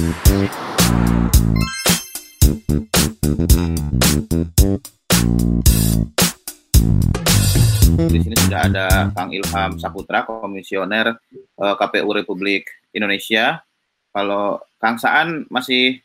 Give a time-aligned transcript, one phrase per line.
[0.00, 0.06] Di
[8.16, 13.60] sini sudah ada Kang Ilham Saputra, Komisioner eh, KPU Republik Indonesia.
[14.08, 16.00] Kalau Kang Saan masih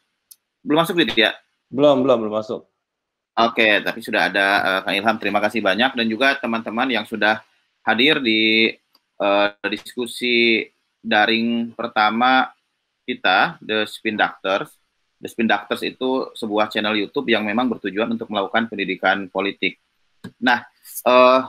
[0.60, 1.32] belum masuk gitu ya?
[1.72, 2.68] Belum, belum, belum masuk.
[3.40, 5.16] Oke, tapi sudah ada uh, Kang Ilham.
[5.24, 7.40] Terima kasih banyak dan juga teman-teman yang sudah
[7.88, 8.76] hadir di
[9.24, 10.68] uh, diskusi
[11.00, 12.52] daring pertama
[13.06, 14.74] kita, The Spin Doctors.
[15.22, 19.80] The Spin Doctors itu sebuah channel YouTube yang memang bertujuan untuk melakukan pendidikan politik.
[20.42, 20.66] Nah,
[21.08, 21.48] uh,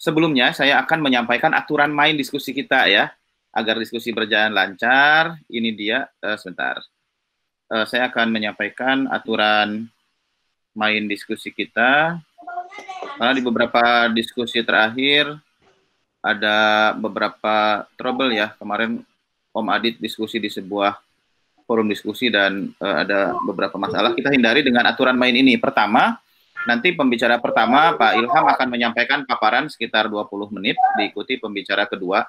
[0.00, 3.12] sebelumnya saya akan menyampaikan aturan main diskusi kita ya
[3.52, 6.80] agar diskusi berjalan lancar, ini dia uh, sebentar.
[7.70, 9.86] Uh, saya akan menyampaikan aturan
[10.74, 12.18] main diskusi kita.
[13.18, 15.34] Karena di beberapa diskusi terakhir
[16.22, 18.54] ada beberapa trouble ya.
[18.56, 19.02] Kemarin
[19.50, 20.94] Om Adit diskusi di sebuah
[21.66, 24.14] forum diskusi dan uh, ada beberapa masalah.
[24.14, 25.54] Kita hindari dengan aturan main ini.
[25.58, 26.18] Pertama,
[26.66, 32.26] nanti pembicara pertama Pak Ilham akan menyampaikan paparan sekitar 20 menit, diikuti pembicara kedua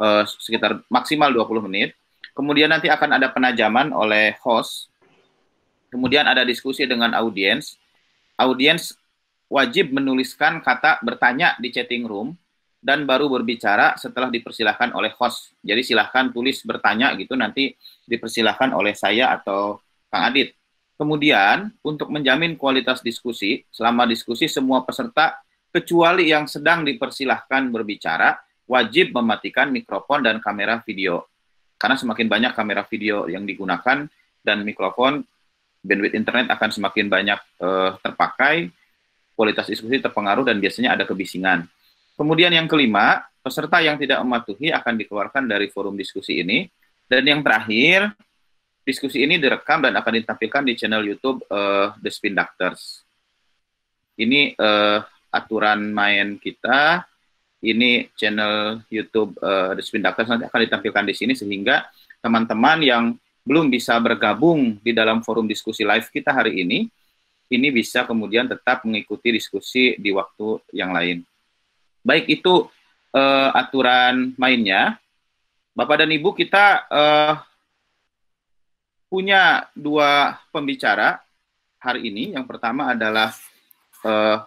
[0.00, 1.92] uh, sekitar maksimal 20 menit.
[2.34, 4.90] Kemudian nanti akan ada penajaman oleh host.
[5.92, 7.78] Kemudian ada diskusi dengan audiens.
[8.34, 8.98] Audiens
[9.46, 12.34] wajib menuliskan kata bertanya di chatting room
[12.84, 15.56] dan baru berbicara setelah dipersilahkan oleh host.
[15.64, 17.72] Jadi silahkan tulis bertanya gitu nanti
[18.04, 19.80] dipersilahkan oleh saya atau
[20.12, 20.52] Kang Adit.
[20.94, 25.40] Kemudian untuk menjamin kualitas diskusi, selama diskusi semua peserta
[25.72, 28.36] kecuali yang sedang dipersilahkan berbicara
[28.68, 31.24] wajib mematikan mikrofon dan kamera video.
[31.80, 34.06] Karena semakin banyak kamera video yang digunakan
[34.44, 35.24] dan mikrofon,
[35.82, 38.70] bandwidth internet akan semakin banyak uh, terpakai,
[39.34, 41.66] kualitas diskusi terpengaruh dan biasanya ada kebisingan.
[42.14, 46.70] Kemudian yang kelima, peserta yang tidak mematuhi akan dikeluarkan dari forum diskusi ini.
[47.04, 48.14] Dan yang terakhir,
[48.86, 53.04] diskusi ini direkam dan akan ditampilkan di channel YouTube uh, The Spin Doctors.
[54.14, 55.02] Ini uh,
[55.34, 57.02] aturan main kita
[57.64, 61.88] ini channel YouTube uh, The Spin Doctors nanti akan ditampilkan di sini sehingga
[62.20, 63.04] teman-teman yang
[63.44, 66.88] belum bisa bergabung di dalam forum diskusi live kita hari ini,
[67.52, 71.20] ini bisa kemudian tetap mengikuti diskusi di waktu yang lain.
[72.04, 72.68] Baik itu
[73.16, 75.00] uh, aturan mainnya.
[75.72, 77.34] Bapak dan Ibu kita uh,
[79.08, 81.24] punya dua pembicara
[81.80, 82.36] hari ini.
[82.36, 83.32] Yang pertama adalah
[84.04, 84.44] uh,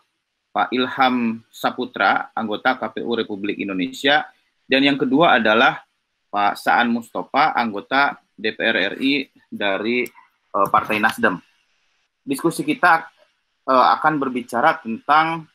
[0.54, 4.30] Pak Ilham Saputra, anggota KPU Republik Indonesia,
[4.70, 5.82] dan yang kedua adalah
[6.30, 10.06] Pak Saan Mustafa, anggota DPR RI dari
[10.54, 11.42] uh, Partai Nasdem.
[12.22, 13.08] Diskusi kita
[13.66, 15.50] uh, akan berbicara tentang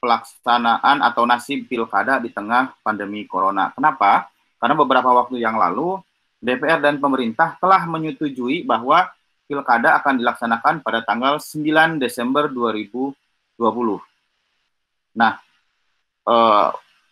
[0.00, 3.70] pelaksanaan atau nasib pilkada di tengah pandemi corona.
[3.76, 4.32] Kenapa?
[4.56, 6.00] Karena beberapa waktu yang lalu
[6.40, 9.12] DPR dan pemerintah telah menyetujui bahwa
[9.44, 14.00] pilkada akan dilaksanakan pada tanggal 9 Desember 2020.
[15.20, 15.36] Nah,
[16.24, 16.68] eh,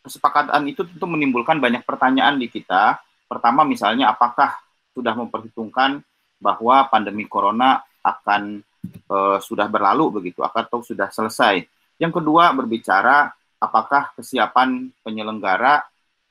[0.08, 2.96] kesepakatan itu tentu menimbulkan banyak pertanyaan di kita.
[3.28, 4.56] Pertama misalnya apakah
[4.96, 6.00] sudah memperhitungkan
[6.40, 11.77] bahwa pandemi corona akan eh, sudah berlalu begitu atau sudah selesai.
[11.98, 15.82] Yang kedua berbicara apakah kesiapan penyelenggara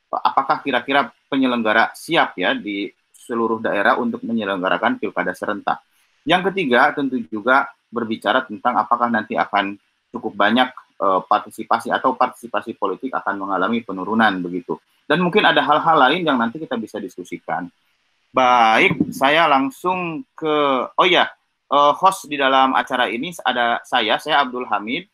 [0.07, 5.83] apakah kira-kira penyelenggara siap ya di seluruh daerah untuk menyelenggarakan pilkada serentak.
[6.23, 9.75] Yang ketiga tentu juga berbicara tentang apakah nanti akan
[10.16, 10.72] cukup banyak
[11.03, 14.79] uh, partisipasi atau partisipasi politik akan mengalami penurunan begitu.
[15.07, 17.67] Dan mungkin ada hal-hal lain yang nanti kita bisa diskusikan.
[18.31, 20.55] Baik, saya langsung ke
[20.91, 21.31] oh ya,
[21.72, 25.07] host di dalam acara ini ada saya, saya Abdul Hamid,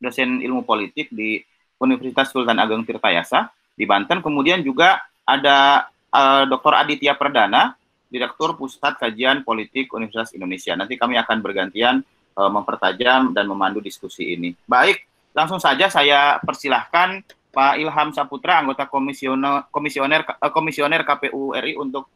[0.00, 1.40] dosen ilmu politik di
[1.76, 4.24] Universitas Sultan Ageng Tirtayasa di Banten.
[4.24, 6.72] Kemudian juga ada uh, eh, Dr.
[6.72, 7.76] Aditya Perdana,
[8.08, 10.72] Direktur Pusat Kajian Politik Universitas Indonesia.
[10.78, 12.00] Nanti kami akan bergantian
[12.38, 14.56] uh, mempertajam dan memandu diskusi ini.
[14.64, 15.04] Baik,
[15.36, 17.20] langsung saja saya persilahkan
[17.52, 22.08] Pak Ilham Saputra, anggota komisioner komisioner uh, komisioner KPU RI untuk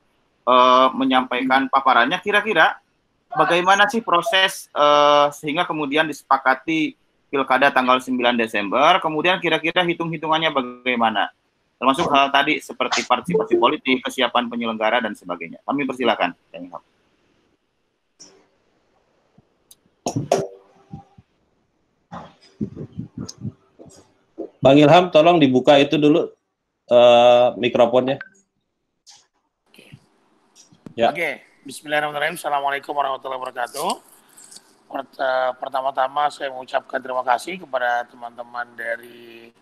[0.49, 2.21] uh, menyampaikan paparannya.
[2.25, 2.81] Kira-kira
[3.35, 6.95] bagaimana sih proses uh, sehingga kemudian disepakati
[7.31, 11.31] pilkada tanggal 9 Desember, kemudian kira-kira hitung-hitungannya bagaimana?
[11.81, 15.65] Termasuk hal tadi seperti partisipasi politik, kesiapan penyelenggara dan sebagainya.
[15.65, 16.37] Kami persilakan.
[24.61, 26.29] Bang Ilham, tolong dibuka itu dulu
[26.93, 28.21] uh, mikrofonnya.
[29.73, 29.97] Oke.
[30.93, 31.09] Ya.
[31.09, 31.41] Oke.
[31.65, 32.37] Bismillahirrahmanirrahim.
[32.37, 34.10] Assalamualaikum warahmatullahi wabarakatuh.
[34.91, 39.55] Eh, pertama-tama saya mengucapkan terima kasih kepada teman-teman dari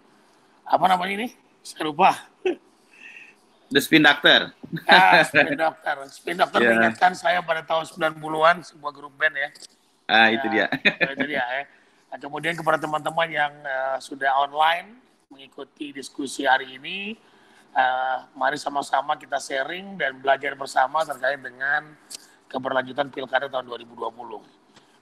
[0.64, 1.28] apa namanya ini?
[1.60, 2.16] Saya lupa.
[3.72, 4.56] The Spin Doctor.
[4.88, 5.96] Ah, Spin Doctor.
[6.08, 6.72] Spin Doctor Yeah.
[6.72, 9.48] mengingatkan saya pada tahun 90-an sebuah grup band ya.
[10.08, 10.72] Ah, itu dia.
[10.80, 11.64] Ya, itu dia ya.
[12.08, 14.96] Nah, kemudian kepada teman-teman yang eh, sudah online
[15.28, 17.12] mengikuti diskusi hari ini,
[17.76, 21.92] eh, mari sama-sama kita sharing dan belajar bersama terkait dengan
[22.48, 24.57] keberlanjutan pilkada tahun 2020.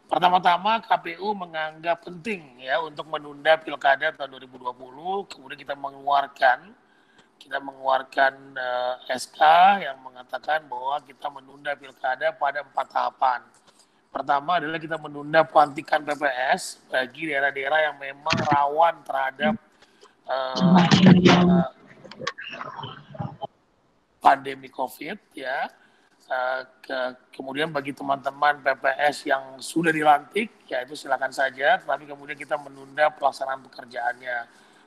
[0.07, 6.71] Pertama-tama KPU menganggap penting ya untuk menunda pilkada tahun 2020, kemudian kita mengeluarkan
[7.37, 9.41] kita mengeluarkan eh, SK
[9.85, 13.41] yang mengatakan bahwa kita menunda pilkada pada empat tahapan.
[14.11, 19.55] Pertama adalah kita menunda pelantikan PPS bagi daerah-daerah yang memang rawan terhadap
[20.27, 21.69] eh, eh,
[24.19, 25.71] pandemi COVID ya.
[26.27, 31.79] Eh, ke- kemudian bagi teman-teman PPS yang sudah dilantik, ya itu silakan saja.
[31.79, 34.39] Tapi kemudian kita menunda pelaksanaan pekerjaannya.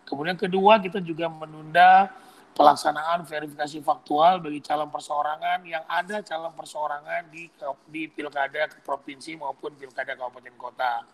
[0.03, 2.11] Kemudian kedua kita juga menunda
[2.51, 7.47] pelaksanaan verifikasi faktual bagi calon perseorangan yang ada calon perseorangan di
[7.87, 11.07] di pilkada ke provinsi maupun pilkada kabupaten kota.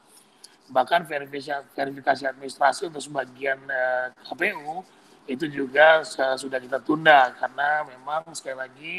[0.74, 4.82] Bahkan verifikasi verifikasi administrasi untuk sebagian eh, KPU
[5.30, 6.02] itu juga
[6.38, 8.98] sudah kita tunda karena memang sekali lagi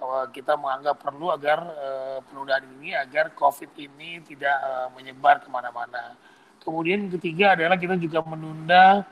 [0.00, 5.48] eh, kita menganggap perlu agar eh, penundaan ini agar COVID ini tidak eh, menyebar ke
[5.48, 6.16] mana-mana.
[6.60, 9.06] Kemudian ketiga adalah kita juga menunda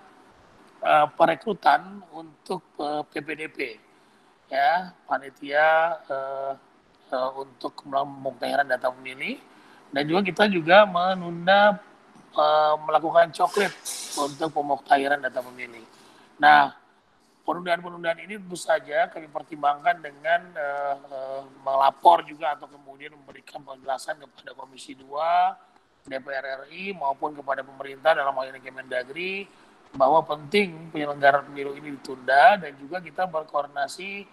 [0.82, 3.80] eh, perekrutan untuk eh, PPDP
[4.52, 6.52] ya panitia eh,
[7.12, 7.72] eh, untuk
[8.68, 9.40] data pemilih
[9.94, 11.80] dan juga kita juga menunda
[12.34, 13.72] eh, melakukan coklat
[14.14, 15.82] untuk pemutahiran data pemilih.
[16.38, 16.74] Nah,
[17.44, 24.16] penundaan-penundaan ini tentu saja kami pertimbangkan dengan eh, eh, melapor juga atau kemudian memberikan penjelasan
[24.16, 29.48] kepada Komisi 2 DPR RI maupun kepada pemerintah dalam hal ini Kemendagri
[29.94, 34.26] bahwa penting penyelenggaraan pemilu ini ditunda dan juga kita berkoordinasi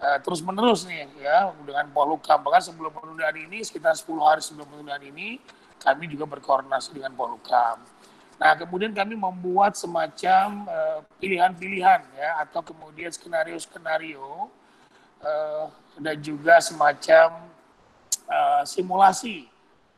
[0.00, 4.70] uh, terus menerus nih ya dengan Polhukam bahkan sebelum penundaan ini sekitar 10 hari sebelum
[4.70, 5.42] penundaan ini
[5.82, 7.82] kami juga berkoordinasi dengan Polhukam.
[8.40, 14.50] Nah kemudian kami membuat semacam eh, pilihan-pilihan ya atau kemudian skenario-skenario
[15.22, 15.66] eh,
[16.02, 17.46] dan juga semacam
[18.26, 19.46] eh, simulasi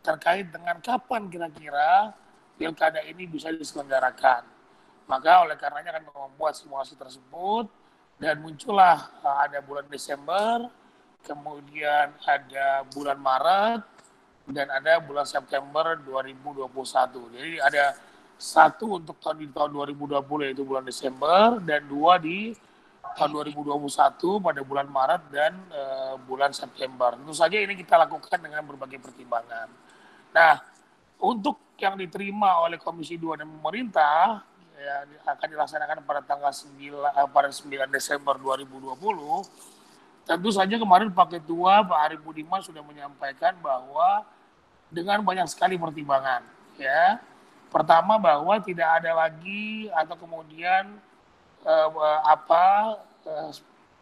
[0.04, 2.14] terkait dengan kapan kira-kira
[2.56, 4.46] pilkada ini bisa diselenggarakan.
[5.06, 7.70] Maka oleh karenanya kami membuat simulasi tersebut
[8.16, 10.66] dan muncullah uh, ada bulan Desember,
[11.22, 13.80] kemudian ada bulan Maret,
[14.50, 17.34] dan ada bulan September 2021.
[17.38, 17.84] Jadi ada
[18.36, 22.52] satu untuk tahun di tahun 2020 yaitu bulan Desember dan dua di
[23.16, 27.16] tahun 2021 pada bulan Maret dan eh, bulan September.
[27.16, 29.72] Tentu saja ini kita lakukan dengan berbagai pertimbangan.
[30.36, 30.60] Nah,
[31.24, 34.44] untuk yang diterima oleh Komisi 2 dan pemerintah
[34.76, 40.28] ya, akan dilaksanakan pada tanggal 9 eh, pada 9 Desember 2020.
[40.28, 44.28] Tentu saja kemarin Pak Ketua Pak Arif Budiman sudah menyampaikan bahwa
[44.92, 46.44] dengan banyak sekali pertimbangan
[46.76, 47.16] ya.
[47.76, 50.96] Pertama bahwa tidak ada lagi atau kemudian
[51.61, 51.88] eh,
[52.25, 52.96] apa
[53.28, 53.52] eh,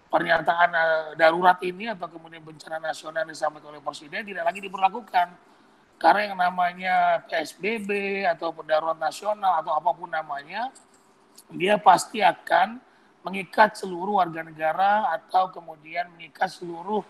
[0.06, 5.34] pernyataan eh, darurat ini atau kemudian bencana nasional yang disampaikan oleh Presiden tidak lagi diberlakukan.
[5.98, 10.70] Karena yang namanya PSBB atau darurat nasional atau apa pun namanya
[11.50, 12.78] dia pasti akan
[13.26, 17.02] mengikat seluruh warga negara atau kemudian mengikat seluruh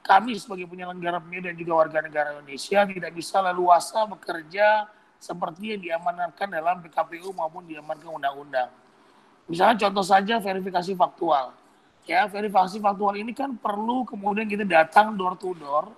[0.00, 2.88] kami sebagai penyelenggara pemilu dan juga warga negara Indonesia.
[2.88, 4.88] Tidak bisa leluasa bekerja
[5.18, 8.70] seperti yang diamanatkan dalam PKPU maupun diamankan undang-undang.
[9.50, 11.52] Misalnya contoh saja verifikasi faktual.
[12.08, 15.92] Ya, verifikasi faktual ini kan perlu kemudian kita datang door to door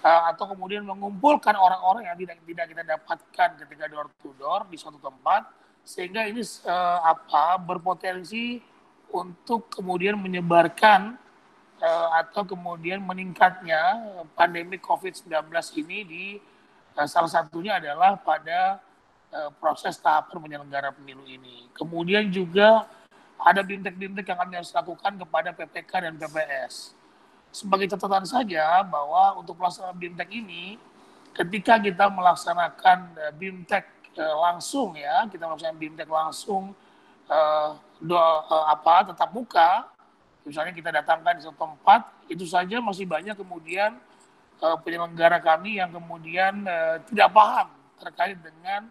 [0.00, 4.76] uh, atau kemudian mengumpulkan orang-orang yang tidak tidak kita dapatkan ketika door to door di
[4.80, 5.48] suatu tempat
[5.84, 8.60] sehingga ini uh, apa berpotensi
[9.10, 11.18] untuk kemudian menyebarkan
[11.82, 13.80] uh, atau kemudian meningkatnya
[14.36, 15.50] pandemi COVID-19
[15.82, 16.24] ini di
[17.06, 18.82] salah satunya adalah pada
[19.32, 21.70] uh, proses tahapan penyelenggara pemilu ini.
[21.74, 22.86] Kemudian juga
[23.40, 26.92] ada bintek-bintek yang kami harus lakukan kepada PPK dan PPS.
[27.50, 30.78] Sebagai catatan saja bahwa untuk pelaksanaan bintek ini,
[31.34, 36.74] ketika kita melaksanakan bintek uh, langsung ya, kita melaksanakan bintek langsung
[38.02, 39.86] do, uh, apa tetap muka,
[40.42, 43.94] misalnya kita datangkan di satu tempat, itu saja masih banyak kemudian
[44.60, 47.68] uh, penyelenggara kami yang kemudian uh, tidak paham
[48.00, 48.88] terkait dengan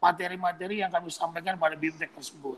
[0.00, 2.56] materi-materi yang kami sampaikan pada BIMTEK tersebut.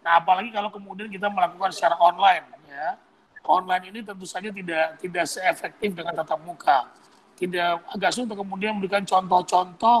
[0.00, 2.96] Nah, apalagi kalau kemudian kita melakukan secara online, ya,
[3.44, 6.88] online ini tentu saja tidak tidak seefektif dengan tatap muka.
[7.36, 10.00] Tidak agak sulit kemudian memberikan contoh-contoh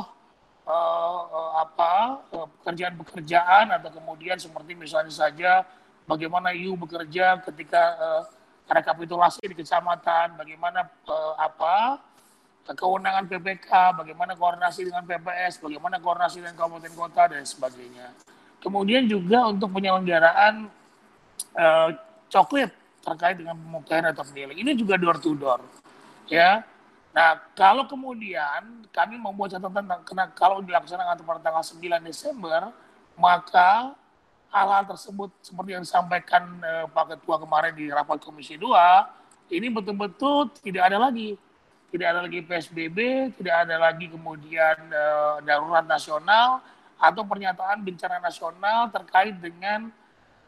[0.68, 2.20] uh, uh, apa
[2.60, 5.64] pekerjaan-pekerjaan atau kemudian seperti misalnya saja
[6.04, 8.22] bagaimana you bekerja ketika uh,
[8.70, 11.98] rekapitulasi di kecamatan, bagaimana uh, apa
[12.70, 18.14] kewenangan PPK, bagaimana koordinasi dengan PPS, bagaimana koordinasi dengan kabupaten kota dan sebagainya.
[18.62, 20.70] Kemudian juga untuk penyelenggaraan
[21.58, 21.88] uh,
[22.30, 22.70] coklat
[23.02, 24.54] terkait dengan pemukiman atau pemilik.
[24.54, 25.64] Ini juga door to door.
[26.30, 26.62] Ya.
[27.10, 32.70] Nah, kalau kemudian kami membuat catatan karena kalau dilaksanakan pada tanggal 9 Desember,
[33.18, 33.98] maka
[34.50, 40.50] hal-hal tersebut seperti yang disampaikan uh, Pak Ketua kemarin di rapat Komisi 2, ini betul-betul
[40.62, 41.38] tidak ada lagi.
[41.90, 42.98] Tidak ada lagi PSBB,
[43.34, 46.62] tidak ada lagi kemudian uh, darurat nasional
[46.94, 49.90] atau pernyataan bencana nasional terkait dengan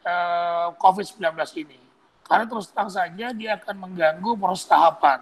[0.07, 1.79] uh, COVID-19 ini.
[2.23, 5.19] Karena terus terang saja dia akan mengganggu proses tahapan.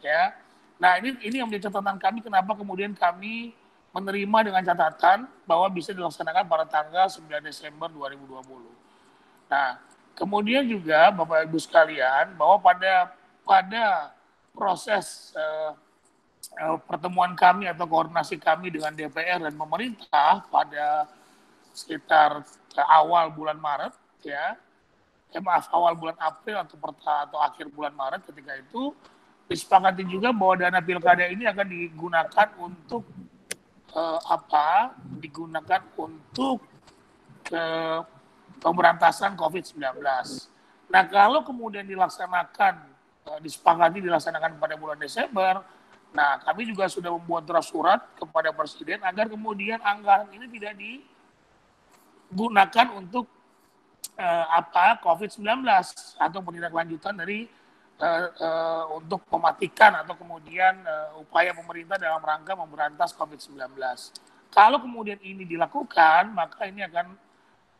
[0.00, 0.32] Ya.
[0.80, 3.52] Nah ini ini yang menjadi catatan kami kenapa kemudian kami
[3.90, 8.46] menerima dengan catatan bahwa bisa dilaksanakan pada tanggal 9 Desember 2020.
[9.50, 9.82] Nah,
[10.14, 13.10] kemudian juga Bapak Ibu sekalian bahwa pada
[13.42, 14.14] pada
[14.54, 15.74] proses uh,
[16.62, 21.10] uh, pertemuan kami atau koordinasi kami dengan DPR dan pemerintah pada
[21.74, 22.46] sekitar
[22.78, 24.54] uh, awal bulan Maret ya
[25.34, 28.94] eh, maaf awal bulan April atau atau akhir bulan Maret ketika itu
[29.50, 33.02] disepakati juga bahwa dana pilkada ini akan digunakan untuk
[33.94, 34.94] uh, apa?
[35.18, 36.62] Digunakan untuk
[37.52, 38.00] uh,
[38.60, 39.80] pemberantasan COVID-19.
[40.90, 42.74] Nah kalau kemudian dilaksanakan
[43.26, 45.62] uh, disepakati dilaksanakan pada bulan Desember,
[46.10, 50.74] nah kami juga sudah membuat draft surat kepada Presiden agar kemudian anggaran ini tidak
[52.30, 53.30] digunakan untuk
[54.18, 55.62] uh, apa COVID-19
[56.18, 57.46] atau penindaklanjutan dari
[58.00, 63.76] uh, uh, untuk mematikan atau kemudian uh, upaya pemerintah dalam rangka memberantas COVID-19.
[64.50, 67.06] Kalau kemudian ini dilakukan, maka ini akan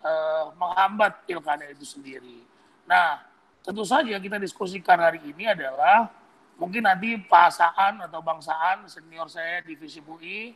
[0.04, 2.46] uh, menghambat pilkada itu sendiri.
[2.86, 3.18] Nah,
[3.64, 6.06] tentu saja kita diskusikan hari ini adalah
[6.54, 10.54] mungkin nanti Pak Saan atau Bang Saan, senior saya di Visi UI,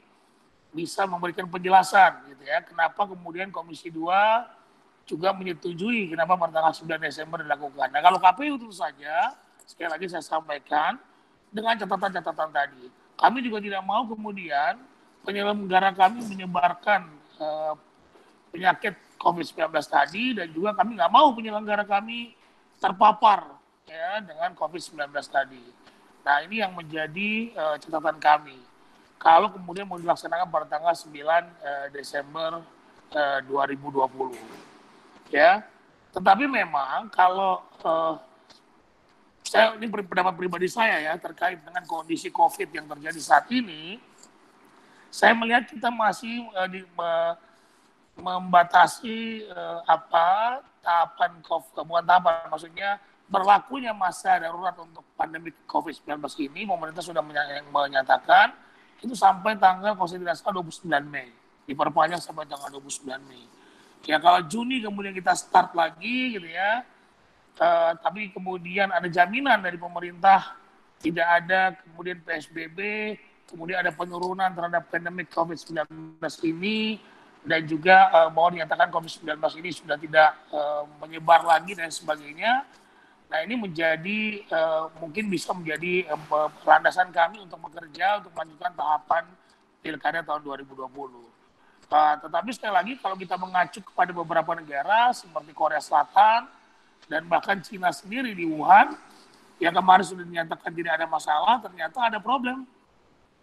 [0.75, 4.03] bisa memberikan penjelasan gitu ya, kenapa kemudian Komisi 2
[5.07, 7.93] juga menyetujui kenapa pada tanggal 9 Desember dilakukan.
[7.93, 11.01] Nah kalau KPU tentu saja, sekali lagi saya sampaikan,
[11.55, 12.85] dengan catatan-catatan tadi.
[13.15, 14.75] Kami juga tidak mau kemudian
[15.23, 17.07] penyelenggara kami menyebarkan
[17.39, 17.79] uh,
[18.51, 22.35] penyakit COVID-19 tadi dan juga kami nggak mau penyelenggara kami
[22.83, 23.55] terpapar
[23.87, 25.63] ya dengan COVID-19 tadi.
[26.27, 28.59] Nah ini yang menjadi uh, catatan kami.
[29.23, 32.61] Kalau kemudian mau dilaksanakan pada tanggal 9 uh, eh, Desember
[33.15, 35.63] uh, 2020 ya.
[36.13, 38.21] Tetapi memang kalau uh,
[39.45, 44.01] saya ini pendapat pribadi saya ya terkait dengan kondisi COVID yang terjadi saat ini,
[45.13, 47.37] saya melihat kita masih uh, di, uh,
[48.17, 52.91] membatasi uh, apa tahapan COVID, bukan tahapan, maksudnya
[53.29, 57.25] berlakunya masa darurat untuk pandemi COVID-19 ini, pemerintah sudah
[57.69, 58.53] menyatakan
[59.05, 59.93] itu sampai tanggal
[60.41, 61.29] kalau 29 Mei,
[61.69, 63.45] diperpanjang sampai tanggal 29 Mei.
[64.05, 66.85] Ya kalau Juni kemudian kita start lagi gitu ya,
[67.59, 70.57] uh, tapi kemudian ada jaminan dari pemerintah
[71.05, 72.79] tidak ada kemudian PSBB,
[73.51, 76.17] kemudian ada penurunan terhadap pandemi COVID-19
[76.49, 76.97] ini,
[77.45, 82.65] dan juga uh, bahwa dinyatakan COVID-19 ini sudah tidak uh, menyebar lagi dan sebagainya.
[83.29, 89.25] Nah ini menjadi uh, mungkin bisa menjadi uh, landasan kami untuk bekerja untuk melanjutkan tahapan
[89.85, 90.89] pilkada tahun 2020.
[90.89, 96.49] Uh, tetapi sekali lagi kalau kita mengacu kepada beberapa negara seperti Korea Selatan
[97.09, 98.97] dan bahkan Cina sendiri di Wuhan
[99.63, 102.67] yang kemarin sudah dinyatakan tidak ada masalah, ternyata ada problem.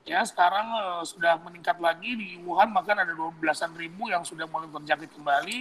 [0.01, 4.49] Ya sekarang uh, sudah meningkat lagi di Wuhan bahkan ada 12 belasan ribu yang sudah
[4.49, 5.59] mulai terjangkit kembali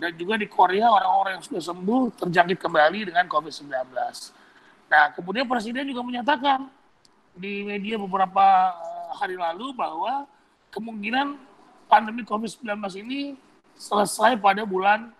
[0.00, 3.68] dan juga di Korea orang-orang yang sudah sembuh terjangkit kembali dengan COVID-19.
[4.88, 6.72] Nah kemudian Presiden juga menyatakan
[7.36, 10.24] di media beberapa uh, hari lalu bahwa
[10.72, 11.36] kemungkinan
[11.84, 13.36] pandemi COVID-19 ini
[13.76, 15.12] selesai pada bulan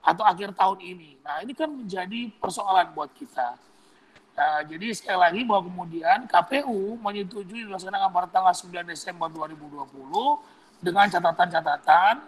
[0.00, 1.20] atau akhir tahun ini.
[1.20, 3.56] Nah, ini kan menjadi persoalan buat kita.
[4.40, 11.06] Nah, jadi sekali lagi bahwa kemudian KPU menyetujui dilaksanakan pada tanggal 9 Desember 2020 dengan
[11.12, 12.24] catatan-catatan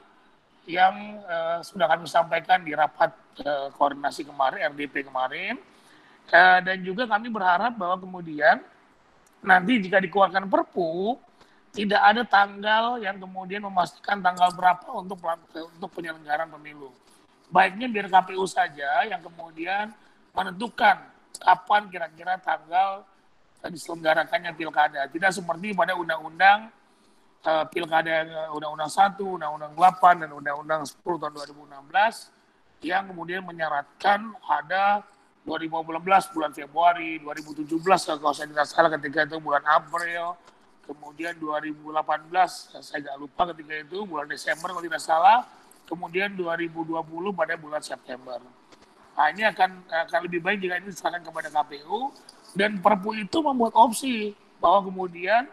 [0.69, 0.95] yang
[1.27, 3.11] uh, sudah kami sampaikan di rapat
[3.43, 5.57] uh, koordinasi kemarin, RDP kemarin.
[6.31, 8.63] Uh, dan juga kami berharap bahwa kemudian
[9.43, 11.19] nanti jika dikeluarkan perpu,
[11.73, 15.19] tidak ada tanggal yang kemudian memastikan tanggal berapa untuk
[15.81, 16.93] untuk penyelenggaraan pemilu.
[17.53, 19.93] Baiknya biar KPU saja yang kemudian
[20.33, 21.05] menentukan
[21.37, 23.05] kapan kira-kira tanggal
[23.69, 25.05] diselenggarakannya pilkada.
[25.13, 26.73] Tidak seperti pada undang-undang
[27.69, 35.03] pilkada undang-undang 1, undang-undang 8 dan undang-undang 10 tahun 2016 yang kemudian menyaratkan ada
[35.43, 37.67] 2015 bulan Februari, 2017
[38.23, 40.39] kalau saya tidak salah ketika itu bulan April,
[40.87, 42.31] kemudian 2018
[42.79, 45.43] saya nggak lupa ketika itu bulan Desember kalau tidak salah,
[45.87, 48.39] kemudian 2020 pada bulan September.
[49.13, 49.71] Nah ini akan
[50.09, 52.11] akan lebih baik jika ini diserahkan kepada KPU
[52.57, 55.45] dan Perpu itu membuat opsi bahwa kemudian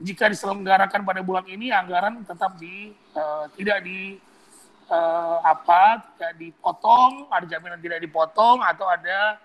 [0.00, 4.16] jika diselenggarakan pada bulan ini anggaran tetap di uh, tidak di
[4.88, 9.36] uh, apa tidak dipotong, ada jaminan tidak dipotong atau ada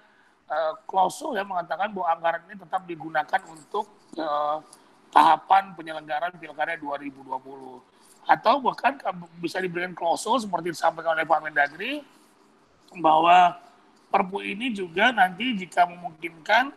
[0.48, 4.64] uh, klausul yang mengatakan bahwa anggaran ini tetap digunakan untuk uh,
[5.12, 7.95] tahapan penyelenggaraan Pilkada 2020
[8.26, 8.98] atau bahkan
[9.38, 12.02] bisa diberikan klausul seperti disampaikan oleh Pak Mendagri
[12.98, 13.62] bahwa
[14.06, 16.72] Perpu ini juga nanti jika memungkinkan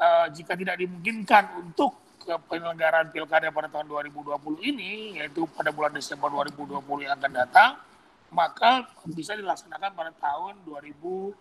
[0.00, 6.30] uh, jika tidak dimungkinkan untuk penyelenggaraan pilkada pada tahun 2020 ini, yaitu pada bulan Desember
[6.30, 7.70] 2020 yang akan datang,
[8.30, 11.34] maka bisa dilaksanakan pada tahun 2021.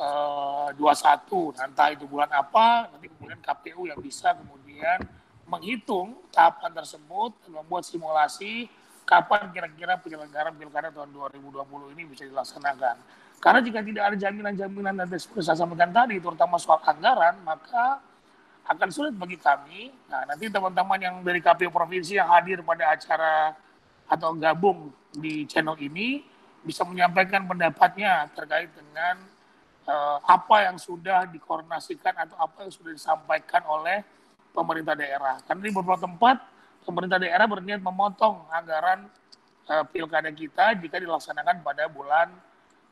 [0.00, 4.98] Eh, entah itu bulan apa, nanti kemudian KPU yang bisa kemudian
[5.48, 8.68] menghitung tahapan tersebut membuat simulasi
[9.08, 12.96] kapan kira-kira penyelenggaraan pilkada tahun 2020 ini bisa dilaksanakan.
[13.40, 18.02] Karena jika tidak ada jaminan-jaminan dan seperti saya sampaikan tadi, terutama soal anggaran, maka
[18.68, 19.88] akan sulit bagi kami.
[20.12, 23.56] Nah, nanti teman-teman yang dari KPU provinsi yang hadir pada acara
[24.04, 26.20] atau gabung di channel ini
[26.60, 29.24] bisa menyampaikan pendapatnya terkait dengan
[29.88, 34.04] uh, apa yang sudah dikoordinasikan atau apa yang sudah disampaikan oleh
[34.58, 35.38] pemerintah daerah.
[35.46, 36.36] Karena di beberapa tempat
[36.82, 39.06] pemerintah daerah berniat memotong anggaran
[39.70, 42.28] uh, pilkada kita jika dilaksanakan pada bulan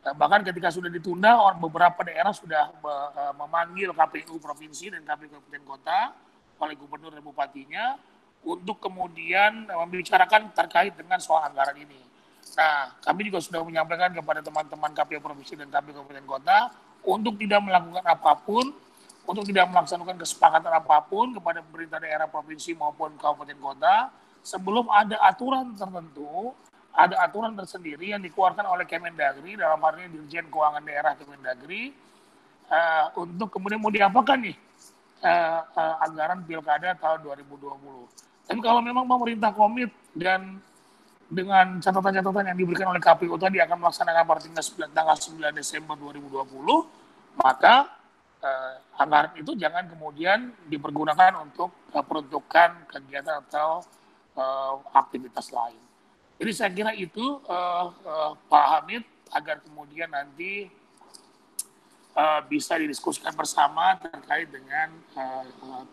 [0.06, 5.64] Eh, bahkan ketika sudah ditunda, beberapa daerah sudah eh, memanggil KPU provinsi dan KPU kabupaten
[5.66, 6.00] kota
[6.62, 7.99] oleh gubernur dan bupatinya
[8.46, 11.99] untuk kemudian membicarakan terkait dengan soal anggaran ini.
[12.54, 16.58] Nah, kami juga sudah menyampaikan kepada teman-teman KPU provinsi dan KPU kabupaten kota
[17.02, 18.70] untuk tidak melakukan apa pun,
[19.26, 23.97] untuk tidak melaksanakan kesepakatan apa pun kepada pemerintah daerah provinsi maupun kabupaten kota
[24.47, 26.54] sebelum ada aturan tertentu
[26.97, 31.93] ada aturan tersendiri yang dikeluarkan oleh Kemendagri dalam hal ini Dirjen Keuangan Daerah Kemendagri
[32.73, 34.56] uh, untuk kemudian mau diapakan nih
[35.21, 38.49] uh, uh, anggaran pilkada tahun 2020.
[38.49, 40.56] Dan kalau memang pemerintah komit dan
[41.26, 44.41] dengan catatan-catatan yang diberikan oleh KPU tadi akan melaksanakan pada
[44.95, 47.91] tanggal 9 Desember 2020, maka
[48.47, 53.82] uh, anggaran itu jangan kemudian dipergunakan untuk uh, peruntukan kegiatan atau
[54.39, 55.82] uh, aktivitas lain.
[56.37, 59.02] Jadi saya kira itu uh, uh, Pak Hamid
[59.35, 60.71] agar kemudian nanti
[62.15, 65.85] uh, bisa didiskusikan bersama terkait dengan uh,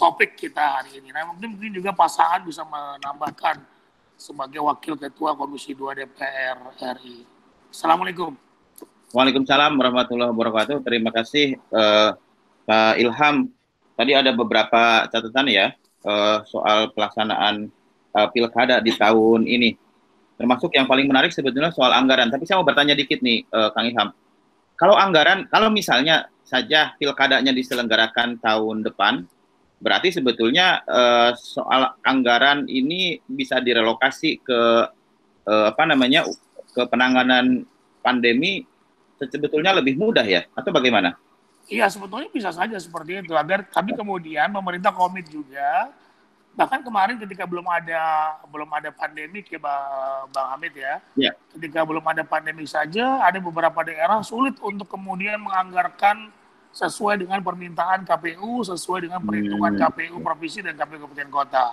[0.00, 1.12] topik kita hari ini.
[1.12, 3.60] Nah mungkin, mungkin juga Pak Saan bisa menambahkan
[4.16, 6.58] sebagai Wakil Ketua Komisi 2 DPR
[7.00, 7.24] RI.
[7.68, 8.49] Assalamualaikum.
[9.10, 10.86] Waalaikumsalam warahmatullahi wabarakatuh.
[10.86, 12.14] Terima kasih uh,
[12.66, 13.50] Pak Ilham.
[13.98, 15.74] Tadi ada beberapa catatan ya
[16.06, 17.68] uh, soal pelaksanaan
[18.14, 19.76] uh, pilkada di tahun ini
[20.40, 22.32] Termasuk yang paling menarik sebetulnya soal anggaran.
[22.32, 24.08] Tapi saya mau bertanya dikit nih, uh, Kang Ilham.
[24.72, 29.28] Kalau anggaran, kalau misalnya saja pilkadanya diselenggarakan tahun depan,
[29.84, 34.60] berarti sebetulnya uh, soal anggaran ini bisa direlokasi ke
[35.44, 36.24] uh, apa namanya
[36.72, 37.68] ke penanganan
[38.00, 38.64] pandemi
[39.28, 41.12] sebetulnya lebih mudah ya atau bagaimana?
[41.70, 45.92] Iya sebetulnya bisa saja seperti itu agar tapi kemudian pemerintah komit juga
[46.50, 49.60] bahkan kemarin ketika belum ada belum ada pandemi ya
[50.34, 51.32] Bang Hamid ya, ya.
[51.54, 56.28] ketika belum ada pandemi saja ada beberapa daerah sulit untuk kemudian menganggarkan
[56.70, 59.80] sesuai dengan permintaan KPU, sesuai dengan perhitungan hmm.
[59.82, 61.66] KPU provinsi dan KPU kabupaten kota.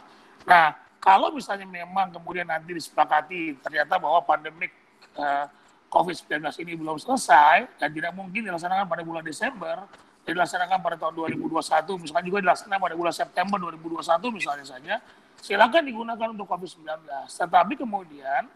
[0.50, 4.74] Nah, kalau misalnya memang kemudian nanti disepakati ternyata bahwa pandemik
[5.18, 5.46] uh,
[5.88, 9.88] COVID-19 ini belum selesai dan tidak mungkin dilaksanakan pada bulan Desember,
[10.28, 14.96] dilaksanakan pada tahun 2021, misalkan juga dilaksanakan pada bulan September 2021 misalnya saja,
[15.40, 17.08] silakan digunakan untuk COVID-19.
[17.32, 18.52] Tetapi kemudian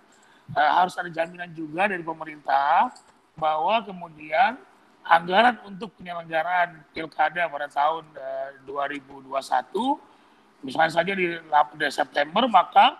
[0.51, 2.91] uh, harus ada jaminan juga dari pemerintah
[3.39, 4.59] bahwa kemudian
[5.07, 8.03] anggaran untuk penyelenggaraan pilkada pada tahun
[8.67, 9.31] uh, 2021,
[10.67, 12.99] misalnya saja di 8 September, maka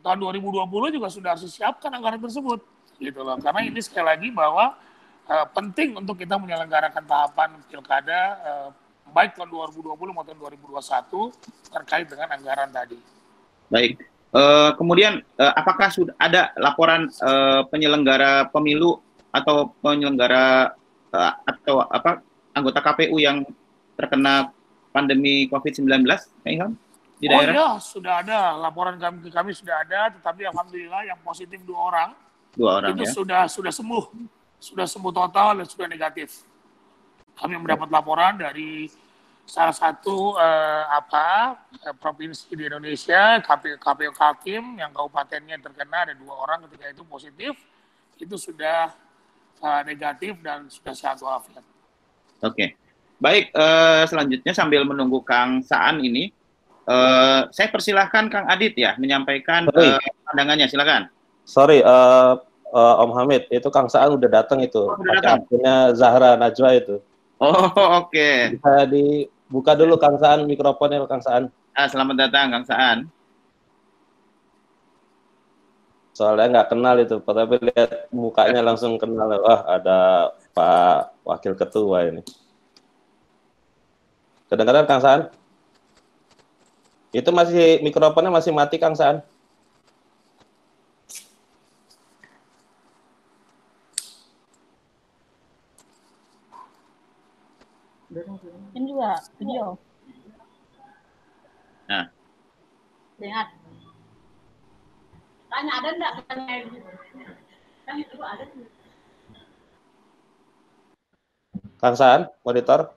[0.00, 2.64] tahun 2020 juga sudah harus disiapkan anggaran tersebut.
[3.00, 3.40] Gitu loh.
[3.40, 4.76] Karena ini sekali lagi bahwa
[5.24, 8.68] uh, penting untuk kita menyelenggarakan tahapan pilkada uh,
[9.10, 13.00] baik tahun 2020 maupun 2021 terkait dengan anggaran tadi.
[13.72, 14.04] Baik.
[14.30, 19.02] Uh, kemudian uh, apakah sudah ada laporan uh, penyelenggara pemilu
[19.34, 20.70] atau penyelenggara
[21.10, 22.22] uh, atau apa
[22.54, 23.42] anggota KPU yang
[23.98, 24.54] terkena
[24.94, 26.78] pandemi COVID-19, Kang
[27.18, 27.50] Di daerah?
[27.50, 32.10] Oh iya, sudah ada laporan kami kami sudah ada, tetapi alhamdulillah yang positif dua orang
[32.54, 33.12] Dua orang itu ya.
[33.14, 34.04] sudah sudah sembuh,
[34.58, 36.42] sudah sembuh total dan sudah negatif.
[37.38, 38.90] Kami mendapat laporan dari
[39.46, 46.14] salah satu eh, apa eh, provinsi di Indonesia, KPU, KPU Kaltim yang kabupatennya terkena ada
[46.14, 47.54] dua orang ketika itu positif,
[48.18, 48.94] itu sudah
[49.62, 51.64] eh, negatif dan sudah sehat walafiat.
[52.46, 52.78] Oke.
[53.20, 56.32] Baik, eh, selanjutnya sambil menunggu Kang Saan ini,
[56.88, 60.66] eh, saya persilahkan Kang Adit ya menyampaikan eh, pandangannya.
[60.70, 61.19] Silakan.
[61.44, 62.32] Sorry, eh,
[62.70, 64.78] eh, Om Hamid, itu Kang Saan udah datang itu.
[64.86, 65.38] Oh, udah Pakai datang.
[65.42, 66.96] akunnya Zahra Najwa itu.
[67.40, 67.50] Oh,
[68.04, 68.30] oke.
[68.54, 71.42] Bisa dibuka dulu Kang Saan mikrofonnya Kang Saan.
[71.74, 72.98] Ah, selamat datang Kang Saan.
[76.12, 79.40] Soalnya nggak kenal itu, tapi lihat mukanya langsung kenal.
[79.40, 79.98] Wah, ada
[80.52, 82.20] Pak Wakil Ketua ini.
[84.52, 85.20] Kedengaran Kang Saan?
[87.10, 89.24] Itu masih mikrofonnya masih mati Kang Saan.
[98.10, 99.78] Ini juga video.
[101.86, 102.10] Nah.
[103.22, 103.48] Lihat.
[105.50, 106.54] Tanya ada enggak tanya
[107.86, 108.44] Kan itu ada.
[111.78, 112.90] Kang Saan, monitor.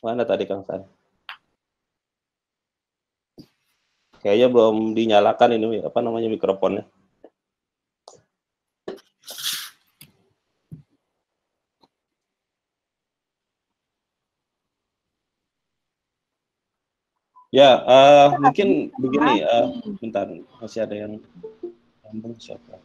[0.00, 0.88] Mana tadi Kang Saan?
[4.18, 6.84] Kayaknya belum dinyalakan ini apa namanya mikrofonnya.
[17.48, 19.66] Ya, eh, mungkin begini, eh,
[20.04, 20.28] bentar,
[20.60, 21.16] masih ada yang
[22.04, 22.76] ngomong siapa?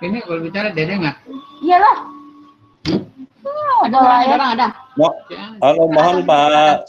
[0.00, 1.16] Ini kalau bicara dede nggak?
[1.60, 1.96] Iyalah.
[3.44, 4.66] Oh, ada ada orang ada.
[4.96, 6.88] Mo- Ya, Halo, mohon Pak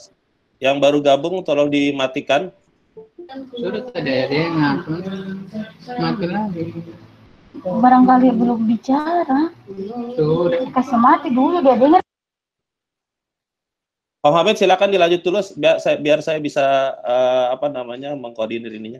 [0.63, 2.55] yang baru gabung tolong dimatikan.
[3.29, 4.93] Sudah tuh dede ngaku.
[6.01, 6.63] Mati lagi.
[7.61, 9.53] Barangkali belum bicara.
[10.17, 10.69] Sudah.
[10.73, 12.01] Kasih mati dulu dia dengar.
[14.19, 16.65] Om Hamid silakan dilanjut dulu biar saya biar saya bisa
[17.07, 18.99] eh, apa namanya mengkoordinir ininya.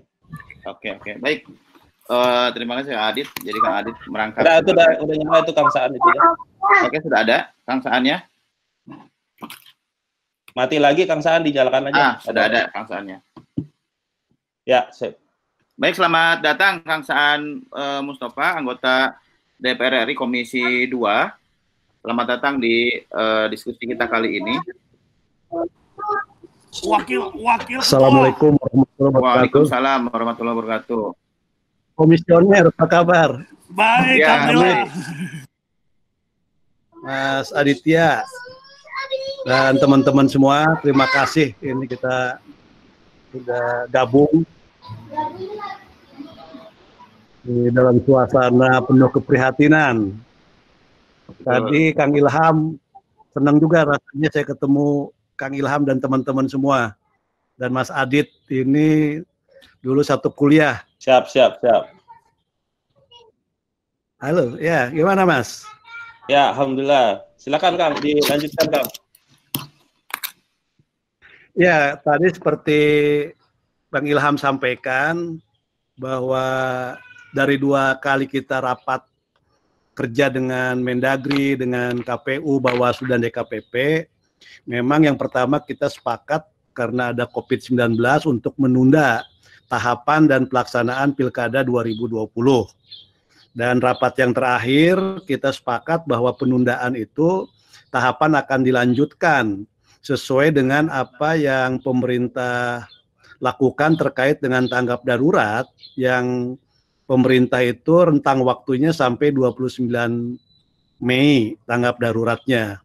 [0.64, 1.20] Oke, oke.
[1.20, 1.44] Baik.
[2.10, 3.28] Eh, terima kasih Kang Adit.
[3.44, 4.42] Jadi Kang Adit merangkap.
[4.42, 6.22] Udah itu udah udah nyala itu Kang Saan itu ya.
[6.88, 7.38] Oke, sudah ada
[7.68, 8.18] Kang Saannya?
[10.58, 12.00] Mati lagi Kang Saan dinyalakan aja.
[12.00, 13.22] Ah, sudah ada Kang Saannya.
[14.70, 15.18] Ya, sip.
[15.82, 19.18] Baik, selamat datang Kang Saan eh, Mustafa, anggota
[19.58, 20.94] DPR RI Komisi 2.
[22.06, 24.62] Selamat datang di eh, diskusi kita kali ini.
[26.86, 27.82] Wakil wakil.
[27.82, 29.26] Assalamualaikum warahmatullahi wabarakatuh.
[29.26, 31.04] Waalaikumsalam warahmatullahi wabarakatuh.
[31.98, 33.30] Komisioner, apa kabar?
[33.74, 34.86] Baik, Ya, Alhamdulillah.
[37.02, 38.22] Mas Aditya
[39.50, 41.58] dan teman-teman semua, terima kasih.
[41.58, 42.38] Ini kita
[43.34, 44.46] sudah gabung
[47.50, 50.14] di dalam suasana penuh keprihatinan.
[51.42, 52.78] Tadi Kang Ilham
[53.34, 56.94] senang juga rasanya saya ketemu Kang Ilham dan teman-teman semua.
[57.60, 59.20] Dan Mas Adit ini
[59.84, 60.84] dulu satu kuliah.
[61.00, 61.92] Siap, siap, siap.
[64.20, 65.64] Halo, ya gimana Mas?
[66.28, 67.24] Ya, alhamdulillah.
[67.40, 68.90] Silakan Kang dilanjutkan Kang.
[71.58, 72.82] Ya, tadi seperti
[73.90, 75.42] Bang Ilham sampaikan
[75.98, 76.46] bahwa
[77.34, 79.02] dari dua kali kita rapat
[79.98, 84.06] kerja dengan Mendagri, dengan KPU, Bawaslu dan DKPP,
[84.70, 86.46] memang yang pertama kita sepakat
[86.78, 87.98] karena ada COVID-19
[88.30, 89.26] untuk menunda
[89.66, 92.30] tahapan dan pelaksanaan Pilkada 2020.
[93.58, 97.50] Dan rapat yang terakhir kita sepakat bahwa penundaan itu
[97.90, 99.66] tahapan akan dilanjutkan
[100.06, 102.86] sesuai dengan apa yang pemerintah
[103.40, 106.56] lakukan terkait dengan tanggap darurat yang
[107.08, 109.90] pemerintah itu rentang waktunya sampai 29
[111.00, 112.84] Mei tanggap daruratnya.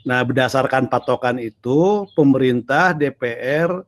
[0.00, 3.84] Nah, berdasarkan patokan itu, pemerintah, DPR,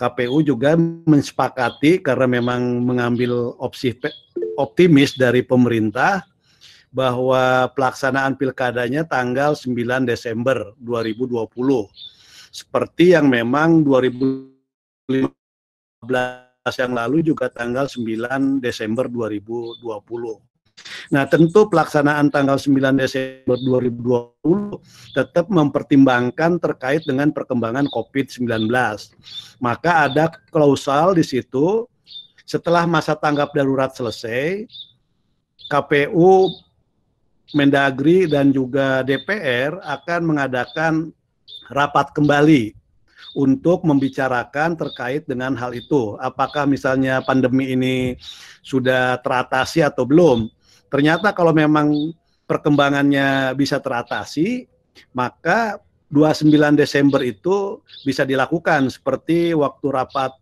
[0.00, 3.92] KPU juga mensepakati karena memang mengambil opsi
[4.56, 6.24] optimis dari pemerintah
[6.92, 11.52] bahwa pelaksanaan pilkadanya tanggal 9 Desember 2020.
[12.52, 15.41] Seperti yang memang 2015
[16.78, 19.86] yang lalu juga tanggal 9 Desember 2020.
[21.14, 24.82] Nah, tentu pelaksanaan tanggal 9 Desember 2020
[25.14, 28.66] tetap mempertimbangkan terkait dengan perkembangan COVID-19.
[29.62, 31.86] Maka ada klausal di situ
[32.42, 34.66] setelah masa tanggap darurat selesai,
[35.70, 36.50] KPU,
[37.52, 41.12] Mendagri dan juga DPR akan mengadakan
[41.68, 42.81] rapat kembali
[43.32, 46.18] untuk membicarakan terkait dengan hal itu.
[46.20, 47.96] Apakah misalnya pandemi ini
[48.60, 50.50] sudah teratasi atau belum?
[50.92, 52.12] Ternyata kalau memang
[52.44, 54.68] perkembangannya bisa teratasi,
[55.16, 55.80] maka
[56.12, 60.36] 29 Desember itu bisa dilakukan seperti waktu rapat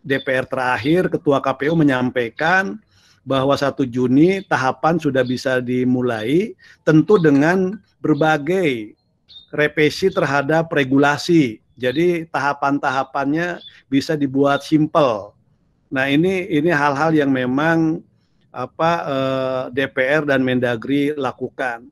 [0.00, 2.80] DPR terakhir Ketua KPU menyampaikan
[3.28, 8.96] bahwa 1 Juni tahapan sudah bisa dimulai tentu dengan berbagai
[9.52, 11.60] revisi terhadap regulasi.
[11.78, 15.30] Jadi tahapan-tahapannya bisa dibuat simpel.
[15.88, 18.02] Nah, ini ini hal-hal yang memang
[18.50, 21.86] apa eh, DPR dan Mendagri lakukan.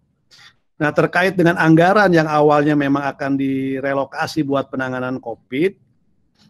[0.77, 5.72] Nah, terkait dengan anggaran yang awalnya memang akan direlokasi buat penanganan COVID,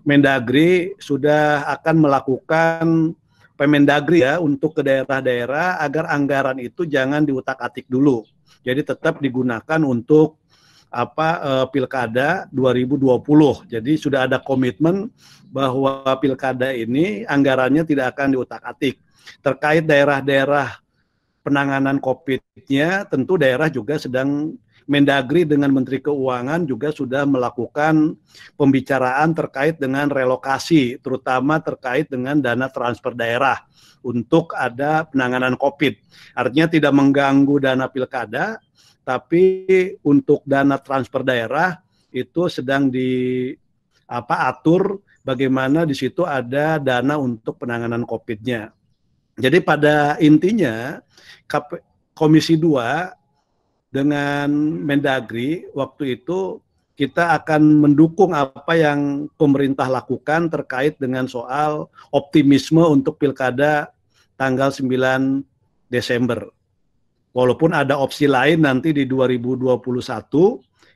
[0.02, 3.14] Mendagri sudah akan melakukan
[3.56, 8.20] Pemendagri ya untuk ke daerah-daerah agar anggaran itu jangan diutak-atik dulu.
[8.60, 10.36] Jadi tetap digunakan untuk
[10.96, 13.68] apa eh, pilkada 2020.
[13.68, 15.12] Jadi sudah ada komitmen
[15.52, 18.96] bahwa pilkada ini anggarannya tidak akan diutak-atik.
[19.44, 20.80] Terkait daerah-daerah
[21.44, 24.56] penanganan COVID-nya, tentu daerah juga sedang
[24.86, 28.14] Mendagri dengan Menteri Keuangan juga sudah melakukan
[28.54, 33.66] pembicaraan terkait dengan relokasi, terutama terkait dengan dana transfer daerah
[34.06, 35.98] untuk ada penanganan COVID.
[36.38, 38.62] Artinya tidak mengganggu dana pilkada,
[39.06, 41.78] tapi untuk dana transfer daerah
[42.10, 43.54] itu sedang di
[44.10, 48.74] apa atur bagaimana di situ ada dana untuk penanganan COVID-nya.
[49.38, 50.98] Jadi pada intinya
[52.16, 54.48] Komisi 2 dengan
[54.82, 56.58] Mendagri waktu itu
[56.96, 63.92] kita akan mendukung apa yang pemerintah lakukan terkait dengan soal optimisme untuk pilkada
[64.40, 65.44] tanggal 9
[65.92, 66.55] Desember.
[67.36, 69.76] Walaupun ada opsi lain nanti di 2021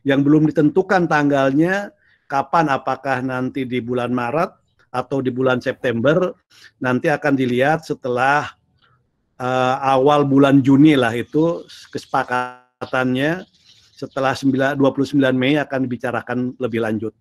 [0.09, 1.92] yang belum ditentukan tanggalnya
[2.24, 4.48] kapan apakah nanti di bulan Maret
[4.88, 6.33] atau di bulan September
[6.81, 8.57] nanti akan dilihat setelah
[9.37, 13.44] uh, awal bulan Juni lah itu kesepakatannya
[13.92, 17.12] setelah 9, 29 Mei akan dibicarakan lebih lanjut.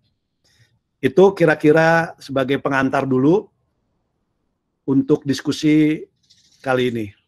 [1.04, 3.52] Itu kira-kira sebagai pengantar dulu
[4.88, 6.08] untuk diskusi
[6.64, 7.19] kali ini.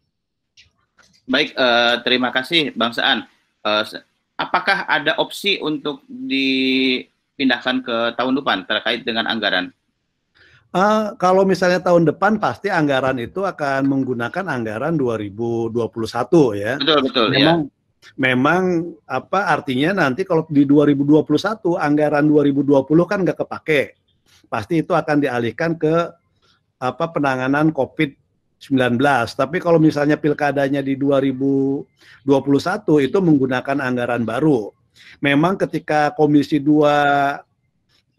[1.32, 3.24] Baik, uh, terima kasih Bang Saan.
[3.64, 3.88] Uh,
[4.36, 9.72] apakah ada opsi untuk dipindahkan ke tahun depan terkait dengan anggaran?
[10.76, 15.72] Uh, kalau misalnya tahun depan pasti anggaran itu akan menggunakan anggaran 2021
[16.60, 16.74] ya.
[16.80, 17.80] Betul betul memang, ya.
[18.20, 18.64] Memang
[19.08, 23.82] apa artinya nanti kalau di 2021 anggaran 2020 kan nggak kepake.
[24.52, 26.12] Pasti itu akan dialihkan ke
[26.82, 28.21] apa penanganan COVID-19.
[29.34, 31.86] Tapi kalau misalnya pilkadanya di 2021
[33.02, 34.70] itu menggunakan anggaran baru.
[35.18, 37.52] Memang ketika Komisi 2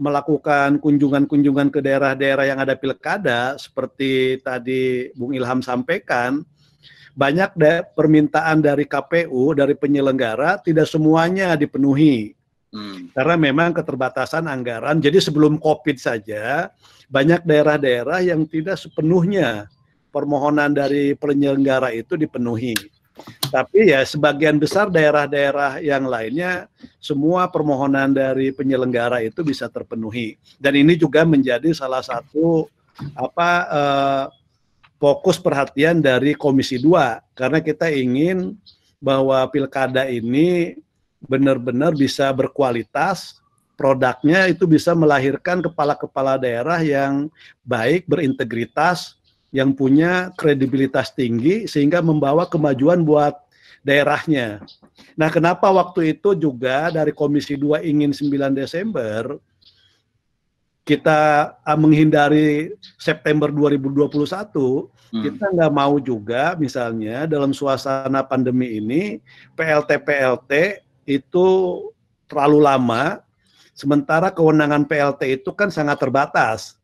[0.02, 6.42] melakukan kunjungan-kunjungan ke daerah-daerah yang ada pilkada seperti tadi Bung Ilham sampaikan
[7.14, 12.34] banyak da permintaan dari KPU dari penyelenggara tidak semuanya dipenuhi
[12.72, 13.14] hmm.
[13.14, 16.72] karena memang keterbatasan anggaran jadi sebelum COVID saja
[17.12, 19.68] banyak daerah-daerah yang tidak sepenuhnya
[20.12, 22.76] permohonan dari penyelenggara itu dipenuhi
[23.52, 30.40] tapi ya sebagian besar daerah-daerah yang lainnya semua permohonan dari penyelenggara itu bisa terpenuhi.
[30.56, 32.72] Dan ini juga menjadi salah satu
[33.12, 34.24] apa eh,
[34.96, 38.56] fokus perhatian dari Komisi 2 karena kita ingin
[39.02, 40.78] bahwa pilkada ini
[41.20, 43.36] benar-benar bisa berkualitas,
[43.76, 47.28] produknya itu bisa melahirkan kepala-kepala daerah yang
[47.66, 49.18] baik, berintegritas,
[49.52, 53.36] yang punya kredibilitas tinggi sehingga membawa kemajuan buat
[53.84, 54.64] daerahnya.
[55.12, 59.36] Nah, kenapa waktu itu juga dari Komisi 2 ingin 9 Desember
[60.82, 65.22] kita ah, menghindari September 2021, hmm.
[65.22, 69.22] kita nggak mau juga misalnya dalam suasana pandemi ini
[69.54, 71.46] PLT-PLT itu
[72.26, 73.22] terlalu lama,
[73.78, 76.81] sementara kewenangan PLT itu kan sangat terbatas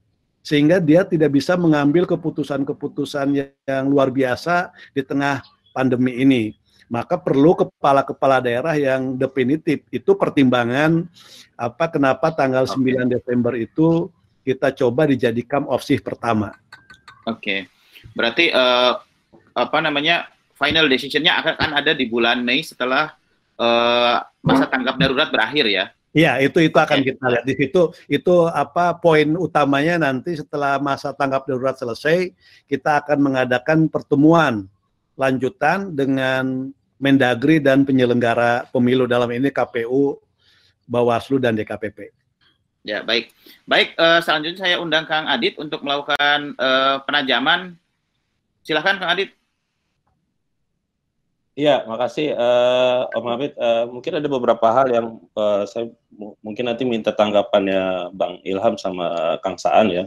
[0.49, 3.37] sehingga dia tidak bisa mengambil keputusan-keputusan
[3.69, 5.45] yang luar biasa di tengah
[5.77, 6.57] pandemi ini.
[6.89, 9.85] Maka perlu kepala-kepala daerah yang definitif.
[9.93, 11.05] Itu pertimbangan
[11.53, 12.97] apa kenapa tanggal okay.
[12.97, 14.09] 9 Desember itu
[14.41, 16.57] kita coba dijadikan opsi pertama.
[17.29, 17.37] Oke.
[17.37, 17.61] Okay.
[18.17, 18.97] Berarti uh,
[19.53, 23.13] apa namanya final decisionnya akan ada di bulan Mei setelah
[23.61, 25.93] uh, masa tanggap darurat berakhir ya.
[26.19, 27.95] Iya, itu itu akan kita lihat di situ.
[28.11, 32.35] Itu apa poin utamanya nanti setelah masa tanggap darurat selesai,
[32.67, 34.67] kita akan mengadakan pertemuan
[35.15, 40.19] lanjutan dengan Mendagri dan penyelenggara pemilu dalam ini KPU
[40.91, 42.11] Bawaslu dan DKPP.
[42.83, 43.31] Ya, baik.
[43.63, 47.79] Baik, uh, selanjutnya saya undang Kang Adit untuk melakukan uh, penajaman.
[48.67, 49.38] Silahkan Kang Adit.
[51.59, 53.53] Iya, makasih uh, Om Hamid.
[53.59, 55.91] Uh, mungkin ada beberapa hal yang uh, saya
[56.39, 60.07] mungkin nanti minta tanggapannya Bang Ilham sama Kang Saan ya.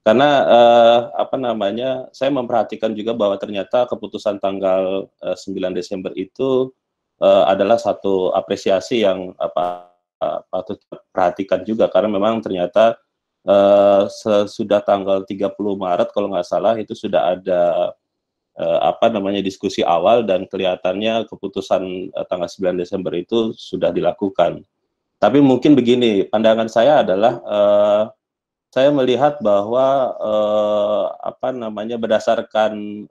[0.00, 6.72] Karena uh, apa namanya, saya memperhatikan juga bahwa ternyata keputusan tanggal uh, 9 Desember itu
[7.20, 9.92] uh, adalah satu apresiasi yang apa
[10.24, 10.80] uh, patut
[11.12, 12.96] perhatikan juga karena memang ternyata
[13.44, 17.92] uh, sesudah tanggal 30 Maret kalau nggak salah itu sudah ada
[18.58, 24.64] uh, apa namanya diskusi awal dan kelihatannya keputusan uh, tanggal 9 Desember itu sudah dilakukan.
[25.20, 28.02] Tapi mungkin begini, pandangan saya adalah uh,
[28.72, 33.04] saya melihat bahwa uh, apa namanya berdasarkan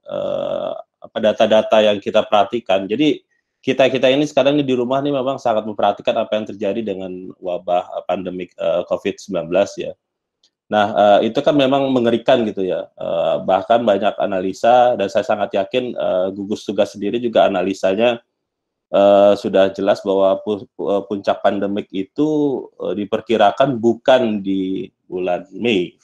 [1.19, 2.88] data-data yang kita perhatikan.
[2.88, 3.23] Jadi
[3.60, 7.12] kita kita ini sekarang ini di rumah nih memang sangat memperhatikan apa yang terjadi dengan
[7.43, 9.91] wabah pandemik uh, COVID-19 ya.
[10.69, 12.88] Nah uh, itu kan memang mengerikan gitu ya.
[12.93, 18.21] Uh, bahkan banyak analisa dan saya sangat yakin uh, gugus tugas sendiri juga analisanya
[18.93, 20.65] uh, sudah jelas bahwa pu
[21.10, 22.29] puncak pandemik itu
[22.77, 25.97] uh, diperkirakan bukan di bulan Mei.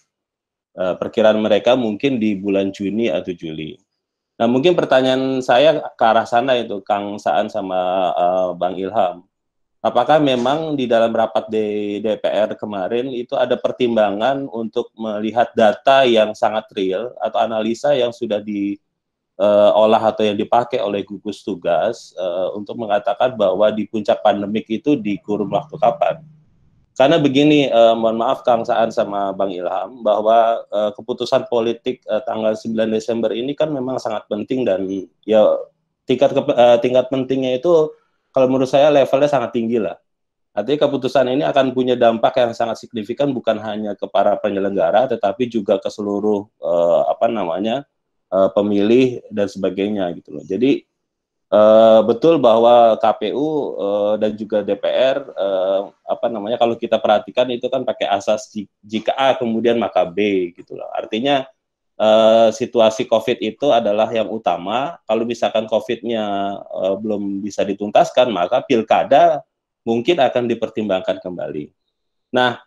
[0.75, 3.79] Uh, perkiraan mereka mungkin di bulan Juni atau Juli.
[4.35, 9.23] Nah, mungkin pertanyaan saya ke arah sana itu, Kang Saan sama uh, Bang Ilham.
[9.85, 16.33] Apakah memang di dalam rapat di DPR kemarin itu ada pertimbangan untuk melihat data yang
[16.33, 22.49] sangat real atau analisa yang sudah diolah uh, atau yang dipakai oleh gugus tugas uh,
[22.57, 26.17] untuk mengatakan bahwa di puncak pandemik itu di kurun waktu kapan?
[26.95, 32.23] Karena begini, eh, mohon maaf Kang Saan sama Bang Ilham, bahwa eh, keputusan politik eh,
[32.23, 34.87] tanggal 9 Desember ini kan memang sangat penting dan
[35.27, 35.43] ya
[36.07, 37.91] tingkat eh, tingkat pentingnya itu
[38.35, 39.95] kalau menurut saya levelnya sangat tinggi lah.
[40.51, 45.47] Artinya keputusan ini akan punya dampak yang sangat signifikan bukan hanya ke para penyelenggara, tetapi
[45.47, 47.87] juga ke seluruh eh, apa namanya
[48.31, 50.43] eh, pemilih dan sebagainya gitu loh.
[50.43, 50.83] Jadi
[51.45, 57.69] Uh, betul bahwa KPU uh, dan juga DPR uh, apa namanya kalau kita perhatikan itu
[57.69, 58.49] kan pakai asas
[58.81, 60.89] jika A kemudian maka B gitu loh.
[60.89, 61.45] Artinya
[61.99, 64.99] uh, situasi COVID itu adalah yang utama.
[65.07, 66.23] Kalau misalkan COVID-nya
[66.63, 69.43] uh, belum bisa dituntaskan maka pilkada
[69.85, 71.69] mungkin akan dipertimbangkan kembali.
[72.33, 72.59] Nah,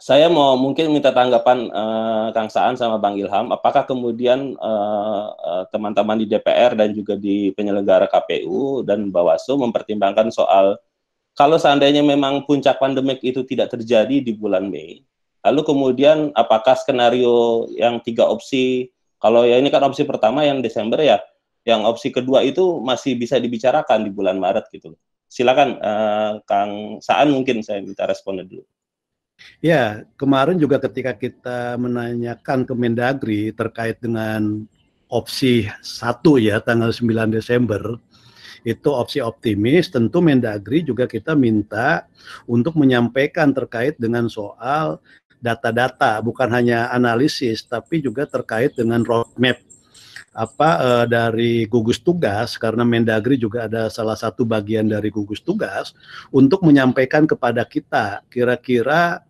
[0.00, 4.56] saya mau mungkin minta tanggapan uh, Kang Saan sama Bang Ilham, apakah kemudian
[5.68, 10.80] teman-teman uh, uh, di DPR dan juga di penyelenggara KPU dan Bawaslu mempertimbangkan soal
[11.32, 15.00] kalau seandainya memang puncak pandemik itu tidak terjadi di bulan Mei,
[15.42, 20.98] lalu kemudian apakah skenario yang tiga opsi, kalau ya ini kan opsi pertama yang Desember
[21.02, 21.18] ya,
[21.62, 24.94] yang opsi kedua itu masih bisa dibicarakan di bulan Maret gitu.
[25.26, 28.66] Silakan uh, Kang Saan mungkin saya minta responnya dulu.
[29.58, 34.66] Ya, kemarin juga ketika kita menanyakan ke Mendagri terkait dengan
[35.10, 38.00] opsi satu ya tanggal 9 Desember
[38.62, 42.06] itu opsi optimis tentu Mendagri juga kita minta
[42.46, 45.02] untuk menyampaikan terkait dengan soal
[45.42, 49.58] data-data bukan hanya analisis tapi juga terkait dengan roadmap
[50.32, 55.92] apa uh, dari gugus tugas karena Mendagri juga ada salah satu bagian dari gugus tugas
[56.32, 59.20] untuk menyampaikan kepada kita kira-kira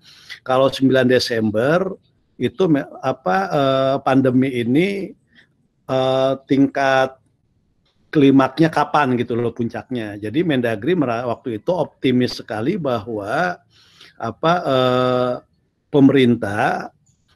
[0.47, 1.99] kalau 9 Desember
[2.39, 2.71] itu
[3.03, 5.11] apa uh, pandemi ini
[5.91, 7.19] uh, tingkat
[8.13, 10.21] klimaknya kapan gitu loh puncaknya.
[10.21, 13.57] Jadi Mendagri waktu itu optimis sekali bahwa
[14.21, 14.55] apa
[15.93, 16.89] pemerintah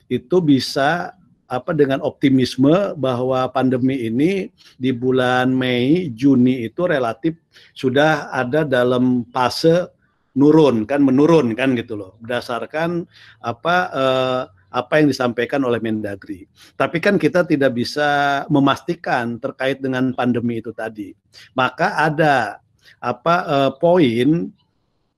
[0.08, 1.12] itu bisa
[1.46, 7.38] apa dengan optimisme bahwa pandemi ini di bulan Mei Juni itu relatif
[7.70, 9.94] sudah ada dalam fase
[10.34, 13.06] nurun kan menurun kan gitu loh berdasarkan
[13.40, 14.42] apa eh,
[14.76, 16.44] apa yang disampaikan oleh Mendagri.
[16.76, 21.16] Tapi kan kita tidak bisa memastikan terkait dengan pandemi itu tadi.
[21.56, 22.60] Maka ada
[23.00, 24.28] apa eh, poin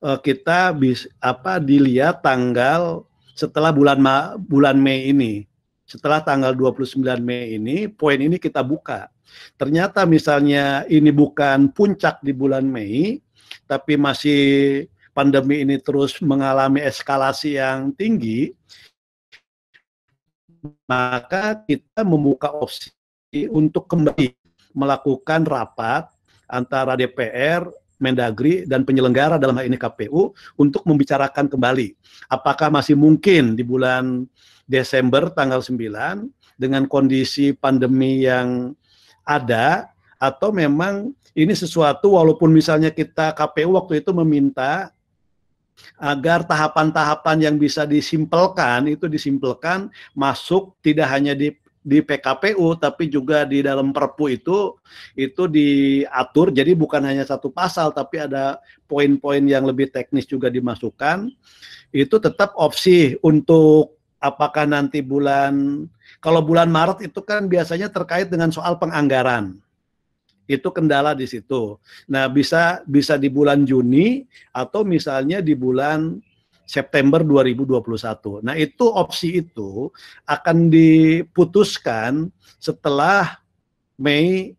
[0.04, 3.07] eh, kita bisa apa dilihat tanggal
[3.38, 5.46] setelah bulan Ma, bulan Mei ini
[5.88, 9.08] setelah tanggal 29 Mei ini, poin ini kita buka.
[9.56, 13.22] Ternyata misalnya ini bukan puncak di bulan Mei,
[13.64, 14.42] tapi masih
[15.16, 18.52] pandemi ini terus mengalami eskalasi yang tinggi,
[20.84, 22.92] maka kita membuka opsi
[23.48, 24.36] untuk kembali
[24.76, 26.04] melakukan rapat
[26.44, 27.64] antara DPR,
[27.98, 31.98] Mendagri dan penyelenggara dalam hal ini KPU untuk membicarakan kembali
[32.30, 34.26] apakah masih mungkin di bulan
[34.64, 35.76] Desember tanggal 9
[36.58, 38.74] dengan kondisi pandemi yang
[39.26, 44.90] ada atau memang ini sesuatu walaupun misalnya kita KPU waktu itu meminta
[45.94, 51.54] agar tahapan-tahapan yang bisa disimpelkan itu disimpelkan masuk tidak hanya di
[51.88, 54.76] di PKPU tapi juga di dalam Perpu itu
[55.16, 56.52] itu diatur.
[56.52, 61.32] Jadi bukan hanya satu pasal tapi ada poin-poin yang lebih teknis juga dimasukkan.
[61.88, 65.88] Itu tetap opsi untuk apakah nanti bulan
[66.20, 69.56] kalau bulan Maret itu kan biasanya terkait dengan soal penganggaran.
[70.48, 71.76] Itu kendala di situ.
[72.08, 76.20] Nah, bisa bisa di bulan Juni atau misalnya di bulan
[76.68, 78.44] September 2021.
[78.44, 79.88] Nah, itu opsi itu
[80.28, 82.28] akan diputuskan
[82.60, 83.40] setelah
[83.96, 84.52] Mei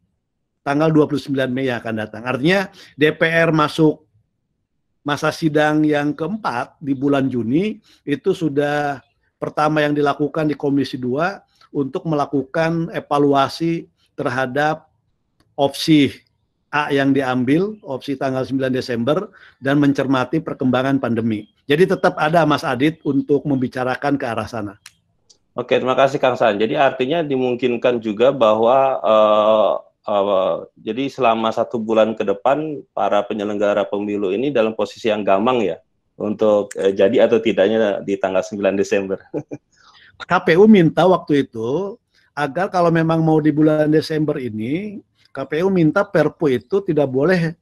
[0.66, 2.26] tanggal 29 Mei yang akan datang.
[2.26, 4.10] Artinya DPR masuk
[5.06, 9.06] masa sidang yang keempat di bulan Juni itu sudah
[9.38, 13.86] pertama yang dilakukan di Komisi 2 untuk melakukan evaluasi
[14.18, 14.90] terhadap
[15.54, 16.12] opsi
[16.70, 21.50] A yang diambil, opsi tanggal 9 Desember, dan mencermati perkembangan pandemi.
[21.70, 24.82] Jadi tetap ada Mas Adit untuk membicarakan ke arah sana.
[25.54, 26.58] Oke, terima kasih Kang San.
[26.58, 29.74] Jadi artinya dimungkinkan juga bahwa uh,
[30.10, 35.62] uh, jadi selama satu bulan ke depan para penyelenggara pemilu ini dalam posisi yang gampang
[35.62, 35.78] ya
[36.18, 39.22] untuk uh, jadi atau tidaknya di tanggal 9 Desember.
[40.32, 42.02] KPU minta waktu itu
[42.34, 47.54] agar kalau memang mau di bulan Desember ini KPU minta Perpu itu tidak boleh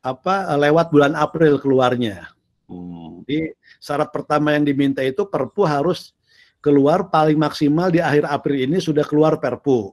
[0.00, 2.39] apa lewat bulan April keluarnya.
[2.70, 3.26] Hmm.
[3.26, 3.50] Jadi
[3.82, 6.14] syarat pertama yang diminta itu Perpu harus
[6.62, 9.90] keluar paling maksimal di akhir April ini sudah keluar Perpu.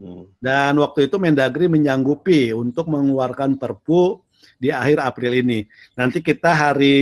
[0.00, 0.26] Hmm.
[0.40, 4.24] Dan waktu itu Mendagri menyanggupi untuk mengeluarkan Perpu
[4.56, 5.68] di akhir April ini.
[5.94, 6.96] Nanti kita hari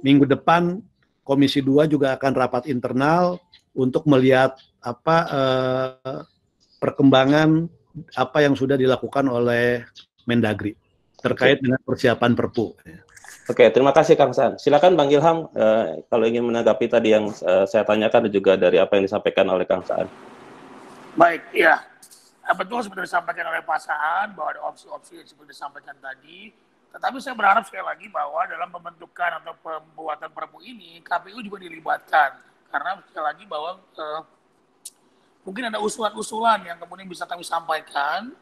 [0.00, 0.78] minggu depan
[1.24, 3.40] Komisi 2 juga akan rapat internal
[3.72, 4.52] untuk melihat
[4.84, 6.20] apa eh,
[6.76, 7.64] perkembangan
[8.12, 9.88] apa yang sudah dilakukan oleh
[10.28, 10.76] Mendagri
[11.24, 12.76] terkait dengan persiapan Perpu.
[13.44, 14.56] Oke, terima kasih Kang San.
[14.56, 18.80] Silakan Bang Ilham uh, kalau ingin menanggapi tadi yang uh, saya tanyakan dan juga dari
[18.80, 20.08] apa yang disampaikan oleh Kang Saan.
[21.12, 21.84] Baik, ya.
[22.56, 26.56] Betul seperti disampaikan oleh Pak Saan bahwa ada opsi-opsi yang seperti disampaikan tadi.
[26.96, 32.40] Tetapi saya berharap sekali lagi bahwa dalam pembentukan atau pembuatan Perpu ini KPU juga dilibatkan
[32.72, 34.20] karena sekali lagi bahwa uh,
[35.44, 38.32] mungkin ada usulan-usulan yang kemudian bisa kami sampaikan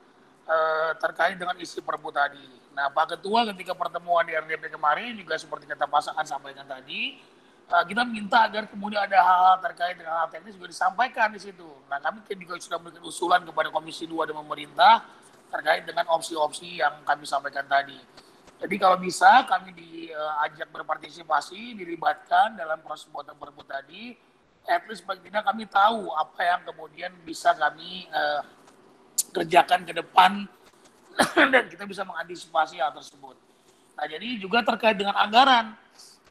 [0.47, 2.62] uh, terkait dengan isi perpu tadi.
[2.73, 7.21] Nah, Pak Ketua ketika pertemuan di RDP kemarin juga seperti kata pasangan sampaikan tadi,
[7.69, 11.69] uh, kita minta agar kemudian ada hal-hal terkait dengan hal teknis juga disampaikan di situ.
[11.93, 15.05] Nah, kami juga sudah memberikan usulan kepada Komisi 2 dan pemerintah
[15.53, 18.01] terkait dengan opsi-opsi yang kami sampaikan tadi.
[18.63, 24.17] Jadi kalau bisa kami diajak berpartisipasi, dilibatkan dalam proses pembuatan perpu tadi,
[24.65, 28.41] at least paling tidak kami tahu apa yang kemudian bisa kami uh,
[29.35, 30.47] kerjakan ke depan
[31.53, 33.37] dan kita bisa mengantisipasi hal tersebut.
[33.99, 35.77] Nah jadi juga terkait dengan anggaran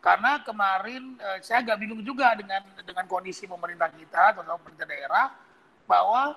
[0.01, 5.25] karena kemarin uh, saya agak bingung juga dengan dengan kondisi pemerintah kita atau pemerintah daerah
[5.85, 6.33] bahwa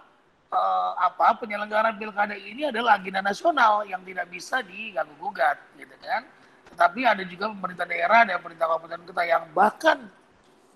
[0.52, 6.28] uh, apa penyelenggaraan pilkada ini adalah agenda nasional yang tidak bisa diganggu gugat gitu kan.
[6.74, 9.98] Tetapi ada juga pemerintah daerah dan pemerintah kabupaten kita yang bahkan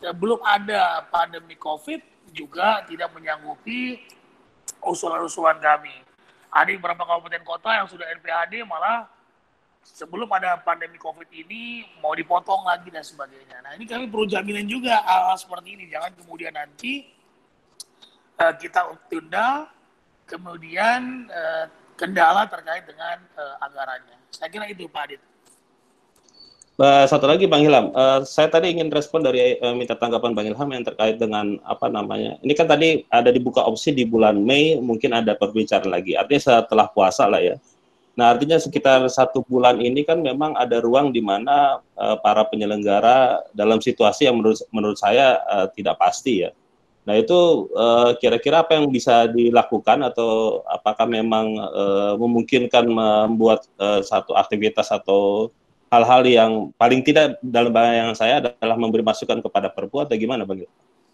[0.01, 4.01] ya, belum ada pandemi COVID juga tidak menyanggupi
[4.85, 6.08] usulan-usulan kami.
[6.49, 9.09] Ada beberapa kabupaten kota yang sudah NPHD malah
[9.85, 13.65] sebelum ada pandemi COVID ini mau dipotong lagi dan sebagainya.
[13.65, 15.85] Nah ini kami perlu jaminan juga hal, -hal seperti ini.
[15.89, 17.09] Jangan kemudian nanti
[18.41, 19.69] uh, kita tunda,
[20.29, 21.65] kemudian uh,
[21.99, 24.17] kendala terkait dengan uh, anggarannya.
[24.31, 25.21] Saya kira itu Pak Adit.
[26.79, 30.47] Uh, satu lagi Bang Ilham, uh, saya tadi ingin respon dari uh, minta tanggapan Bang
[30.47, 32.39] Ilham yang terkait dengan apa namanya.
[32.39, 36.15] Ini kan tadi ada dibuka opsi di bulan Mei, mungkin ada perbicaraan lagi.
[36.15, 37.59] Artinya setelah puasa lah ya.
[38.15, 43.43] Nah artinya sekitar satu bulan ini kan memang ada ruang di mana uh, para penyelenggara
[43.51, 46.55] dalam situasi yang menurut menurut saya uh, tidak pasti ya.
[47.11, 47.75] Nah itu
[48.23, 54.95] kira-kira uh, apa yang bisa dilakukan atau apakah memang uh, memungkinkan membuat uh, satu aktivitas
[54.95, 55.51] atau
[55.89, 60.65] hal-hal yang paling tidak dalam bayangan saya adalah memberi masukan kepada perpu atau gimana Bang?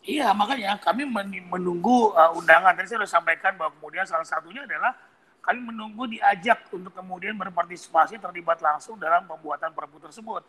[0.05, 1.09] Iya, makanya kami
[1.49, 2.77] menunggu uh, undangan.
[2.77, 4.93] Tadi saya sudah sampaikan bahwa kemudian salah satunya adalah
[5.41, 10.45] kami menunggu diajak untuk kemudian berpartisipasi terlibat langsung dalam pembuatan perpu tersebut.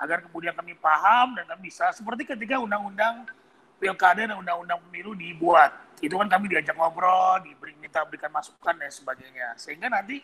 [0.00, 3.28] Agar kemudian kami paham dan kami bisa, seperti ketika undang-undang
[3.76, 5.76] pilkada dan undang-undang pemilu dibuat.
[6.00, 9.56] Itu kan kami diajak ngobrol, diberi, minta berikan masukan dan sebagainya.
[9.60, 10.20] Sehingga nanti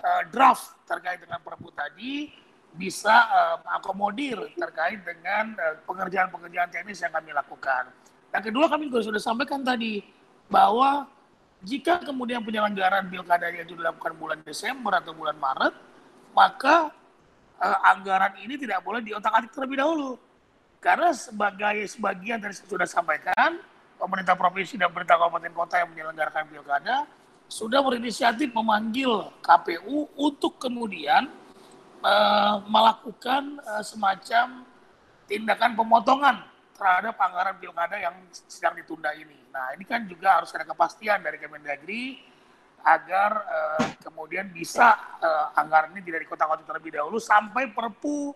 [0.00, 2.28] uh, draft terkait dengan perpu tadi
[2.72, 7.92] bisa uh, mengakomodir terkait dengan uh, pengerjaan-pengerjaan teknis yang kami lakukan.
[8.32, 10.00] Yang kedua kami juga sudah sampaikan tadi
[10.48, 11.04] bahwa
[11.62, 15.74] jika kemudian penyelenggaraan pilkada itu dilakukan bulan Desember atau bulan Maret,
[16.32, 16.90] maka
[17.60, 20.16] uh, anggaran ini tidak boleh diotak-atik terlebih dahulu.
[20.82, 23.62] Karena sebagai sebagian dari sudah sampaikan,
[24.00, 27.06] pemerintah provinsi dan pemerintah kabupaten kota yang menyelenggarakan pilkada
[27.46, 31.30] sudah berinisiatif memanggil KPU untuk kemudian
[32.02, 34.66] uh, melakukan uh, semacam
[35.30, 36.36] tindakan pemotongan
[36.76, 39.38] terhadap anggaran pilkada yang sedang ditunda ini.
[39.54, 42.18] Nah, ini kan juga harus ada kepastian dari Kemendagri
[42.82, 48.34] agar uh, kemudian bisa uh, anggaran ini tidak dikotak-kotak terlebih dahulu sampai Perpu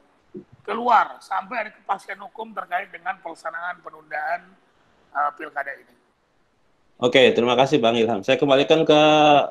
[0.62, 4.54] keluar, sampai ada kepastian hukum terkait dengan pelaksanaan penundaan
[5.14, 5.94] uh, pilkada ini.
[6.96, 8.24] Oke, terima kasih Bang Ilham.
[8.24, 9.00] Saya kembalikan ke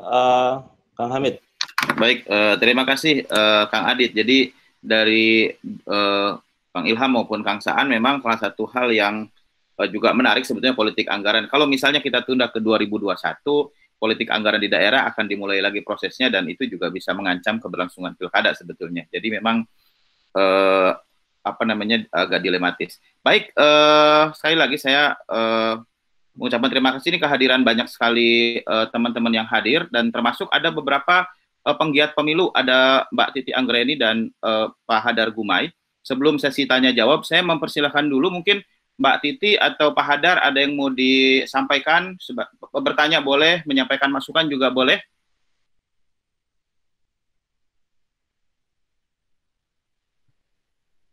[0.02, 0.66] uh,
[0.98, 1.45] Kang Hamid.
[1.76, 4.16] Baik, uh, terima kasih uh, Kang Adit.
[4.16, 5.52] Jadi dari
[5.92, 6.40] uh,
[6.72, 9.28] Kang Ilham maupun Kang Saan memang salah satu hal yang
[9.76, 11.52] uh, juga menarik sebetulnya politik anggaran.
[11.52, 13.12] Kalau misalnya kita tunda ke 2021,
[14.00, 18.56] politik anggaran di daerah akan dimulai lagi prosesnya dan itu juga bisa mengancam keberlangsungan pilkada
[18.56, 19.04] sebetulnya.
[19.12, 19.68] Jadi memang
[20.32, 20.92] uh,
[21.46, 23.04] apa namanya agak dilematis.
[23.20, 25.84] Baik, uh, sekali lagi saya uh,
[26.40, 28.60] mengucapkan terima kasih ini kehadiran banyak sekali
[28.92, 31.24] teman-teman uh, yang hadir dan termasuk ada beberapa
[31.66, 35.74] uh, penggiat pemilu ada Mbak Titi Anggreni dan uh, Pak Hadar Gumai
[36.06, 38.62] sebelum sesi tanya jawab, saya mempersilahkan dulu mungkin
[38.96, 42.16] Mbak Titi atau Pak Hadar ada yang mau disampaikan,
[42.72, 45.02] bertanya boleh, menyampaikan masukan juga boleh.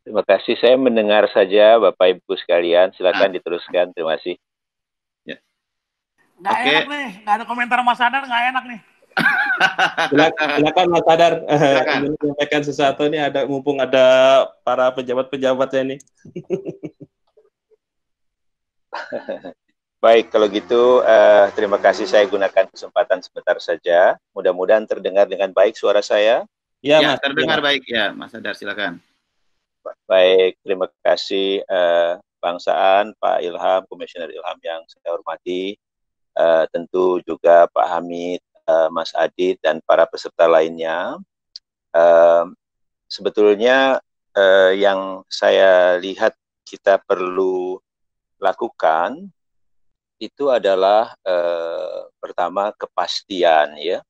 [0.07, 0.55] Terima kasih.
[0.61, 2.93] Saya mendengar saja Bapak Ibu sekalian.
[2.93, 3.35] Silakan nah.
[3.39, 3.87] diteruskan.
[3.97, 4.35] Terima kasih.
[5.25, 5.39] Ya.
[6.43, 6.69] Nggak okay.
[6.69, 7.11] enak nih.
[7.23, 8.23] Nggak ada komentar Mas Hadar.
[8.27, 8.81] Nggak enak nih
[10.11, 11.33] silakan Mas Sadar
[12.03, 14.05] menyampaikan sesuatu ini ada mumpung ada
[14.63, 16.01] para pejabat-pejabatnya nih.
[20.03, 24.19] Baik, kalau gitu uh, terima kasih saya gunakan kesempatan sebentar saja.
[24.35, 26.43] Mudah-mudahan terdengar dengan baik suara saya.
[26.83, 27.23] Ya, ya Mas.
[27.23, 27.65] Terdengar ya.
[27.71, 28.99] baik ya, Mas Sadar silakan.
[30.11, 35.79] Baik, terima kasih uh, Bang Saan, Pak Ilham, Komisioner Ilham yang saya hormati.
[36.35, 41.19] Uh, tentu juga Pak Hamid, uh, Mas Adit dan para peserta lainnya.
[41.93, 42.49] Uh,
[43.09, 44.01] sebetulnya
[44.37, 46.33] uh, yang saya lihat
[46.65, 47.77] kita perlu
[48.41, 49.29] lakukan
[50.23, 54.01] itu adalah uh, pertama kepastian ya.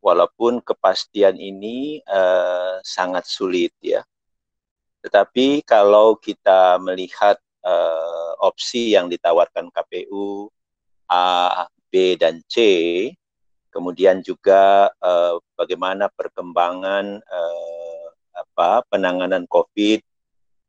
[0.00, 4.06] Walaupun kepastian ini uh, sangat sulit ya.
[5.02, 10.46] Tetapi kalau kita melihat uh, opsi yang ditawarkan KPU
[11.10, 12.56] A, B dan C
[13.76, 20.00] kemudian juga uh, bagaimana perkembangan uh, apa penanganan COVID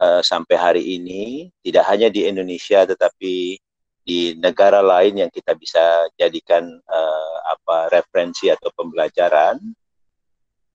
[0.03, 1.47] uh, sampai hari ini.
[1.63, 3.55] Tidak hanya di Indonesia tetapi
[4.03, 9.55] di negara lain yang kita bisa jadikan uh, apa referensi atau pembelajaran.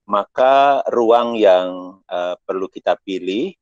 [0.09, 3.53] Maka ruang yang uh, perlu kita pilih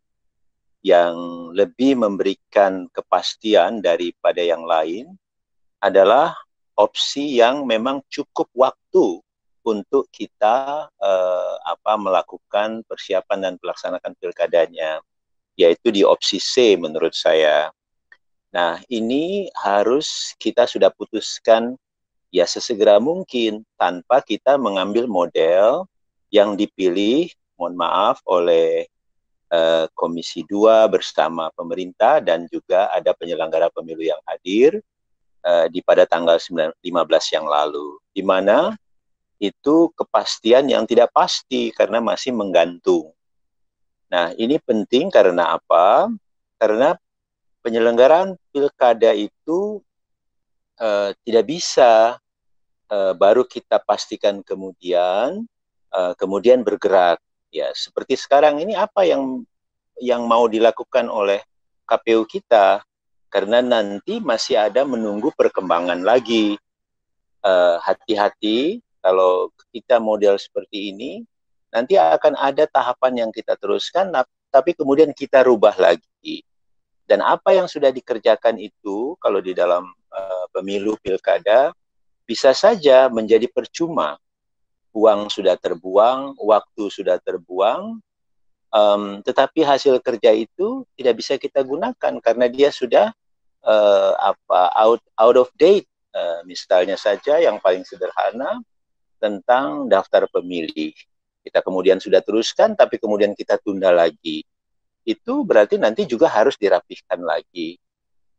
[0.82, 1.14] yang
[1.54, 5.14] lebih memberikan kepastian daripada yang lain
[5.78, 6.34] adalah
[6.82, 9.22] opsi yang memang cukup waktu
[9.62, 14.98] untuk kita uh, apa melakukan persiapan dan pelaksanakan pilkadanya
[15.54, 17.70] yaitu di opsi C menurut saya.
[18.50, 21.78] Nah, ini harus kita sudah putuskan
[22.34, 25.86] ya sesegera mungkin tanpa kita mengambil model
[26.34, 27.30] yang dipilih
[27.60, 28.90] mohon maaf oleh
[29.54, 34.82] uh, Komisi 2 bersama pemerintah dan juga ada penyelenggara pemilu yang hadir
[35.46, 38.74] uh, di pada tanggal 9, 15 yang lalu, di mana
[39.42, 43.10] itu kepastian yang tidak pasti karena masih menggantung.
[44.12, 46.12] Nah, ini penting karena apa?
[46.62, 46.94] Karena
[47.66, 49.82] penyelenggaraan pilkada itu
[50.78, 52.22] uh, tidak bisa
[52.92, 55.46] uh, baru kita pastikan kemudian
[55.90, 57.18] uh, kemudian bergerak.
[57.52, 59.44] Ya, seperti sekarang ini apa yang
[60.00, 61.44] yang mau dilakukan oleh
[61.84, 62.86] KPU kita
[63.32, 66.60] karena nanti masih ada menunggu perkembangan lagi.
[67.42, 71.26] Eh, hati-hati uh, kalau kita model seperti ini,
[71.74, 74.14] nanti akan ada tahapan yang kita teruskan,
[74.54, 76.46] tapi kemudian kita rubah lagi.
[77.10, 81.74] Dan apa yang sudah dikerjakan itu, kalau di dalam uh, pemilu pilkada,
[82.30, 84.22] bisa saja menjadi percuma.
[84.94, 87.98] Uang sudah terbuang, waktu sudah terbuang,
[88.70, 93.12] um, tetapi hasil kerja itu tidak bisa kita gunakan karena dia sudah
[93.66, 98.62] uh, apa out out of date uh, misalnya saja yang paling sederhana
[99.22, 100.94] tentang daftar pemilih.
[101.42, 104.46] Kita kemudian sudah teruskan tapi kemudian kita tunda lagi.
[105.02, 107.78] Itu berarti nanti juga harus dirapihkan lagi.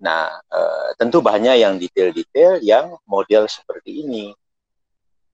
[0.03, 4.31] Nah uh, tentu banyak yang detail-detail yang model seperti ini.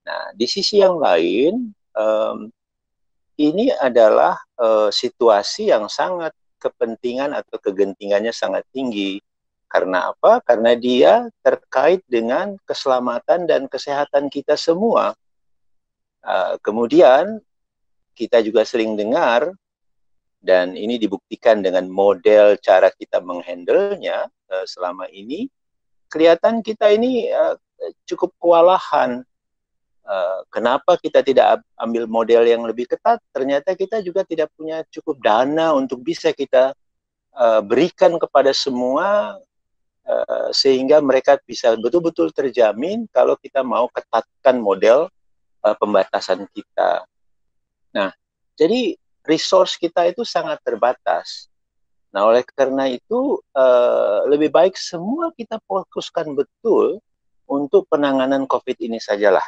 [0.05, 2.49] Nah di sisi yang lain um,
[3.39, 9.23] ini adalah uh, situasi yang sangat kepentingan atau kegentingannya sangat tinggi.
[9.69, 10.41] Karena apa?
[10.41, 15.13] Karena dia terkait dengan keselamatan dan kesehatan kita semua.
[16.25, 17.39] Uh, kemudian
[18.17, 19.53] kita juga sering dengar
[20.41, 25.53] dan ini dibuktikan dengan model cara kita menghandlenya uh, selama ini.
[26.09, 27.55] Kelihatan kita ini uh,
[28.09, 29.21] cukup kewalahan.
[30.09, 33.21] Uh, kenapa kita tidak ambil model yang lebih ketat?
[33.37, 36.73] Ternyata kita juga tidak punya cukup dana untuk bisa kita
[37.71, 39.39] berikan kepada semua
[40.09, 45.13] uh, sehingga mereka bisa betul-betul terjamin kalau kita mau ketatkan model
[45.63, 47.05] uh, pembatasan kita.
[47.93, 48.11] Nah,
[48.57, 48.97] jadi
[49.29, 51.53] resource kita itu sangat terbatas.
[52.09, 57.05] Nah, oleh karena itu uh, lebih baik semua kita fokuskan betul
[57.45, 59.45] untuk penanganan COVID ini sajalah.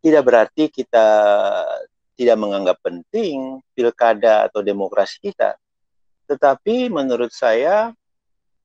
[0.00, 1.06] Tidak berarti kita
[2.16, 5.56] tidak menganggap penting pilkada atau demokrasi kita.
[6.28, 7.92] Tetapi menurut saya,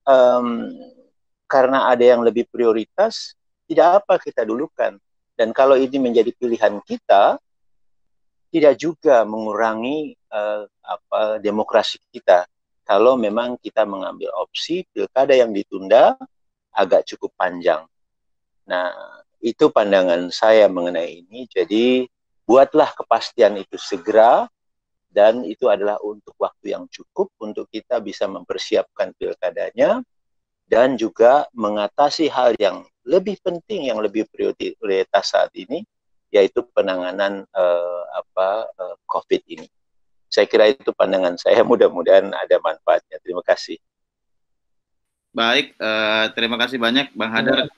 [0.06, 0.72] um,
[1.46, 3.34] karena ada yang lebih prioritas,
[3.66, 4.98] tidak apa kita dulukan.
[5.36, 7.38] Dan kalau ini menjadi pilihan kita,
[8.50, 12.48] tidak juga mengurangi uh, apa demokrasi kita.
[12.86, 16.16] Kalau memang kita mengambil opsi pilkada yang ditunda
[16.72, 17.84] agak cukup panjang.
[18.70, 18.94] Nah,
[19.42, 21.50] itu pandangan saya mengenai ini.
[21.50, 22.06] Jadi,
[22.46, 24.46] buatlah kepastian itu segera
[25.16, 30.04] dan itu adalah untuk waktu yang cukup untuk kita bisa mempersiapkan pilkadanya
[30.68, 35.88] dan juga mengatasi hal yang lebih penting yang lebih prioritas saat ini
[36.36, 39.72] yaitu penanganan uh, apa uh, COVID ini.
[40.28, 41.64] Saya kira itu pandangan saya.
[41.70, 43.16] Mudah-mudahan ada manfaatnya.
[43.24, 43.80] Terima kasih.
[45.32, 47.72] Baik, uh, terima kasih banyak Bang Hadar.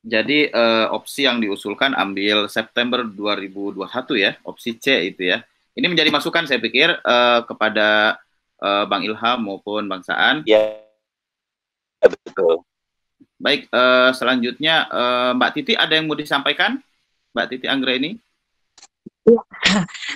[0.00, 3.84] Jadi uh, opsi yang diusulkan ambil September 2021
[4.16, 5.44] ya, opsi C itu ya.
[5.78, 8.18] Ini menjadi masukan saya pikir uh, kepada
[8.58, 10.42] uh, Bang Ilham maupun Bang Saan.
[10.48, 10.82] Ya,
[12.02, 12.66] betul.
[13.40, 16.82] Baik, uh, selanjutnya uh, Mbak Titi ada yang mau disampaikan?
[17.32, 18.20] Mbak Titi Anggra ini?
[19.20, 19.36] Ya.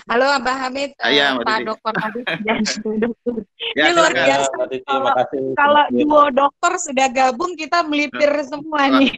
[0.09, 2.61] Halo Mbak Hamid, ya, Pak Dokter Hamid dan
[2.97, 3.35] Dokter.
[3.77, 4.57] Ya, Ini luar biasa.
[4.89, 5.13] kalau,
[5.53, 9.13] kalau duo dokter sudah gabung kita melipir semua nih.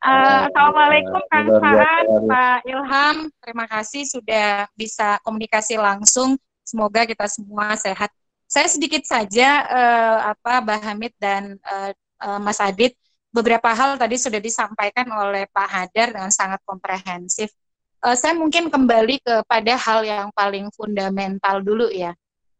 [0.00, 3.16] uh, Assalamualaikum Kang Saan, Pak Ilham.
[3.44, 6.40] Terima kasih sudah bisa komunikasi langsung.
[6.64, 8.08] Semoga kita semua sehat.
[8.48, 11.92] Saya sedikit saja uh, apa Mbak Hamid dan uh,
[12.24, 12.96] uh, Mas Adit
[13.28, 17.52] beberapa hal tadi sudah disampaikan oleh Pak Hadar dengan sangat komprehensif
[18.04, 22.12] uh, saya mungkin kembali kepada hal yang paling fundamental dulu ya,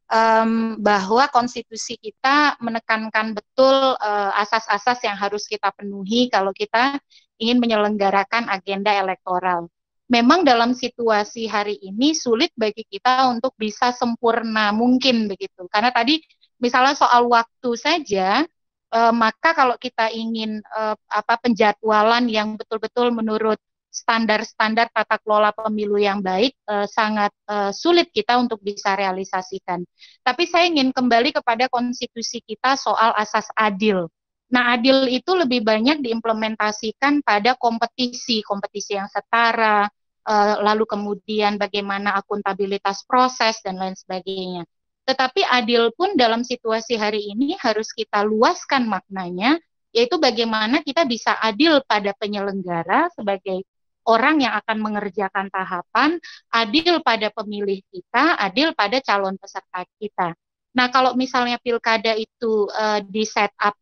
[0.08, 6.96] um, bahwa konstitusi kita menekankan betul eh, asas-asas uh, yang harus kita penuhi kalau kita
[7.36, 9.68] ingin menyelenggarakan agenda elektoral.
[10.04, 16.20] Memang dalam situasi hari ini sulit bagi kita untuk bisa sempurna mungkin begitu, karena tadi
[16.60, 18.44] misalnya soal waktu saja
[18.92, 20.60] uh, maka kalau kita ingin
[21.08, 23.56] apa penjadwalan yang betul-betul menurut
[23.94, 29.86] standar-standar tata kelola pemilu yang baik uh, sangat uh, sulit kita untuk bisa realisasikan.
[30.26, 34.10] Tapi saya ingin kembali kepada konstitusi kita soal asas adil.
[34.50, 39.86] Nah, adil itu lebih banyak diimplementasikan pada kompetisi, kompetisi yang setara,
[40.26, 44.66] uh, lalu kemudian bagaimana akuntabilitas proses dan lain sebagainya.
[45.04, 49.60] Tetapi adil pun dalam situasi hari ini harus kita luaskan maknanya,
[49.94, 53.62] yaitu bagaimana kita bisa adil pada penyelenggara sebagai
[54.04, 56.20] orang yang akan mengerjakan tahapan,
[56.52, 60.36] adil pada pemilih kita, adil pada calon peserta kita.
[60.74, 63.78] Nah, kalau misalnya pilkada itu uh, di set up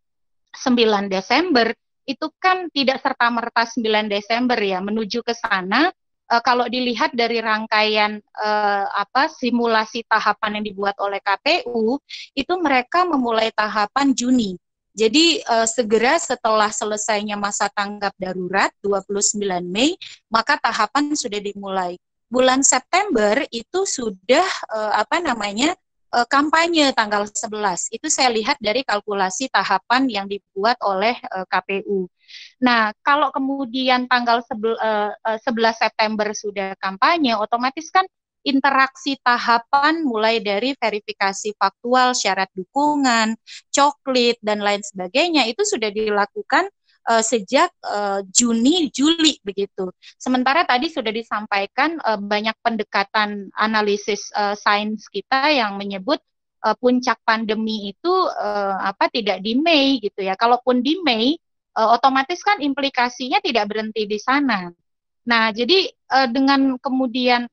[0.53, 1.73] 9 Desember,
[2.05, 5.89] itu kan tidak serta-merta 9 Desember ya, menuju ke sana
[6.33, 12.01] uh, kalau dilihat dari rangkaian uh, apa simulasi tahapan yang dibuat oleh KPU,
[12.33, 14.57] itu mereka memulai tahapan Juni.
[14.93, 19.97] Jadi uh, segera setelah selesainya masa tanggap darurat 29 Mei,
[20.28, 21.97] maka tahapan sudah dimulai.
[22.28, 25.72] Bulan September itu sudah uh, apa namanya?
[26.12, 27.88] Uh, kampanye tanggal 11.
[27.88, 32.05] Itu saya lihat dari kalkulasi tahapan yang dibuat oleh uh, KPU.
[32.61, 35.40] Nah, kalau kemudian tanggal 11
[35.72, 38.05] September sudah kampanye, otomatis kan
[38.43, 43.38] interaksi tahapan mulai dari verifikasi faktual, syarat dukungan,
[43.70, 46.66] coklit dan lain sebagainya itu sudah dilakukan
[47.09, 49.90] uh, sejak uh, Juni Juli begitu.
[50.18, 56.22] Sementara tadi sudah disampaikan uh, banyak pendekatan analisis uh, sains kita yang menyebut
[56.62, 60.38] uh, puncak pandemi itu uh, apa tidak di Mei gitu ya.
[60.38, 61.34] Kalaupun di Mei
[61.78, 64.70] uh, otomatis kan implikasinya tidak berhenti di sana.
[65.22, 65.86] Nah, jadi
[66.34, 67.47] dengan kemudian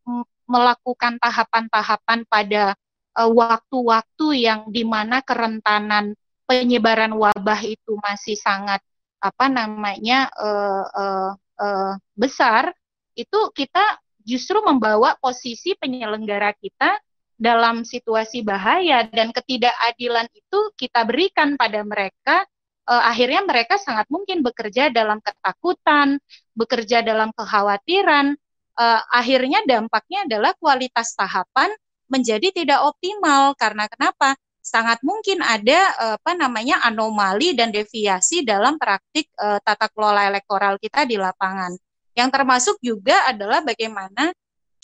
[0.49, 2.73] melakukan tahapan-tahapan pada
[3.19, 6.17] waktu waktu-waktu yang di mana kerentanan
[6.49, 8.81] penyebaran wabah itu masih sangat
[9.21, 12.71] apa namanya uh, uh, uh, besar,
[13.13, 16.97] itu kita justru membawa posisi penyelenggara kita
[17.39, 22.43] dalam situasi bahaya dan ketidakadilan itu kita berikan pada mereka
[22.89, 26.17] uh, akhirnya mereka sangat mungkin bekerja dalam ketakutan,
[26.57, 28.33] bekerja dalam kekhawatiran.
[28.79, 31.67] Uh, akhirnya dampaknya adalah kualitas tahapan
[32.07, 34.39] menjadi tidak optimal karena kenapa?
[34.63, 40.79] Sangat mungkin ada uh, apa namanya anomali dan deviasi dalam praktik uh, tata kelola elektoral
[40.79, 41.75] kita di lapangan.
[42.15, 44.31] Yang termasuk juga adalah bagaimana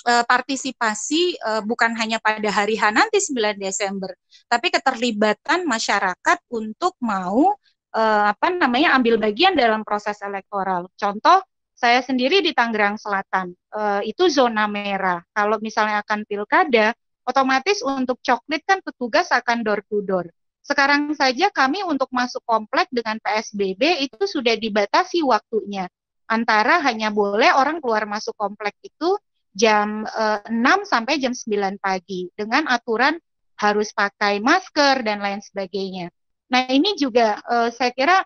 [0.06, 4.14] partisipasi uh, bukan hanya pada hari H nanti 9 Desember,
[4.46, 7.58] tapi keterlibatan masyarakat untuk mau
[7.96, 10.92] apa namanya ambil bagian dalam proses elektoral.
[10.94, 11.42] Contoh
[11.76, 15.20] saya sendiri di Tangerang Selatan uh, itu zona merah.
[15.36, 16.96] Kalau misalnya akan pilkada,
[17.28, 20.26] otomatis untuk coklit kan petugas akan door to door.
[20.66, 25.86] Sekarang saja kami untuk masuk komplek dengan PSBB itu sudah dibatasi waktunya.
[26.26, 29.14] Antara hanya boleh orang keluar masuk komplek itu
[29.54, 33.20] jam uh, eh, 6 sampai jam 9 pagi dengan aturan
[33.62, 36.10] harus pakai masker dan lain sebagainya.
[36.50, 38.26] Nah, ini juga uh, saya kira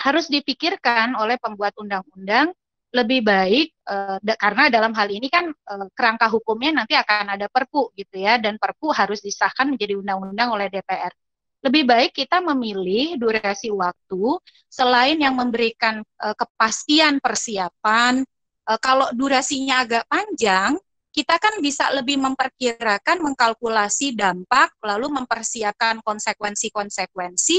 [0.00, 2.52] harus dipikirkan oleh pembuat undang-undang
[2.90, 7.94] lebih baik uh, karena dalam hal ini kan uh, kerangka hukumnya nanti akan ada perpu
[7.94, 11.14] gitu ya dan perpu harus disahkan menjadi undang-undang oleh DPR.
[11.60, 14.24] Lebih baik kita memilih durasi waktu
[14.66, 18.24] selain yang memberikan uh, kepastian persiapan
[18.70, 20.78] e, kalau durasinya agak panjang,
[21.10, 27.58] kita kan bisa lebih memperkirakan, mengkalkulasi dampak, lalu mempersiapkan konsekuensi-konsekuensi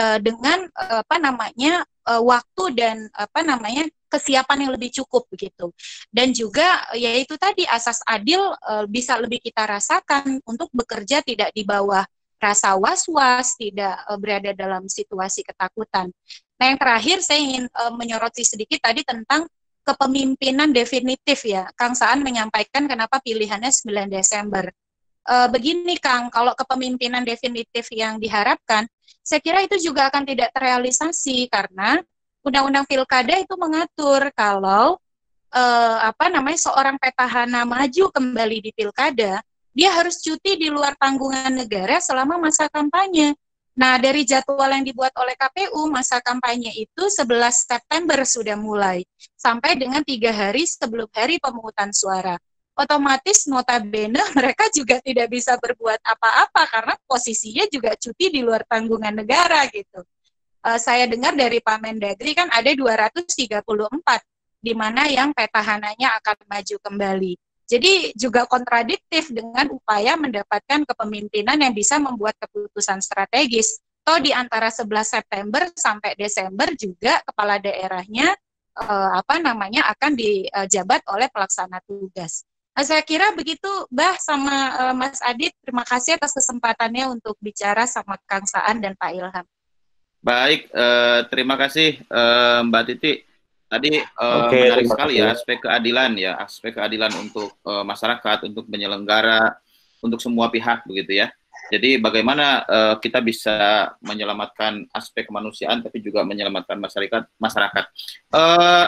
[0.00, 5.70] e, dengan e, apa namanya e, waktu dan apa namanya kesiapan yang lebih cukup begitu.
[6.08, 11.66] Dan juga yaitu tadi asas adil e, bisa lebih kita rasakan untuk bekerja tidak di
[11.66, 16.12] bawah rasa was-was, tidak e, berada dalam situasi ketakutan.
[16.56, 19.44] Nah, yang terakhir saya ingin e, menyoroti sedikit tadi tentang
[19.86, 21.70] kepemimpinan definitif ya.
[21.78, 24.70] Kang Saan menyampaikan kenapa pilihannya 9 Desember.
[25.26, 28.86] E, begini Kang, kalau kepemimpinan definitif yang diharapkan,
[29.26, 31.98] saya kira itu juga akan tidak terrealisasi karena
[32.46, 34.94] Undang-Undang Pilkada itu mengatur kalau
[35.50, 35.62] e,
[35.98, 39.42] apa namanya seorang petahana maju kembali di Pilkada,
[39.74, 43.34] dia harus cuti di luar tanggungan negara selama masa kampanye.
[43.76, 49.04] Nah, dari jadwal yang dibuat oleh KPU, masa kampanye itu 11 September sudah mulai,
[49.36, 52.40] sampai dengan tiga hari sebelum hari pemungutan suara.
[52.72, 59.12] Otomatis notabene mereka juga tidak bisa berbuat apa-apa karena posisinya juga cuti di luar tanggungan
[59.12, 60.00] negara gitu.
[60.66, 63.62] Uh, saya dengar dari Pak Mendagri kan ada 234
[64.58, 67.32] di mana yang petahananya akan maju kembali.
[67.66, 73.82] Jadi juga kontradiktif dengan upaya mendapatkan kepemimpinan yang bisa membuat keputusan strategis.
[74.06, 78.34] Toh di antara 11 September sampai Desember juga kepala daerahnya
[78.78, 82.46] eh, apa namanya akan dijabat oleh pelaksana tugas.
[82.74, 84.54] Nah, saya kira begitu, Bah sama
[84.90, 85.50] eh, Mas Adit.
[85.58, 89.46] Terima kasih atas kesempatannya untuk bicara sama Kang Saan dan Pak Ilham.
[90.26, 93.22] Baik, eh, terima kasih eh, Mbak Titi.
[93.66, 98.62] Tadi uh, okay, menarik sekali ya aspek keadilan ya, aspek keadilan untuk uh, masyarakat, untuk
[98.70, 99.58] penyelenggara,
[99.98, 101.34] untuk semua pihak begitu ya.
[101.74, 107.26] Jadi bagaimana uh, kita bisa menyelamatkan aspek kemanusiaan, tapi juga menyelamatkan masyarakat.
[107.42, 107.84] Masyarakat.
[108.30, 108.86] Uh,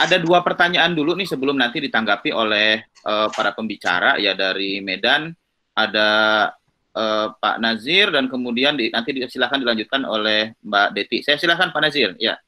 [0.00, 5.28] ada dua pertanyaan dulu nih sebelum nanti ditanggapi oleh uh, para pembicara ya dari Medan.
[5.76, 6.48] Ada
[6.96, 11.20] uh, Pak Nazir dan kemudian di, nanti silakan dilanjutkan oleh Mbak Deti.
[11.20, 12.16] Saya silakan Pak Nazir.
[12.16, 12.40] Ya.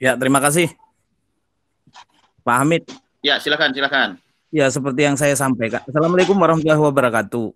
[0.00, 0.72] Ya, terima kasih.
[2.40, 2.88] Pak Hamid.
[3.20, 4.16] Ya, silakan, silakan.
[4.48, 5.84] Ya, seperti yang saya sampaikan.
[5.84, 7.52] Assalamualaikum warahmatullahi wabarakatuh.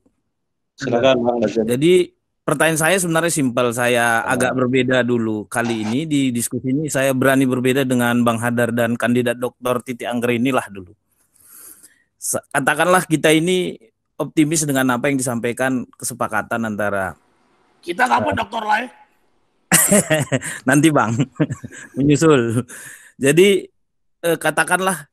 [0.77, 1.41] Silakan, Bang.
[1.49, 2.13] Jadi,
[2.45, 3.73] pertanyaan saya sebenarnya simpel.
[3.73, 4.37] Saya oh.
[4.37, 5.49] agak berbeda dulu.
[5.49, 10.05] Kali ini di diskusi ini saya berani berbeda dengan Bang Hadar dan kandidat Dokter Titi
[10.05, 10.93] Angger inilah dulu.
[12.53, 13.77] Katakanlah kita ini
[14.15, 17.19] optimis dengan apa yang disampaikan kesepakatan antara
[17.85, 18.89] kita nggak uh, dokter lah ya.
[20.69, 21.13] Nanti Bang,
[21.99, 22.65] menyusul.
[23.21, 23.69] Jadi
[24.25, 25.07] eh, katakanlah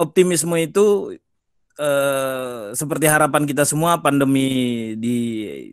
[0.00, 1.18] optimisme itu
[1.76, 5.18] eh, seperti harapan kita semua pandemi di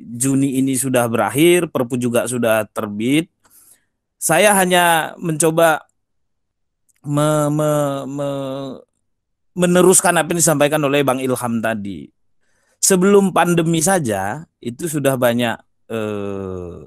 [0.04, 3.32] Juni ini sudah berakhir, Perpu juga sudah terbit.
[4.20, 5.86] Saya hanya mencoba
[7.06, 7.72] me, me,
[8.10, 8.30] me,
[9.54, 12.15] meneruskan apa yang disampaikan oleh Bang Ilham tadi.
[12.86, 15.58] Sebelum pandemi saja itu sudah banyak
[15.90, 16.86] eh,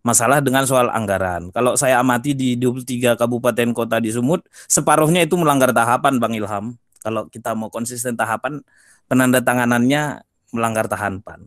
[0.00, 1.52] masalah dengan soal anggaran.
[1.52, 6.80] Kalau saya amati di 23 kabupaten kota di Sumut, separuhnya itu melanggar tahapan Bang Ilham.
[7.04, 8.64] Kalau kita mau konsisten tahapan,
[9.12, 10.24] penandatanganannya
[10.56, 11.44] melanggar tahapan.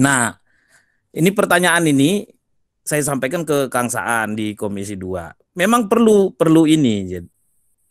[0.00, 0.40] Nah,
[1.12, 2.24] ini pertanyaan ini
[2.80, 5.54] saya sampaikan ke Kang Saan di Komisi 2.
[5.60, 7.12] Memang perlu perlu ini,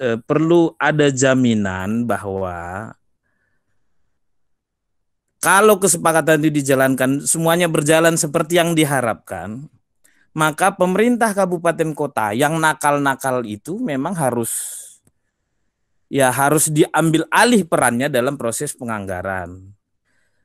[0.01, 2.89] eh, perlu ada jaminan bahwa
[5.39, 9.71] kalau kesepakatan itu dijalankan semuanya berjalan seperti yang diharapkan,
[10.35, 14.51] maka pemerintah kabupaten kota yang nakal-nakal itu memang harus
[16.11, 19.71] ya harus diambil alih perannya dalam proses penganggaran.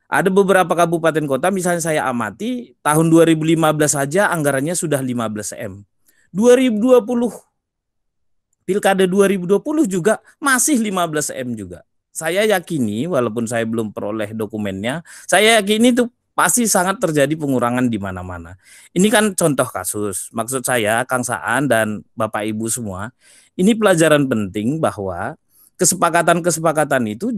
[0.07, 5.83] Ada beberapa kabupaten kota misalnya saya amati tahun 2015 saja anggarannya sudah 15 M.
[6.31, 7.03] 2020
[8.65, 11.81] Pilkada 2020 juga masih 15 M juga
[12.15, 17.99] saya yakini walaupun saya belum peroleh dokumennya, saya yakini itu pasti sangat terjadi pengurangan di
[17.99, 18.55] mana-mana.
[18.95, 20.31] Ini kan contoh kasus.
[20.31, 23.11] Maksud saya Kang Saan dan Bapak Ibu semua,
[23.59, 25.35] ini pelajaran penting bahwa
[25.75, 27.35] kesepakatan-kesepakatan itu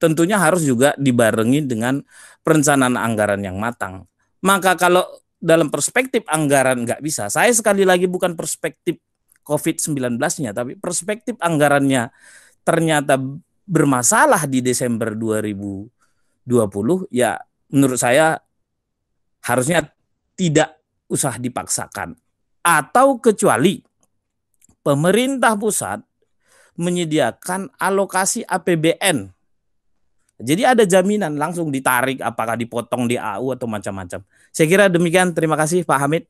[0.00, 2.00] tentunya harus juga dibarengi dengan
[2.40, 4.08] perencanaan anggaran yang matang.
[4.40, 5.04] Maka kalau
[5.36, 8.96] dalam perspektif anggaran nggak bisa, saya sekali lagi bukan perspektif
[9.44, 12.08] COVID-19-nya, tapi perspektif anggarannya
[12.64, 13.20] ternyata
[13.70, 15.86] bermasalah di Desember 2020
[17.14, 17.38] ya
[17.70, 18.34] menurut saya
[19.46, 19.86] harusnya
[20.34, 20.74] tidak
[21.06, 22.18] usah dipaksakan
[22.66, 23.78] atau kecuali
[24.82, 26.02] pemerintah pusat
[26.80, 29.30] menyediakan alokasi APBN.
[30.40, 34.24] Jadi ada jaminan langsung ditarik apakah dipotong di AU atau macam-macam.
[34.48, 35.36] Saya kira demikian.
[35.36, 36.24] Terima kasih Pak Hamid.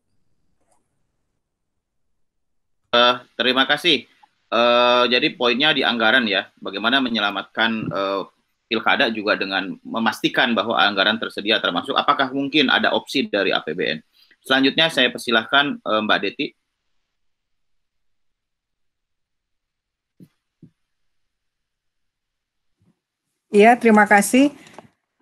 [2.91, 4.10] Uh, terima kasih.
[4.51, 8.27] Uh, jadi poinnya di anggaran ya, bagaimana menyelamatkan uh,
[8.67, 14.03] pilkada juga dengan memastikan bahwa anggaran tersedia termasuk apakah mungkin ada opsi dari APBN.
[14.43, 16.47] Selanjutnya saya persilahkan uh, Mbak Deti.
[23.51, 24.55] Iya, terima kasih.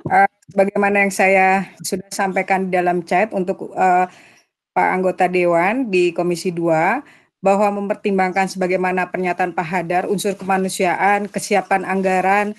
[0.04, 4.04] Uh, bagaimana yang saya sudah sampaikan dalam chat untuk uh,
[4.76, 7.00] Pak anggota Dewan di Komisi 2,
[7.38, 12.54] bahwa mempertimbangkan sebagaimana pernyataan Pak Hadar unsur kemanusiaan, kesiapan anggaran,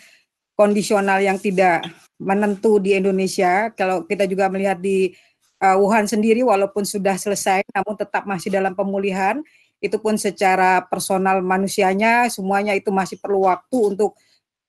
[0.56, 1.84] kondisional yang tidak
[2.20, 3.72] menentu di Indonesia.
[3.76, 5.16] Kalau kita juga melihat di
[5.64, 9.40] uh, Wuhan sendiri walaupun sudah selesai namun tetap masih dalam pemulihan,
[9.80, 14.16] itu pun secara personal manusianya semuanya itu masih perlu waktu untuk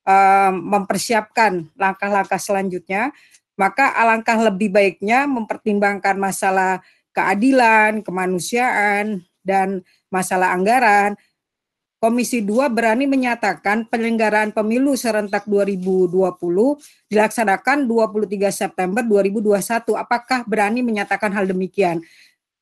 [0.06, 3.10] uh, mempersiapkan langkah-langkah selanjutnya.
[3.58, 6.80] Maka alangkah lebih baiknya mempertimbangkan masalah
[7.12, 11.16] keadilan, kemanusiaan dan masalah anggaran,
[12.00, 16.32] Komisi 2 berani menyatakan penyelenggaraan pemilu serentak 2020
[17.12, 20.00] dilaksanakan 23 September 2021.
[20.00, 22.00] Apakah berani menyatakan hal demikian?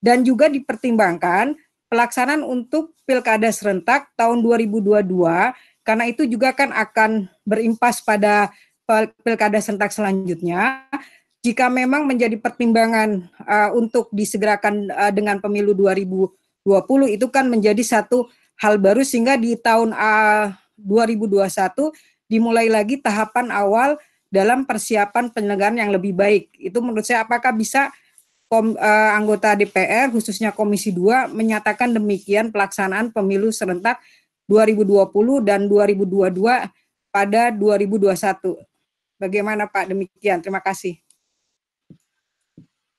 [0.03, 1.55] Dan juga dipertimbangkan
[1.87, 5.07] pelaksanaan untuk pilkada serentak tahun 2022
[5.87, 8.51] karena itu juga kan akan berimpas pada
[9.23, 10.83] pilkada serentak selanjutnya.
[11.47, 17.81] Jika memang menjadi pertimbangan uh, untuk disegerakan uh, dengan pemilu 2020 2020 itu kan menjadi
[17.81, 18.29] satu
[18.61, 21.49] hal baru sehingga di tahun uh, 2021
[22.29, 23.97] dimulai lagi tahapan awal
[24.29, 26.53] dalam persiapan penyelenggaraan yang lebih baik.
[26.61, 27.89] Itu menurut saya apakah bisa
[28.53, 34.05] kom, uh, anggota DPR khususnya Komisi 2 menyatakan demikian pelaksanaan pemilu serentak
[34.45, 35.09] 2020
[35.41, 36.69] dan 2022
[37.09, 38.61] pada 2021.
[39.19, 40.45] Bagaimana Pak demikian?
[40.45, 41.01] Terima kasih.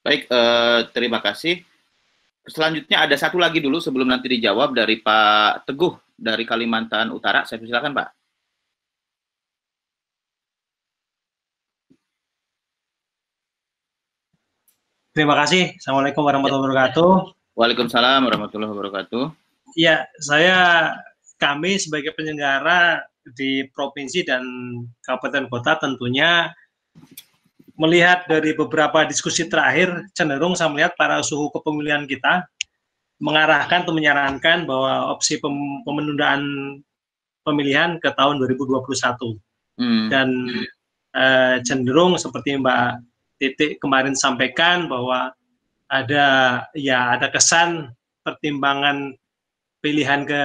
[0.01, 1.68] Baik, uh, terima kasih
[2.50, 7.45] selanjutnya ada satu lagi dulu sebelum nanti dijawab dari Pak Teguh dari Kalimantan Utara.
[7.47, 8.10] Saya persilakan Pak.
[15.16, 15.76] Terima kasih.
[15.76, 17.12] Assalamualaikum warahmatullahi wabarakatuh.
[17.60, 19.24] Waalaikumsalam warahmatullahi wabarakatuh.
[19.76, 20.89] Ya, saya
[21.36, 23.04] kami sebagai penyelenggara
[23.36, 24.43] di provinsi dan
[25.04, 26.56] kabupaten kota tentunya
[27.80, 32.43] melihat dari beberapa diskusi terakhir, cenderung saya melihat para suhu kepemilian kita
[33.23, 36.43] mengarahkan atau menyarankan bahwa opsi pem pemenundaan
[37.43, 38.84] pemilihan ke tahun 2021
[39.80, 40.07] hmm.
[40.11, 40.27] dan
[41.15, 43.07] eh, cenderung seperti Mbak
[43.39, 45.32] Titik kemarin sampaikan bahwa
[45.88, 46.27] ada
[46.75, 49.15] ya ada kesan pertimbangan
[49.80, 50.41] pilihan ke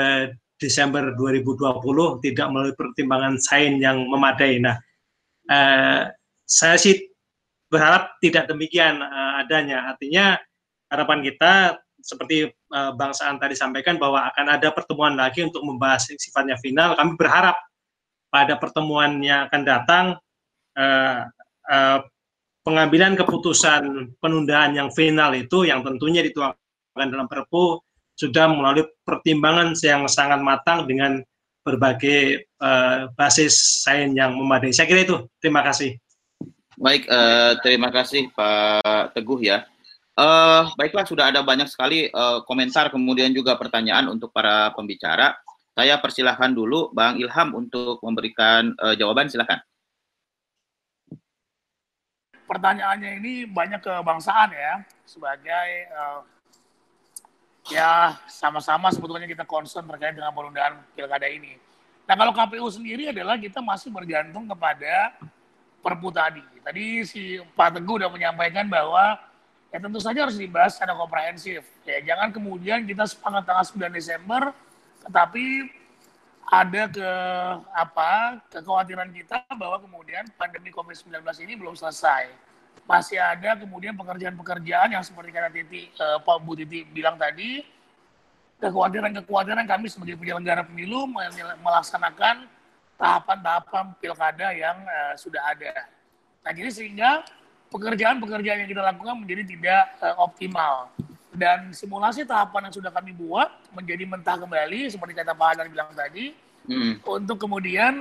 [0.62, 4.62] Desember 2020 tidak melalui pertimbangan sain yang memadai.
[4.62, 4.78] Nah,
[5.50, 6.14] eh,
[6.46, 7.13] saya sih
[7.74, 9.90] berharap tidak demikian uh, adanya.
[9.90, 10.38] Artinya
[10.86, 16.06] harapan kita seperti uh, Bang Saan tadi sampaikan bahwa akan ada pertemuan lagi untuk membahas
[16.14, 16.94] sifatnya final.
[16.94, 17.58] Kami berharap
[18.30, 20.04] pada pertemuan yang akan datang
[20.78, 21.26] uh,
[21.70, 21.98] uh,
[22.62, 27.82] pengambilan keputusan penundaan yang final itu yang tentunya dituangkan dalam Perpu
[28.14, 31.18] sudah melalui pertimbangan yang sangat matang dengan
[31.64, 34.70] berbagai uh, basis sains yang memadai.
[34.70, 35.16] Saya kira itu.
[35.40, 35.96] Terima kasih.
[36.74, 39.62] Baik, uh, terima kasih Pak Teguh ya.
[40.14, 45.38] Uh, baiklah, sudah ada banyak sekali uh, komentar kemudian juga pertanyaan untuk para pembicara.
[45.74, 49.58] Saya persilahkan dulu Bang Ilham untuk memberikan uh, jawaban, silakan.
[52.46, 56.22] Pertanyaannya ini banyak kebangsaan ya, sebagai uh,
[57.70, 61.54] ya sama-sama sebetulnya kita concern terkait dengan penundaan pilkada ini.
[62.04, 65.16] Nah kalau KPU sendiri adalah kita masih bergantung kepada
[65.84, 66.40] perpu tadi.
[66.64, 69.20] Tadi si Pak Teguh sudah menyampaikan bahwa
[69.68, 71.60] ya tentu saja harus dibahas secara komprehensif.
[71.84, 74.56] Ya jangan kemudian kita sepakat tanggal 9 Desember
[75.04, 75.68] tetapi
[76.48, 77.10] ada ke
[77.72, 82.32] apa kekhawatiran kita bahwa kemudian pandemi COVID-19 ini belum selesai.
[82.84, 87.64] Masih ada kemudian pekerjaan-pekerjaan yang seperti kata Titi uh, Pak Bu Titi bilang tadi,
[88.60, 91.08] kekhawatiran-kekhawatiran kami sebagai penyelenggara pemilu
[91.64, 92.44] melaksanakan
[93.04, 95.84] tahapan-tahapan pilkada yang uh, sudah ada.
[96.40, 97.20] Nah, jadi sehingga
[97.68, 100.88] pekerjaan-pekerjaan yang kita lakukan menjadi tidak uh, optimal.
[101.34, 105.90] Dan simulasi tahapan yang sudah kami buat menjadi mentah kembali seperti kata Pak Hadar bilang
[105.92, 106.30] tadi
[106.70, 107.02] hmm.
[107.04, 108.00] untuk kemudian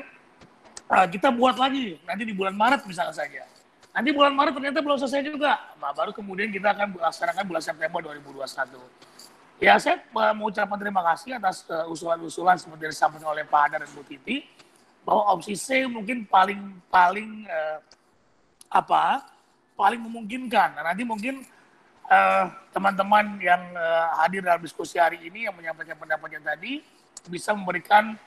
[0.87, 1.99] uh, kita buat lagi.
[2.07, 3.43] Nanti di bulan Maret misalnya saja.
[3.91, 5.59] Nanti bulan Maret ternyata belum selesai juga.
[5.81, 9.03] Nah, baru kemudian kita akan melaksanakan bulan September 2021
[9.63, 13.79] ya saya uh, mengucapkan terima kasih atas uh, usulan-usulan seperti yang disampaikan oleh Pak Hadar
[13.87, 14.43] dan Bu Titi
[15.03, 17.79] bahwa opsi C mungkin paling paling uh,
[18.71, 19.27] apa
[19.75, 20.79] paling memungkinkan.
[20.79, 21.43] Nah, nanti mungkin
[22.03, 22.45] Eh,
[22.75, 26.83] teman-teman uh, yang uh, hadir dalam diskusi hari ini yang menyampaikan pendapatnya tadi
[27.31, 28.19] bisa memberikan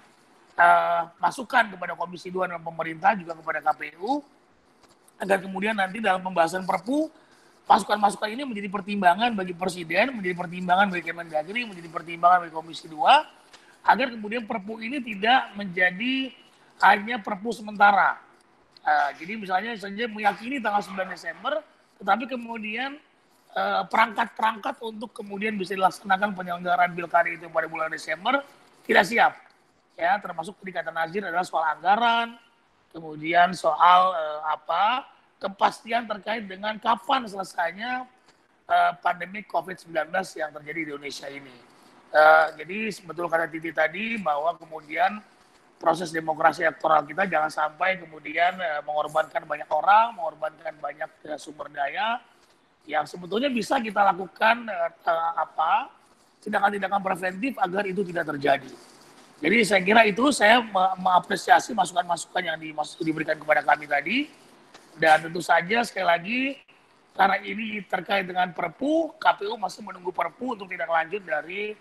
[0.56, 4.24] uh, masukan kepada Komisi 2 dan pemerintah juga kepada KPU
[5.20, 7.12] agar kemudian nanti dalam pembahasan Perpu
[7.68, 12.96] masukan-masukan ini menjadi pertimbangan bagi Presiden, menjadi pertimbangan bagi Kemendagri, menjadi pertimbangan bagi Komisi 2
[13.92, 16.32] agar kemudian Perpu ini tidak menjadi
[16.82, 18.20] hanya Perpu sementara.
[18.86, 21.60] Uh, jadi misalnya saja meyakini tanggal 9 Desember,
[21.98, 23.00] tetapi kemudian
[23.56, 28.44] Eh, perangkat-perangkat untuk kemudian bisa dilaksanakan penyelenggaraan pilkada itu pada bulan Desember
[28.84, 29.32] tidak siap.
[29.96, 32.36] Ya, termasuk tadi kata Nazir adalah soal anggaran,
[32.92, 35.08] kemudian soal uh, apa
[35.40, 38.04] kepastian terkait dengan kapan selesainya
[38.68, 40.04] uh, pandemi COVID-19
[40.36, 41.56] yang terjadi di Indonesia ini.
[42.12, 45.16] Uh, jadi betul kata Titi tadi bahwa kemudian
[45.76, 51.68] proses demokrasi elektoral kita jangan sampai kemudian uh, mengorbankan banyak orang, mengorbankan banyak uh, sumber
[51.68, 52.20] daya,
[52.88, 55.92] yang sebetulnya bisa kita lakukan uh, apa
[56.40, 58.72] tindakan-tindakan preventif agar itu tidak terjadi.
[59.36, 60.64] Jadi saya kira itu saya
[60.96, 62.56] mengapresiasi masukan-masukan yang
[63.04, 64.18] diberikan kepada kami tadi
[64.96, 66.40] dan tentu saja sekali lagi
[67.12, 71.76] karena ini terkait dengan Perpu, KPU masih menunggu Perpu untuk tidak lanjut dari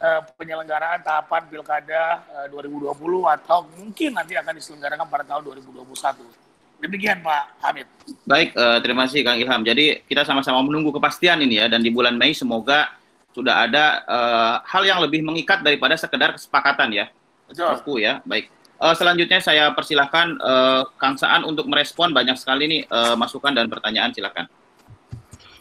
[0.00, 2.96] uh, penyelenggaraan tahapan Pilkada uh, 2020
[3.36, 6.40] atau mungkin nanti akan diselenggarakan pada tahun 2021.
[6.80, 7.86] Demikian Pak Hamid.
[8.24, 9.60] Baik, uh, terima kasih Kang Ilham.
[9.60, 12.88] Jadi kita sama-sama menunggu kepastian ini ya, dan di bulan Mei semoga
[13.36, 17.06] sudah ada uh, hal yang lebih mengikat daripada sekedar kesepakatan ya.
[17.46, 18.00] Betul.
[18.00, 18.48] ya, baik.
[18.80, 23.68] Uh, selanjutnya saya persilahkan uh, Kang Saan untuk merespon banyak sekali nih uh, masukan dan
[23.68, 24.48] pertanyaan, silakan.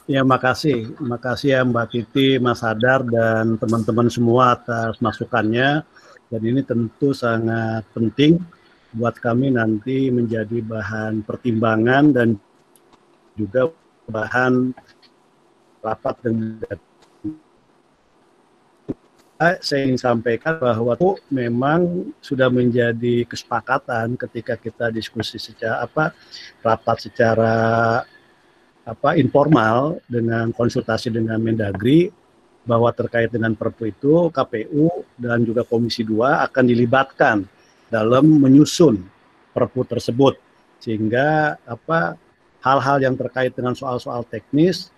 [0.10, 0.98] Ya, makasih.
[0.98, 5.86] Makasih ya Mbak Titi, Mas Hadar, dan teman-teman semua atas masukannya.
[6.34, 8.42] Dan ini tentu sangat penting
[8.90, 12.42] buat kami nanti menjadi bahan pertimbangan dan
[13.38, 13.70] juga
[14.10, 14.74] bahan
[15.86, 16.82] rapat dengan
[19.62, 26.12] saya ingin sampaikan bahwa itu memang sudah menjadi kesepakatan ketika kita diskusi secara apa
[26.66, 27.56] rapat secara
[28.90, 32.10] apa informal dengan konsultasi dengan Mendagri
[32.66, 37.46] bahwa terkait dengan Perpu itu KPU dan juga Komisi 2 akan dilibatkan
[37.90, 39.02] dalam menyusun
[39.54, 40.38] perpu tersebut
[40.82, 42.18] sehingga apa
[42.62, 44.94] hal-hal yang terkait dengan soal-soal teknis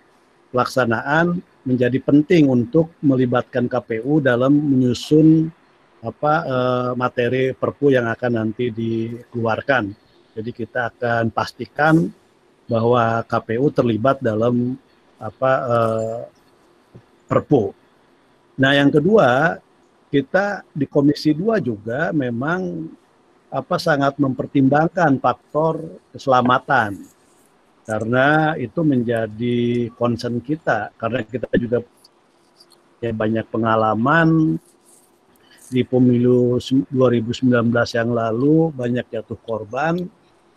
[0.52, 5.48] pelaksanaan menjadi penting untuk melibatkan KPU dalam menyusun
[6.02, 9.94] apa eh, materi perpu yang akan nanti dikeluarkan.
[10.32, 12.10] Jadi kita akan pastikan
[12.70, 14.78] bahwa KPU terlibat dalam
[15.18, 16.20] apa eh,
[17.30, 17.72] perpu.
[18.58, 19.56] Nah, yang kedua,
[20.12, 22.84] kita di Komisi 2 juga memang
[23.52, 27.00] apa sangat mempertimbangkan faktor keselamatan.
[27.82, 30.92] Karena itu menjadi concern kita.
[31.00, 31.82] Karena kita juga
[33.02, 34.60] ya banyak pengalaman
[35.72, 37.48] di pemilu 2019
[37.96, 40.04] yang lalu banyak jatuh korban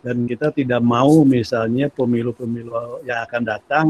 [0.06, 3.86] dan kita tidak mau misalnya pemilu-pemilu yang akan datang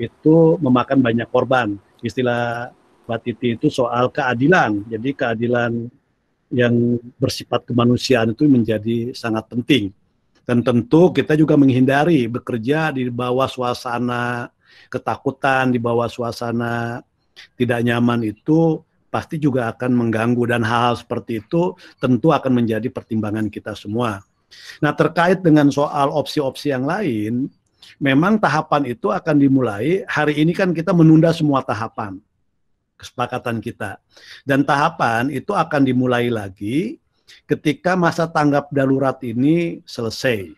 [0.00, 1.76] itu memakan banyak korban.
[2.00, 2.72] Istilah
[3.04, 4.88] Mbak Titi itu soal keadilan.
[4.88, 5.92] Jadi keadilan
[6.48, 9.92] yang bersifat kemanusiaan itu menjadi sangat penting.
[10.48, 14.48] Dan tentu kita juga menghindari bekerja di bawah suasana
[14.88, 17.04] ketakutan, di bawah suasana
[17.60, 18.80] tidak nyaman itu
[19.12, 24.24] pasti juga akan mengganggu dan hal, hal seperti itu tentu akan menjadi pertimbangan kita semua.
[24.82, 27.48] Nah, terkait dengan soal opsi-opsi yang lain,
[28.02, 32.20] memang tahapan itu akan dimulai hari ini kan kita menunda semua tahapan
[32.96, 34.00] kesepakatan kita.
[34.42, 36.96] Dan tahapan itu akan dimulai lagi
[37.44, 40.52] ketika masa tanggap darurat ini selesai.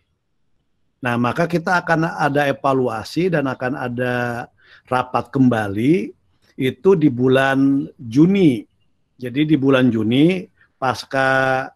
[0.99, 4.47] Nah, maka kita akan ada evaluasi dan akan ada
[4.91, 6.11] rapat kembali
[6.59, 8.67] itu di bulan Juni.
[9.19, 10.43] Jadi di bulan Juni
[10.79, 11.67] pasca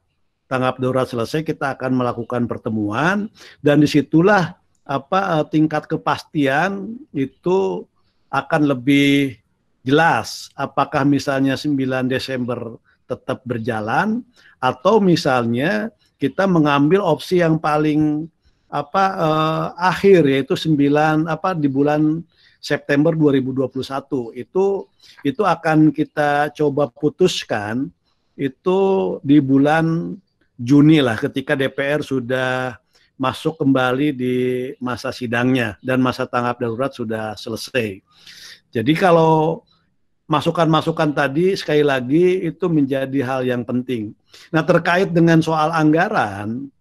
[0.52, 3.32] tanggap darurat selesai kita akan melakukan pertemuan.
[3.64, 4.52] Dan di situlah
[4.84, 7.88] apa eh, tingkat kepastian itu
[8.28, 9.40] akan lebih
[9.80, 10.52] jelas.
[10.52, 11.72] Apakah misalnya 9
[12.12, 12.76] Desember
[13.08, 14.20] tetap berjalan
[14.60, 15.88] atau misalnya
[16.20, 18.28] kita mengambil opsi yang paling
[18.68, 22.20] apa eh, akhir yaitu 9 apa di bulan
[22.62, 24.86] September 2021 itu
[25.26, 27.90] itu akan kita coba putuskan
[28.38, 28.78] itu
[29.20, 30.16] di bulan
[30.62, 32.78] Juni lah ketika DPR sudah
[33.18, 34.36] masuk kembali di
[34.78, 37.98] masa sidangnya dan masa tanggap darurat sudah selesai.
[38.72, 39.66] Jadi kalau
[40.30, 44.16] masukan-masukan tadi sekali lagi itu menjadi hal yang penting.
[44.48, 46.72] Nah, terkait dengan soal anggaran,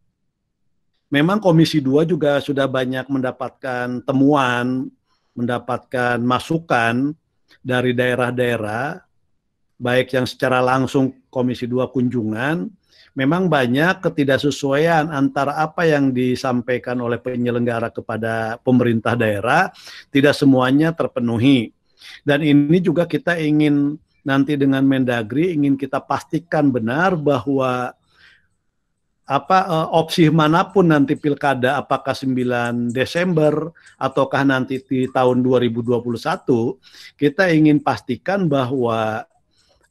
[1.12, 4.88] memang Komisi 2 juga sudah banyak mendapatkan temuan,
[5.36, 7.12] mendapatkan masukan
[7.60, 9.04] dari daerah-daerah,
[9.76, 12.72] baik yang secara langsung Komisi 2 kunjungan,
[13.12, 19.72] memang banyak ketidaksesuaian antara apa yang disampaikan oleh penyelenggara kepada pemerintah daerah,
[20.14, 21.76] tidak semuanya terpenuhi.
[22.26, 27.94] Dan ini juga kita ingin nanti dengan Mendagri ingin kita pastikan benar bahwa
[29.32, 36.04] apa uh, opsi mana pun nanti pilkada apakah 9 Desember ataukah nanti di tahun 2021
[37.16, 39.24] kita ingin pastikan bahwa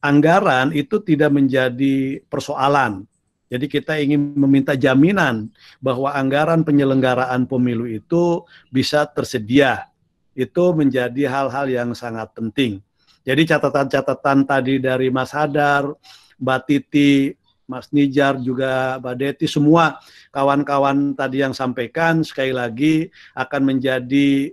[0.00, 3.04] anggaran itu tidak menjadi persoalan.
[3.50, 5.50] Jadi kita ingin meminta jaminan
[5.82, 9.90] bahwa anggaran penyelenggaraan pemilu itu bisa tersedia
[10.38, 12.78] itu menjadi hal-hal yang sangat penting.
[13.26, 15.90] Jadi catatan-catatan tadi dari Mas Hadar,
[16.38, 17.34] Mbak Titi,
[17.70, 20.02] Mas Nijar juga Mbak Deti semua
[20.34, 23.06] kawan-kawan tadi yang sampaikan sekali lagi
[23.38, 24.50] akan menjadi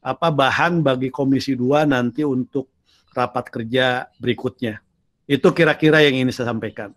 [0.00, 2.72] apa bahan bagi Komisi 2 nanti untuk
[3.12, 4.80] rapat kerja berikutnya.
[5.28, 6.92] Itu kira-kira yang ini saya sampaikan.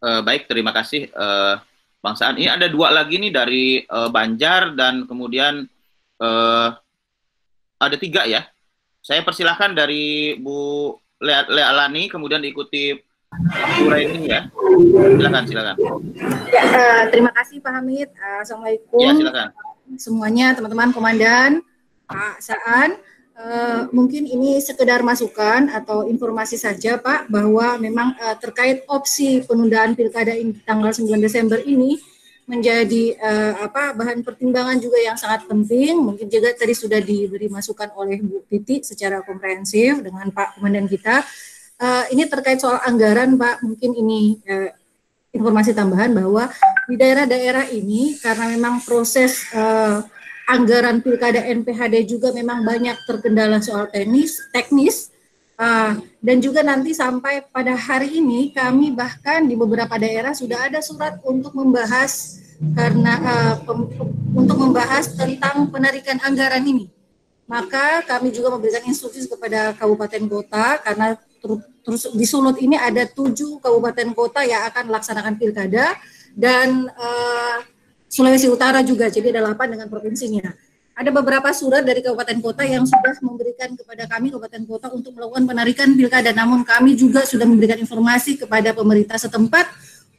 [0.00, 1.60] Uh, baik, terima kasih uh,
[2.00, 2.40] Bang Saan.
[2.40, 5.68] Ini ada dua lagi nih dari uh, Banjar dan kemudian
[6.16, 6.68] uh,
[7.76, 8.48] ada tiga ya.
[9.04, 12.96] Saya persilahkan dari Bu Lea, Lea Lani, kemudian diikuti
[13.76, 14.48] Bu Reni ya.
[15.20, 15.76] Silakan, silakan.
[16.48, 18.08] Ya, uh, terima kasih Pak Hamid.
[18.16, 19.04] Uh, Assalamualaikum.
[19.04, 19.48] Ya, silakan.
[20.00, 21.60] Semuanya teman-teman komandan,
[22.08, 22.96] Pak Saan.
[23.40, 29.96] Uh, mungkin ini sekedar masukan atau informasi saja Pak bahwa memang uh, terkait opsi penundaan
[29.96, 31.96] pilkada ini tanggal 9 Desember ini
[32.44, 35.96] menjadi uh, apa bahan pertimbangan juga yang sangat penting.
[36.04, 41.24] Mungkin juga tadi sudah diberi masukan oleh Bu Titi secara komprehensif dengan Pak Komandan kita.
[41.80, 43.64] Uh, ini terkait soal anggaran, Pak.
[43.64, 44.68] Mungkin ini uh,
[45.32, 46.52] informasi tambahan bahwa
[46.84, 50.04] di daerah-daerah ini karena memang proses uh,
[50.50, 55.10] anggaran pilkada NPHD juga memang banyak terkendala soal teknis, teknis
[55.60, 55.92] Uh,
[56.24, 61.20] dan juga nanti sampai pada hari ini kami bahkan di beberapa daerah sudah ada surat
[61.20, 62.40] untuk membahas
[62.72, 63.54] karena uh,
[64.32, 66.88] untuk membahas tentang penarikan anggaran ini.
[67.44, 71.20] Maka kami juga memberikan instruksi kepada kabupaten kota karena
[71.84, 75.92] terus di Sulut ini ada tujuh kabupaten kota yang akan melaksanakan pilkada
[76.32, 77.60] dan uh,
[78.10, 80.50] Sulawesi Utara juga jadi ada delapan dengan provinsinya
[81.00, 85.48] ada beberapa surat dari kabupaten kota yang sudah memberikan kepada kami kabupaten kota untuk melakukan
[85.48, 86.28] penarikan pilkada.
[86.36, 89.64] Namun kami juga sudah memberikan informasi kepada pemerintah setempat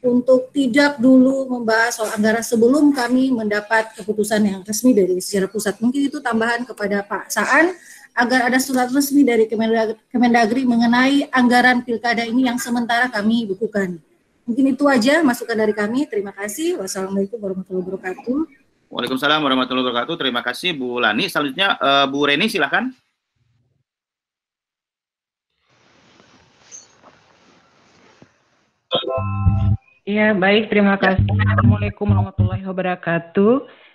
[0.02, 5.78] untuk tidak dulu membahas soal anggaran sebelum kami mendapat keputusan yang resmi dari secara pusat.
[5.78, 7.78] Mungkin itu tambahan kepada Pak Saan
[8.18, 9.46] agar ada surat resmi dari
[10.10, 14.02] Kemendagri mengenai anggaran pilkada ini yang sementara kami bukukan.
[14.42, 16.10] Mungkin itu aja masukan dari kami.
[16.10, 16.82] Terima kasih.
[16.82, 18.38] Wassalamualaikum warahmatullahi wabarakatuh.
[18.92, 20.14] Waalaikumsalam warahmatullahi wabarakatuh.
[20.18, 21.30] Terima kasih Bu Lani.
[21.30, 22.90] Selanjutnya uh, Bu Reni silakan.
[30.02, 30.68] Iya, baik.
[30.68, 31.22] Terima kasih.
[31.22, 33.52] Assalamualaikum warahmatullahi wabarakatuh.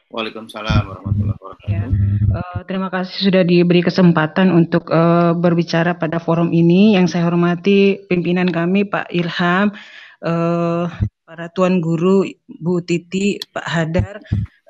[0.07, 1.67] Waalaikumsalam warahmatullahi wabarakatuh.
[1.67, 1.83] Ya,
[2.31, 6.95] uh, terima kasih sudah diberi kesempatan untuk uh, berbicara pada forum ini.
[6.95, 9.75] Yang saya hormati pimpinan kami Pak Ilham,
[10.23, 10.87] uh,
[11.27, 14.15] para tuan guru Bu Titi, Pak Hadar,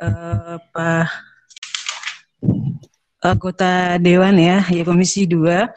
[0.01, 1.07] uh, Pak
[3.21, 5.67] anggota dewan ya, ya Komisi 2.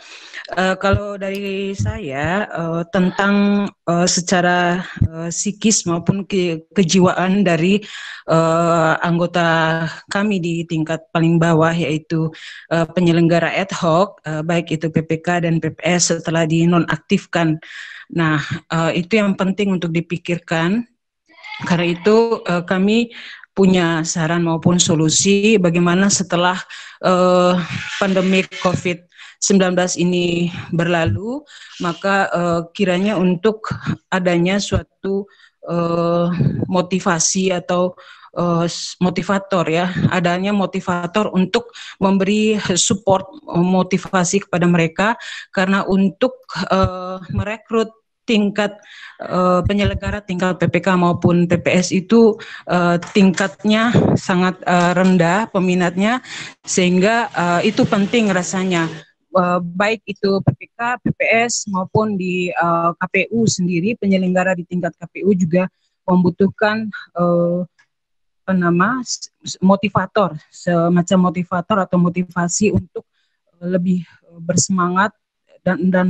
[0.50, 7.78] Uh, kalau dari saya uh, tentang uh, secara uh, psikis maupun ke kejiwaan dari
[8.26, 12.34] uh, anggota kami di tingkat paling bawah yaitu
[12.74, 17.62] uh, penyelenggara ad hoc uh, baik itu PPK dan PPS setelah dinonaktifkan.
[18.10, 18.42] Nah,
[18.74, 20.82] uh, itu yang penting untuk dipikirkan.
[21.62, 23.14] Karena itu uh, kami
[23.54, 26.56] punya saran maupun solusi bagaimana setelah
[27.04, 27.54] uh,
[28.00, 29.09] pandemi COVID
[29.40, 31.40] 19 ini berlalu,
[31.80, 33.72] maka uh, kiranya untuk
[34.12, 35.24] adanya suatu
[35.64, 36.28] uh,
[36.68, 37.96] motivasi atau
[38.36, 38.68] uh,
[39.00, 45.16] motivator ya, adanya motivator untuk memberi support motivasi kepada mereka
[45.50, 46.36] karena untuk
[46.68, 47.90] uh, merekrut
[48.28, 48.78] tingkat
[49.26, 52.38] uh, penyelenggara tingkat PPK maupun PPS itu
[52.70, 56.22] uh, tingkatnya sangat uh, rendah peminatnya
[56.62, 58.86] sehingga uh, itu penting rasanya
[59.34, 65.66] uh, baik itu PPK, PPS maupun di uh, KPU sendiri penyelenggara di tingkat KPU juga
[66.06, 67.62] membutuhkan uh,
[68.50, 68.98] nama
[69.62, 73.06] motivator semacam motivator atau motivasi untuk
[73.62, 74.02] lebih
[74.42, 75.14] bersemangat
[75.62, 76.08] dan dan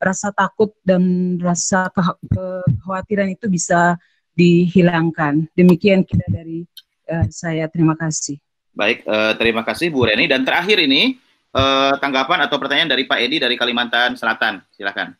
[0.00, 4.00] rasa takut dan rasa kekhawatiran itu bisa
[4.32, 5.50] dihilangkan.
[5.52, 6.64] Demikian kita dari
[7.12, 7.68] uh, saya.
[7.68, 8.40] Terima kasih.
[8.72, 10.24] Baik, uh, terima kasih Bu Reni.
[10.24, 11.20] Dan terakhir ini
[11.54, 14.62] uh, tanggapan atau pertanyaan dari Pak Edi dari Kalimantan Selatan.
[14.70, 15.14] Silakan.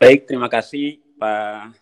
[0.00, 1.76] Baik, terima kasih Pak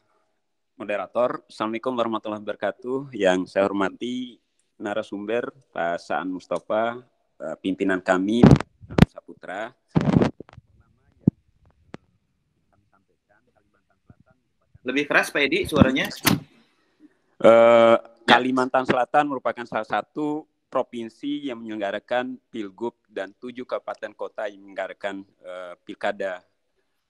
[0.78, 1.42] moderator.
[1.46, 3.14] Assalamualaikum warahmatullahi wabarakatuh.
[3.14, 4.38] Yang saya hormati
[4.78, 7.02] narasumber Pak Saan Mustafa,
[7.62, 8.42] pimpinan kami
[9.10, 9.74] Saputra.
[14.86, 16.08] Lebih keras Pak Edi suaranya?
[17.38, 24.60] Uh, Kalimantan Selatan merupakan salah satu provinsi yang menyelenggarakan pilgub dan tujuh kabupaten kota yang
[24.62, 26.44] menyelenggarakan uh, pilkada.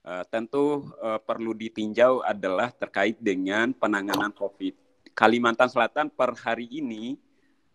[0.06, 4.72] Uh, tentu uh, perlu ditinjau adalah terkait dengan penanganan COVID.
[5.12, 7.18] Kalimantan Selatan per hari ini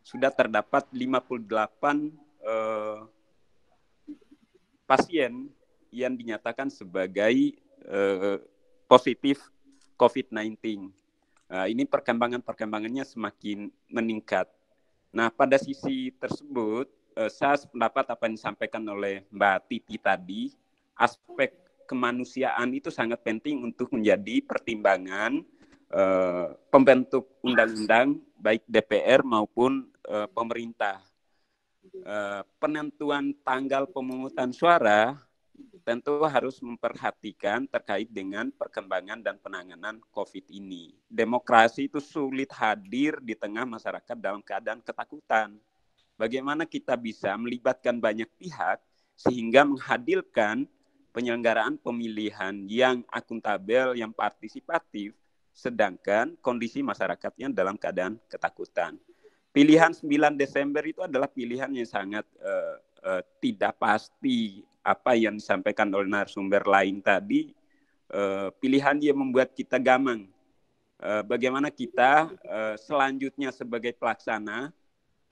[0.02, 1.44] sudah terdapat 58
[2.44, 3.08] uh,
[4.88, 5.52] pasien
[5.94, 8.40] yang dinyatakan sebagai uh,
[8.88, 9.46] positif
[10.00, 10.90] COVID-19.
[11.54, 14.50] Uh, ini perkembangan-perkembangannya semakin meningkat.
[15.14, 20.50] Nah, pada sisi tersebut, uh, saya sependapat apa yang disampaikan oleh Mbak Titi tadi,
[20.98, 21.54] aspek
[21.86, 25.46] kemanusiaan itu sangat penting untuk menjadi pertimbangan
[25.94, 30.98] uh, pembentuk undang-undang baik DPR maupun uh, pemerintah.
[31.84, 35.20] Uh, penentuan tanggal pemungutan suara
[35.84, 40.96] tentu harus memperhatikan terkait dengan perkembangan dan penanganan COVID ini.
[41.12, 45.60] Demokrasi itu sulit hadir di tengah masyarakat dalam keadaan ketakutan.
[46.16, 48.80] Bagaimana kita bisa melibatkan banyak pihak
[49.20, 50.66] sehingga menghadirkan
[51.14, 55.14] penyelenggaraan pemilihan yang akuntabel, yang partisipatif,
[55.54, 58.98] sedangkan kondisi masyarakatnya dalam keadaan ketakutan.
[59.54, 65.88] Pilihan 9 Desember itu adalah pilihan yang sangat uh, uh, tidak pasti apa yang disampaikan
[65.96, 67.56] oleh narasumber lain tadi,
[68.12, 70.28] uh, pilihan dia membuat kita gamang.
[71.00, 74.72] Uh, bagaimana kita uh, selanjutnya sebagai pelaksana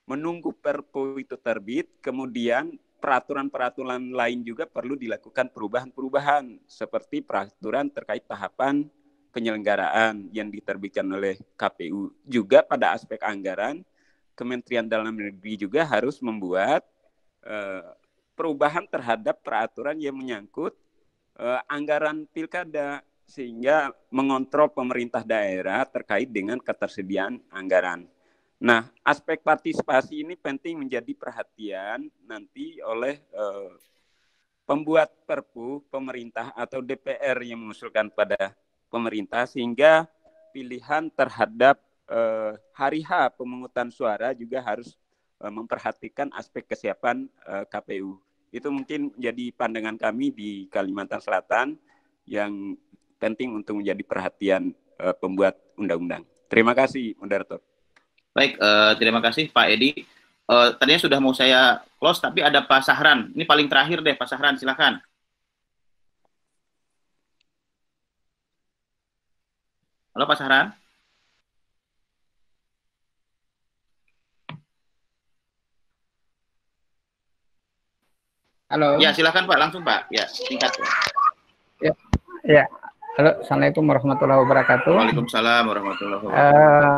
[0.07, 8.88] menunggu perpu itu terbit, kemudian peraturan-peraturan lain juga perlu dilakukan perubahan-perubahan seperti peraturan terkait tahapan
[9.32, 12.11] penyelenggaraan yang diterbitkan oleh KPU.
[12.28, 13.82] Juga pada aspek anggaran,
[14.36, 16.84] Kementerian Dalam Negeri juga harus membuat
[18.34, 20.74] perubahan terhadap peraturan yang menyangkut
[21.38, 28.03] uh, anggaran pilkada sehingga mengontrol pemerintah daerah terkait dengan ketersediaan anggaran.
[28.62, 33.74] Nah, aspek partisipasi ini penting menjadi perhatian nanti oleh uh,
[34.70, 38.53] pembuat Perpu pemerintah atau DPR yang mengusulkan pada
[38.91, 40.06] pemerintah sehingga
[40.53, 41.80] pilihan terhadap
[42.12, 44.99] uh, hari H pemungutan suara juga harus
[45.50, 48.22] memperhatikan aspek kesiapan uh, KPU.
[48.52, 51.80] Itu mungkin jadi pandangan kami di Kalimantan Selatan
[52.28, 52.78] yang
[53.18, 56.28] penting untuk menjadi perhatian uh, pembuat undang-undang.
[56.52, 57.64] Terima kasih, moderator.
[58.32, 58.60] Baik,
[58.96, 60.08] terima kasih Pak Edi.
[60.48, 63.28] Tadinya sudah mau saya close, tapi ada Pak Sahran.
[63.36, 65.04] Ini paling terakhir deh, Pak Sahran, silakan.
[70.12, 70.76] Halo Pak Sahran.
[78.72, 78.95] Halo.
[79.03, 80.07] Ya, silakan Pak, langsung Pak.
[80.15, 80.72] Ya, singkat.
[81.84, 81.91] Ya,
[82.48, 82.64] ya.
[83.19, 84.95] Halo, Assalamualaikum warahmatullahi wabarakatuh.
[84.95, 86.56] Waalaikumsalam warahmatullahi wabarakatuh.
[86.56, 86.98] Uh,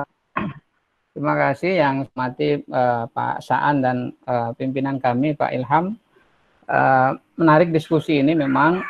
[1.18, 5.98] terima kasih yang mati uh, Pak Saan dan uh, pimpinan kami Pak Ilham.
[6.70, 8.86] Uh, menarik diskusi ini memang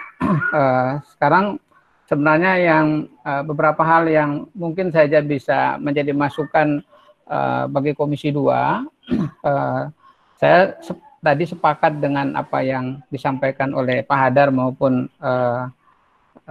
[0.51, 1.63] uh, sekarang
[2.11, 6.83] sebenarnya yang uh, beberapa hal yang mungkin saja bisa menjadi masukan
[7.31, 8.43] uh, bagi Komisi 2.
[8.43, 9.87] Uh,
[10.43, 10.75] saya
[11.23, 15.71] tadi sepakat dengan apa yang disampaikan oleh Pak Hadar maupun uh,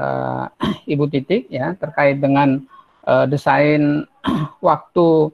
[0.01, 0.45] uh,
[0.93, 2.65] Ibu Titik ya terkait dengan
[3.05, 4.09] uh, desain
[4.65, 5.29] waktu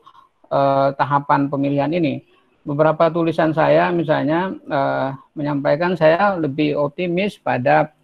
[0.51, 2.27] uh, tahapan pemilihan ini.
[2.67, 7.95] Beberapa tulisan saya misalnya uh, menyampaikan saya lebih optimis pada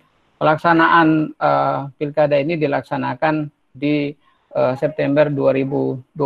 [0.40, 4.16] pelaksanaan uh, pilkada ini dilaksanakan di
[4.56, 6.16] uh, September 2021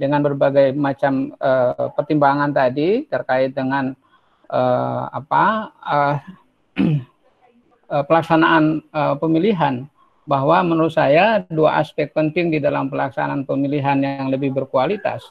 [0.00, 3.92] dengan berbagai macam uh, pertimbangan tadi terkait dengan
[4.48, 5.44] uh, apa
[5.84, 6.16] uh,
[8.08, 9.84] pelaksanaan uh, pemilihan.
[10.24, 15.26] Bahwa menurut saya dua aspek penting di dalam pelaksanaan pemilihan yang lebih berkualitas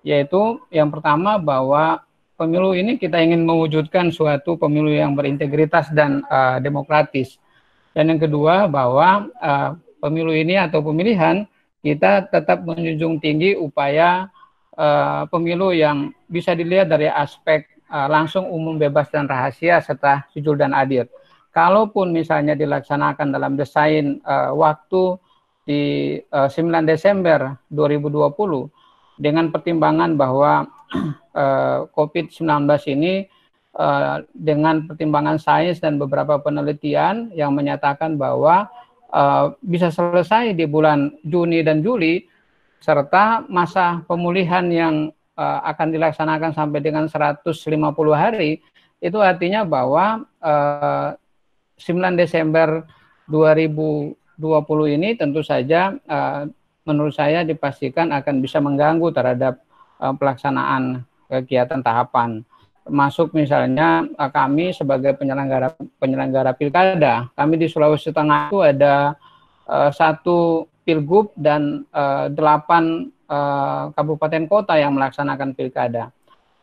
[0.00, 2.00] yaitu yang pertama bahwa
[2.40, 7.36] pemilu ini kita ingin mewujudkan suatu pemilu yang berintegritas dan uh, demokratis.
[7.92, 11.44] Dan yang kedua bahwa uh, pemilu ini atau pemilihan
[11.80, 14.28] kita tetap menjunjung tinggi upaya
[14.76, 20.60] uh, pemilu yang bisa dilihat dari aspek uh, langsung umum bebas dan rahasia serta jujur
[20.60, 21.08] dan adil.
[21.50, 25.18] Kalaupun misalnya dilaksanakan dalam desain uh, waktu
[25.66, 25.82] di
[26.30, 30.68] uh, 9 Desember 2020 dengan pertimbangan bahwa
[31.42, 32.44] uh, COVID-19
[32.94, 33.26] ini
[33.76, 38.70] uh, dengan pertimbangan sains dan beberapa penelitian yang menyatakan bahwa
[39.10, 42.24] uh, bisa selesai di bulan Juni dan Juli
[42.80, 47.44] serta masa pemulihan yang uh, akan dilaksanakan sampai dengan 150
[48.16, 48.64] hari
[49.00, 51.12] itu artinya bahwa uh,
[51.80, 52.84] 9 Desember
[53.28, 54.16] 2020
[54.96, 56.48] ini tentu saja uh,
[56.84, 59.60] menurut saya dipastikan akan bisa mengganggu terhadap
[60.00, 62.42] uh, pelaksanaan kegiatan tahapan
[62.88, 69.14] masuk misalnya eh, kami sebagai penyelenggara penyelenggara pilkada kami di Sulawesi Tengah itu ada
[69.68, 76.10] uh, satu pilgub dan uh, delapan uh, kabupaten kota yang melaksanakan pilkada.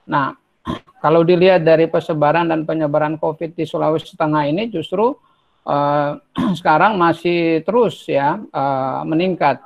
[0.10, 0.36] Nah
[1.04, 5.16] kalau dilihat dari persebaran dan penyebaran COVID di Sulawesi Tengah ini justru
[5.64, 6.12] uh,
[6.60, 9.62] sekarang masih terus ya uh, meningkat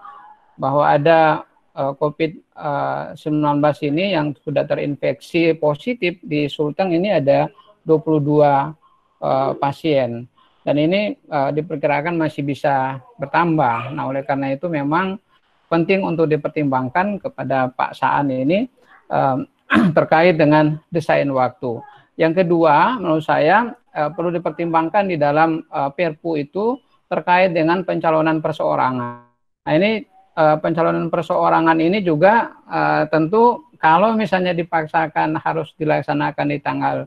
[0.60, 3.28] bahwa ada uh, COVID-19
[3.62, 7.48] uh, ini yang sudah terinfeksi positif di Sulteng ini ada
[7.84, 10.28] 22 uh, pasien
[10.62, 13.98] dan ini uh, diperkirakan masih bisa bertambah.
[13.98, 15.18] Nah, oleh karena itu memang
[15.66, 18.70] penting untuk dipertimbangkan kepada Pak Saan ini
[19.10, 19.42] uh,
[19.98, 21.82] terkait dengan desain waktu.
[22.20, 26.78] Yang kedua, menurut saya uh, perlu dipertimbangkan di dalam uh, Perpu itu
[27.10, 29.26] terkait dengan pencalonan perseorangan.
[29.66, 36.58] Nah, ini uh, pencalonan perseorangan ini juga uh, tentu kalau misalnya dipaksakan harus dilaksanakan di
[36.62, 36.98] tanggal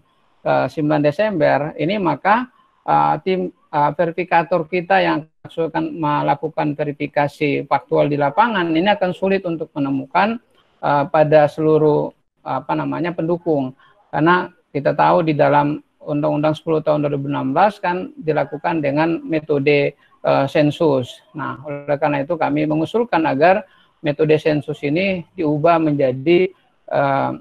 [0.45, 2.51] uh, 9 Desember ini maka
[2.85, 9.45] uh, tim uh, verifikator kita yang akan melakukan verifikasi faktual di lapangan ini akan sulit
[9.45, 10.41] untuk menemukan
[10.81, 12.13] uh, pada seluruh
[12.45, 13.73] apa namanya pendukung.
[14.13, 21.21] Karena kita tahu di dalam Undang-Undang 10 tahun 2016 kan dilakukan dengan metode uh, sensus.
[21.37, 23.63] Nah, oleh karena itu kami mengusulkan agar
[24.01, 26.49] metode sensus ini diubah menjadi
[26.89, 27.37] uh,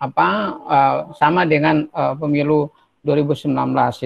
[0.00, 0.28] apa
[0.64, 2.72] uh, sama dengan uh, pemilu
[3.04, 3.52] 2019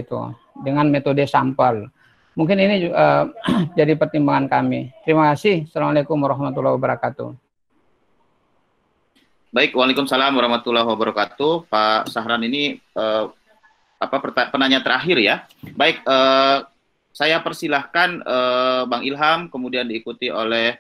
[0.03, 0.19] itu
[0.67, 1.87] dengan metode sampel.
[2.35, 3.31] Mungkin ini uh,
[3.79, 4.91] jadi pertimbangan kami.
[5.07, 5.67] Terima kasih.
[5.71, 7.31] Assalamualaikum warahmatullahi wabarakatuh.
[9.49, 11.73] Baik, Waalaikumsalam warahmatullahi wabarakatuh.
[11.73, 13.33] Pak Sahran ini uh,
[13.99, 14.17] apa
[14.55, 15.49] penanya terakhir ya.
[15.75, 16.63] Baik, uh,
[17.19, 20.79] saya persilahkan uh, Bang Ilham, kemudian diikuti oleh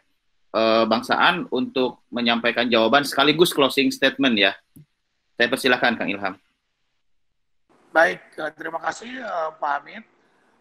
[0.54, 4.54] uh, Bang Saan untuk menyampaikan jawaban sekaligus closing statement ya.
[5.34, 6.38] Saya persilahkan Kang Ilham.
[7.90, 9.10] Baik, uh, terima kasih
[9.58, 10.06] Pak Hamid.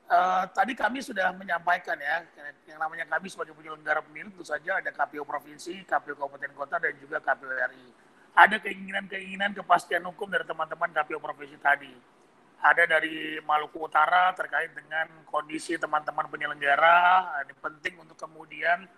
[0.07, 2.25] Uh, tadi kami sudah menyampaikan ya,
[2.65, 6.97] yang namanya kami sebagai penyelenggara pemilu tentu saja ada KPU Provinsi, KPU Kabupaten Kota, dan
[6.97, 7.87] juga KPU RI.
[8.33, 12.17] Ada keinginan-keinginan kepastian hukum dari teman-teman KPU Provinsi tadi
[12.57, 17.29] ada dari Maluku Utara terkait dengan kondisi teman-teman penyelenggara.
[17.45, 18.89] Ini penting untuk kemudian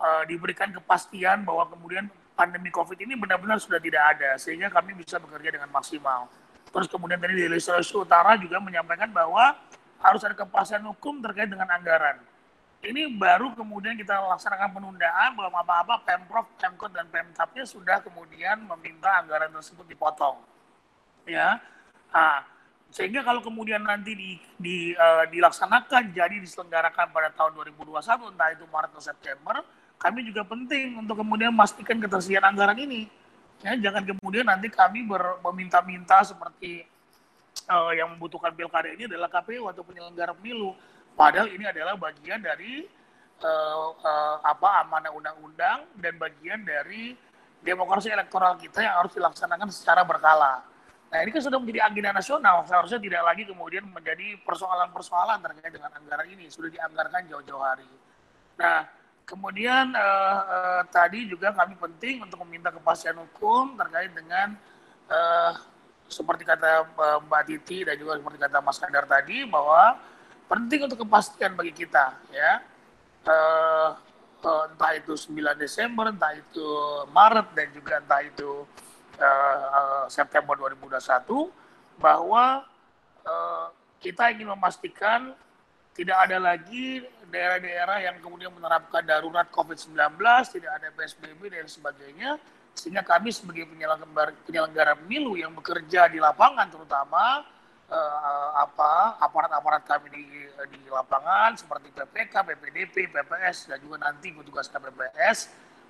[0.00, 5.20] uh, diberikan kepastian bahwa kemudian pandemi COVID ini benar-benar sudah tidak ada, sehingga kami bisa
[5.20, 6.26] bekerja dengan maksimal.
[6.72, 9.54] Terus kemudian tadi dari Sulawesi Utara juga menyampaikan bahwa
[10.02, 12.18] harus ada kepastian hukum terkait dengan anggaran.
[12.84, 19.24] ini baru kemudian kita laksanakan penundaan belum apa-apa pemprov, pemkot dan pemtapnya sudah kemudian meminta
[19.24, 20.36] anggaran tersebut dipotong,
[21.24, 21.56] ya.
[22.12, 22.44] Nah,
[22.94, 28.64] sehingga kalau kemudian nanti di, di, uh, dilaksanakan jadi diselenggarakan pada tahun 2021 entah itu
[28.70, 29.66] Maret atau September,
[29.98, 33.10] kami juga penting untuk kemudian memastikan ketersediaan anggaran ini.
[33.66, 35.02] Ya, jangan kemudian nanti kami
[35.42, 36.86] meminta-minta seperti
[37.66, 40.78] uh, yang membutuhkan pilkada ini adalah KPU atau penyelenggara pemilu
[41.14, 42.82] Padahal ini adalah bagian dari
[43.38, 47.14] uh, uh, apa amanah undang-undang dan bagian dari
[47.62, 50.66] demokrasi elektoral kita yang harus dilaksanakan secara berkala.
[51.14, 55.94] Nah ini kan sudah menjadi agenda nasional, seharusnya tidak lagi kemudian menjadi persoalan-persoalan terkait dengan
[55.94, 57.86] anggaran ini, sudah dianggarkan jauh-jauh hari.
[58.58, 58.90] Nah
[59.22, 64.58] kemudian uh, uh, tadi juga kami penting untuk meminta kepastian hukum terkait dengan
[65.06, 65.54] uh,
[66.10, 69.94] seperti kata uh, Mbak Titi dan juga seperti kata Mas Kadar tadi bahwa
[70.50, 72.58] penting untuk kepastian bagi kita ya.
[73.22, 73.94] Uh,
[74.42, 75.30] uh, entah itu 9
[75.62, 76.66] Desember entah itu
[77.14, 78.66] Maret dan juga entah itu
[79.18, 81.50] uh, September 2021
[81.98, 82.64] bahwa
[83.22, 83.66] uh,
[84.02, 85.32] kita ingin memastikan
[85.94, 90.18] tidak ada lagi daerah-daerah yang kemudian menerapkan darurat COVID-19,
[90.50, 92.30] tidak ada PSBB dan sebagainya,
[92.74, 97.46] sehingga kami sebagai penyelenggara, penyelenggara pemilu yang bekerja di lapangan terutama
[97.86, 100.24] uh, apa aparat-aparat kami di
[100.74, 105.38] di lapangan seperti PPK, PPDP, PPS dan juga nanti petugas KPPS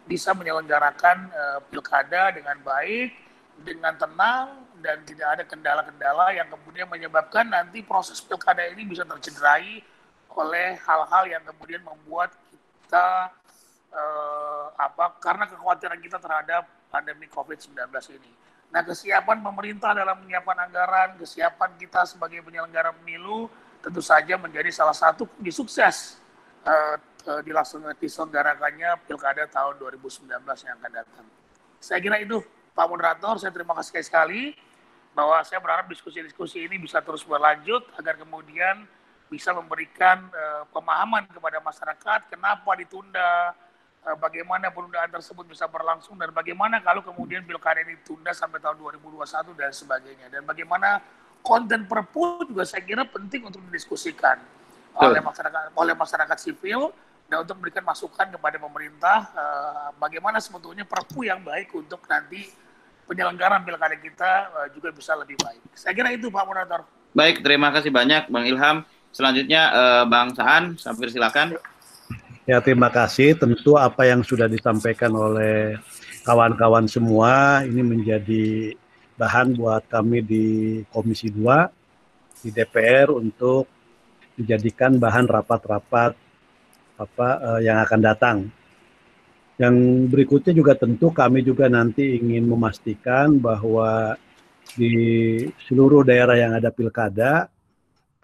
[0.04, 3.16] bisa menyelenggarakan uh, pilkada dengan baik,
[3.64, 9.80] dengan tenang dan tidak ada kendala-kendala yang kemudian menyebabkan nanti proses pilkada ini bisa tercederai
[10.34, 12.36] oleh hal-hal yang kemudian membuat
[12.84, 13.32] kita
[13.94, 17.80] uh, apa karena kekhawatiran kita terhadap pandemi COVID-19
[18.12, 18.32] ini.
[18.74, 23.46] Nah, kesiapan pemerintah dalam menyiapkan anggaran, kesiapan kita sebagai penyelenggara pemilu
[23.78, 26.18] tentu saja menjadi salah satu kunci sukses
[27.28, 30.28] uh, uh, diselenggarakannya Pilkada tahun 2019
[30.64, 31.26] yang akan datang.
[31.80, 32.40] Saya kira itu
[32.74, 34.56] Pak Moderator, saya terima kasih sekali
[35.14, 38.82] bahwa saya berharap diskusi-diskusi ini bisa terus berlanjut agar kemudian
[39.30, 43.54] bisa memberikan uh, pemahaman kepada masyarakat kenapa ditunda,
[44.04, 48.76] Eh, bagaimana penundaan tersebut bisa berlangsung dan bagaimana kalau kemudian pilkada ini ditunda sampai tahun
[48.76, 50.26] 2021 dan sebagainya.
[50.28, 51.00] Dan bagaimana
[51.40, 54.36] konten perpu juga saya kira penting untuk didiskusikan
[55.00, 56.92] oleh masyarakat oleh masyarakat sipil
[57.28, 62.52] dan untuk memberikan masukan kepada pemerintah uh, bagaimana sebetulnya perpu yang baik untuk nanti
[63.08, 65.60] penyelenggaraan pilkada kita uh, juga bisa lebih baik.
[65.72, 66.84] Saya kira itu Pak Moderator.
[67.14, 68.76] Baik, terima kasih banyak Bang Ilham.
[69.14, 71.54] Selanjutnya uh, Bang Saan, sampai silakan.
[72.44, 73.38] Ya, terima kasih.
[73.38, 75.80] Tentu apa yang sudah disampaikan oleh
[76.26, 78.74] kawan-kawan semua ini menjadi
[79.14, 80.46] bahan buat kami di
[80.90, 83.70] Komisi 2 di DPR untuk
[84.34, 86.23] dijadikan bahan rapat-rapat
[86.98, 88.38] apa uh, yang akan datang.
[89.54, 89.76] Yang
[90.10, 94.18] berikutnya juga tentu kami juga nanti ingin memastikan bahwa
[94.74, 94.96] di
[95.68, 97.46] seluruh daerah yang ada pilkada,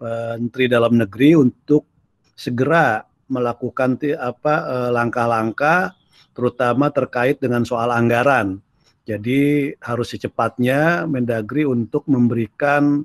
[0.01, 1.85] Menteri Dalam Negeri untuk
[2.33, 5.93] segera melakukan apa eh, langkah-langkah
[6.33, 8.59] terutama terkait dengan soal anggaran.
[9.05, 13.01] Jadi harus secepatnya Mendagri untuk memberikan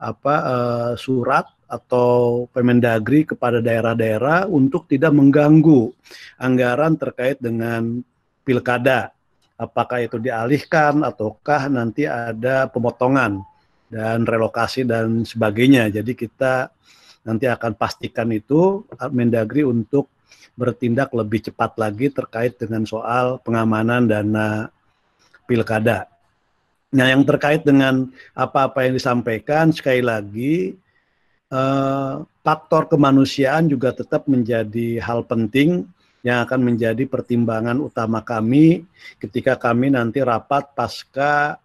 [0.00, 5.94] apa uh, surat atau Pemendagri kepada daerah-daerah untuk tidak mengganggu
[6.34, 8.02] anggaran terkait dengan
[8.42, 9.14] pilkada.
[9.54, 13.38] Apakah itu dialihkan ataukah nanti ada pemotongan
[13.86, 15.86] dan relokasi dan sebagainya.
[15.94, 16.74] Jadi kita
[17.22, 18.82] nanti akan pastikan itu
[19.14, 20.10] Mendagri untuk
[20.58, 24.68] bertindak lebih cepat lagi terkait dengan soal pengamanan dana
[25.46, 26.10] pilkada.
[26.90, 30.74] Nah, yang terkait dengan apa-apa yang disampaikan sekali lagi
[31.50, 32.14] eh,
[32.46, 35.84] faktor kemanusiaan juga tetap menjadi hal penting
[36.20, 38.84] yang akan menjadi pertimbangan utama kami
[39.16, 41.56] ketika kami nanti rapat pasca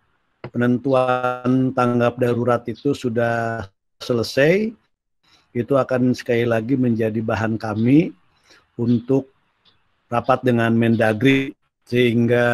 [0.50, 3.68] penentuan tanggap darurat itu sudah
[4.00, 4.72] selesai.
[5.56, 8.12] Itu akan sekali lagi menjadi bahan kami
[8.76, 9.32] untuk
[10.12, 11.56] rapat dengan Mendagri
[11.88, 12.48] sehingga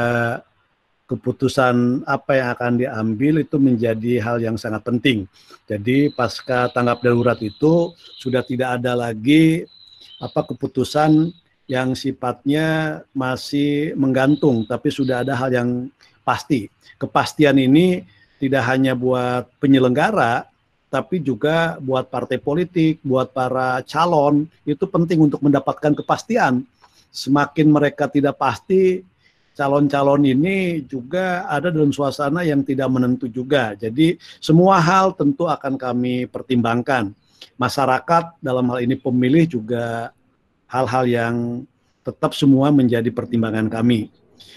[1.11, 5.27] keputusan apa yang akan diambil itu menjadi hal yang sangat penting.
[5.67, 9.67] Jadi pasca tanggap darurat itu sudah tidak ada lagi
[10.23, 11.35] apa keputusan
[11.67, 15.69] yang sifatnya masih menggantung, tapi sudah ada hal yang
[16.23, 16.71] pasti.
[16.95, 18.03] Kepastian ini
[18.39, 20.47] tidak hanya buat penyelenggara,
[20.91, 26.67] tapi juga buat partai politik, buat para calon itu penting untuk mendapatkan kepastian.
[27.11, 29.03] Semakin mereka tidak pasti,
[29.55, 33.75] calon-calon ini juga ada dalam suasana yang tidak menentu juga.
[33.75, 37.11] Jadi semua hal tentu akan kami pertimbangkan.
[37.59, 40.15] Masyarakat dalam hal ini pemilih juga
[40.71, 41.35] hal-hal yang
[42.01, 44.09] tetap semua menjadi pertimbangan kami.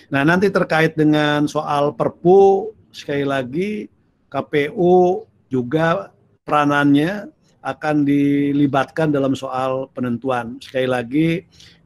[0.08, 3.88] Nah, nanti terkait dengan soal Perpu sekali lagi
[4.32, 6.14] KPU juga
[6.46, 7.28] peranannya
[7.65, 10.61] akan dilibatkan dalam soal penentuan.
[10.61, 11.28] Sekali lagi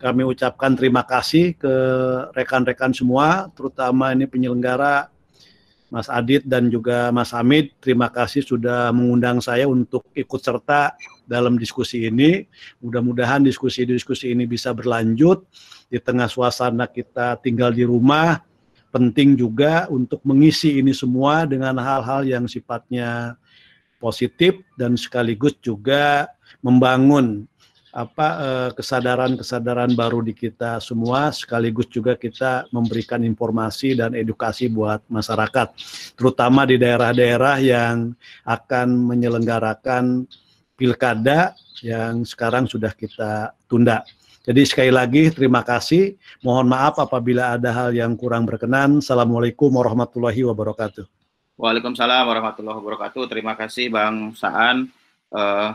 [0.02, 1.74] kami ucapkan terima kasih ke
[2.34, 5.06] rekan-rekan semua, terutama ini penyelenggara
[5.88, 7.72] Mas Adit dan juga Mas Hamid.
[7.80, 10.92] Terima kasih sudah mengundang saya untuk ikut serta
[11.24, 12.44] dalam diskusi ini.
[12.84, 15.48] Mudah-mudahan diskusi-diskusi ini bisa berlanjut
[15.88, 18.44] di tengah suasana kita tinggal di rumah.
[18.88, 23.36] Penting juga untuk mengisi ini semua dengan hal-hal yang sifatnya
[23.98, 26.30] positif dan sekaligus juga
[26.64, 27.46] membangun
[27.88, 35.02] apa eh, kesadaran-kesadaran baru di kita semua sekaligus juga kita memberikan informasi dan edukasi buat
[35.08, 35.72] masyarakat
[36.14, 38.12] terutama di daerah-daerah yang
[38.44, 40.28] akan menyelenggarakan
[40.78, 44.06] pilkada yang sekarang sudah kita tunda.
[44.46, 46.16] Jadi sekali lagi terima kasih.
[46.40, 49.04] Mohon maaf apabila ada hal yang kurang berkenan.
[49.04, 51.17] Assalamualaikum warahmatullahi wabarakatuh.
[51.58, 53.26] Waalaikumsalam warahmatullahi wabarakatuh.
[53.26, 54.94] Terima kasih Bang Saan
[55.34, 55.74] uh,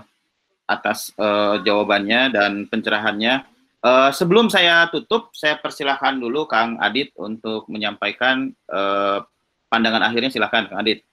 [0.64, 3.44] atas uh, jawabannya dan pencerahannya.
[3.84, 9.28] Uh, sebelum saya tutup, saya persilahkan dulu Kang Adit untuk menyampaikan uh,
[9.68, 10.32] pandangan akhirnya.
[10.32, 11.04] Silahkan Kang Adit.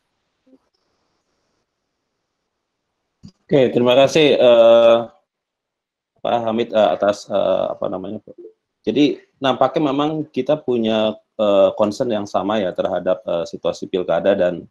[3.27, 5.11] Oke, terima kasih uh,
[6.23, 8.23] Pak Hamid uh, atas uh, apa namanya.
[8.87, 14.69] Jadi nampaknya memang kita punya uh, concern yang sama ya terhadap uh, situasi pilkada dan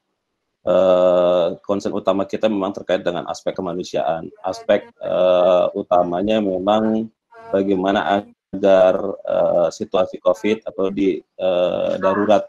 [0.70, 4.30] uh, concern utama kita memang terkait dengan aspek kemanusiaan.
[4.46, 7.10] Aspek uh, utamanya memang
[7.50, 12.46] bagaimana agar uh, situasi COVID atau di uh, darurat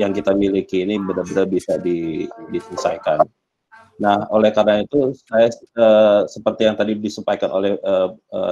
[0.00, 3.22] yang kita miliki ini benar-benar bisa di, diselesaikan.
[4.00, 7.76] Nah, oleh karena itu, saya uh, seperti yang tadi disampaikan oleh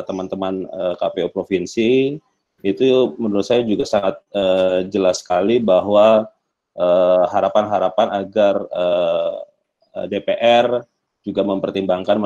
[0.05, 2.21] teman-teman uh, uh, KPU provinsi,
[2.61, 6.29] itu menurut saya juga sangat uh, jelas sekali bahwa
[6.77, 9.37] eh, harapan-harapan uh, agar uh,
[10.01, 10.85] eh, DPR
[11.21, 12.17] juga mempertimbangkan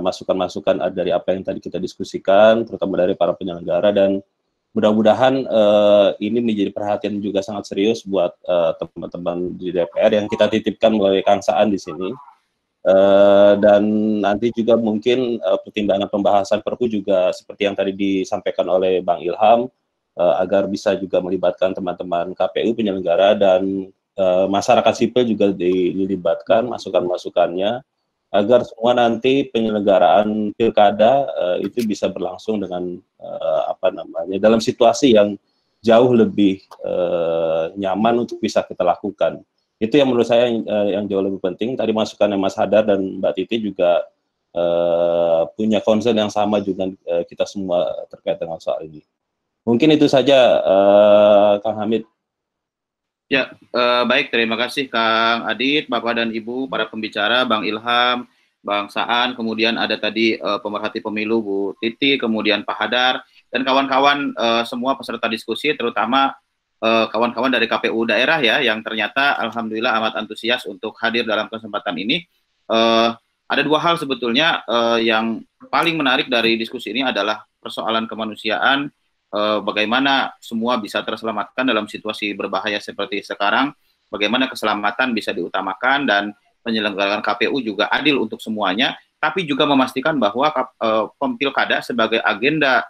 [0.00, 4.24] masukan-masukan dari apa yang tadi kita diskusikan, terutama dari para penyelenggara dan
[4.72, 8.32] mudah-mudahan uh, ini menjadi perhatian juga sangat serius buat
[8.80, 12.16] teman-teman uh, di DPR yang kita titipkan melalui Kang di sini.
[12.80, 13.84] Uh, dan
[14.24, 19.68] nanti juga mungkin uh, pertimbangan pembahasan Perpu juga seperti yang tadi disampaikan oleh Bang Ilham
[20.16, 27.84] uh, agar bisa juga melibatkan teman-teman KPU penyelenggara dan uh, masyarakat sipil juga dilibatkan masukan-masukannya
[28.30, 35.18] agar semua nanti penyelenggaraan pilkada uh, itu bisa berlangsung dengan uh, apa namanya dalam situasi
[35.18, 35.34] yang
[35.82, 39.42] jauh lebih uh, nyaman untuk bisa kita lakukan
[39.80, 41.72] itu yang menurut saya yang, uh, yang jauh lebih penting.
[41.72, 44.04] Tadi masukannya Mas Hadar dan Mbak Titi juga
[44.52, 49.00] uh, punya concern yang sama juga uh, kita semua terkait dengan soal ini.
[49.64, 52.04] Mungkin itu saja, uh, Kang Hamid.
[53.32, 54.28] Ya, uh, baik.
[54.28, 58.28] Terima kasih Kang Adit, Bapak dan Ibu, para pembicara, Bang Ilham,
[58.60, 64.36] Bang Saan, kemudian ada tadi uh, pemerhati pemilu Bu Titi, kemudian Pak Hadar, dan kawan-kawan
[64.36, 66.49] uh, semua peserta diskusi, terutama Eh,
[66.80, 71.92] kawan-kawan uh, dari KPU daerah ya yang ternyata alhamdulillah amat antusias untuk hadir dalam kesempatan
[72.00, 72.24] ini.
[72.70, 73.12] Uh,
[73.50, 78.88] ada dua hal sebetulnya uh, yang paling menarik dari diskusi ini adalah persoalan kemanusiaan,
[79.34, 83.74] uh, bagaimana semua bisa terselamatkan dalam situasi berbahaya seperti sekarang,
[84.06, 86.24] bagaimana keselamatan bisa diutamakan dan
[86.62, 90.48] penyelenggaraan KPU juga adil untuk semuanya, tapi juga memastikan bahwa
[90.80, 92.86] uh, pempilkada sebagai agenda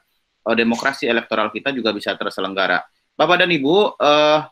[0.46, 2.84] uh, demokrasi elektoral kita juga bisa terselenggara.
[3.20, 4.48] Bapak dan Ibu, uh,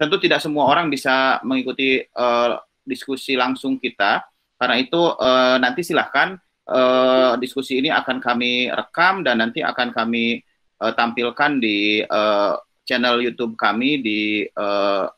[0.00, 4.24] tentu tidak semua orang bisa mengikuti uh, diskusi langsung kita.
[4.56, 6.32] Karena itu uh, nanti silahkan
[6.64, 10.40] uh, diskusi ini akan kami rekam dan nanti akan kami
[10.80, 12.56] uh, tampilkan di uh,
[12.88, 15.12] channel YouTube kami di uh,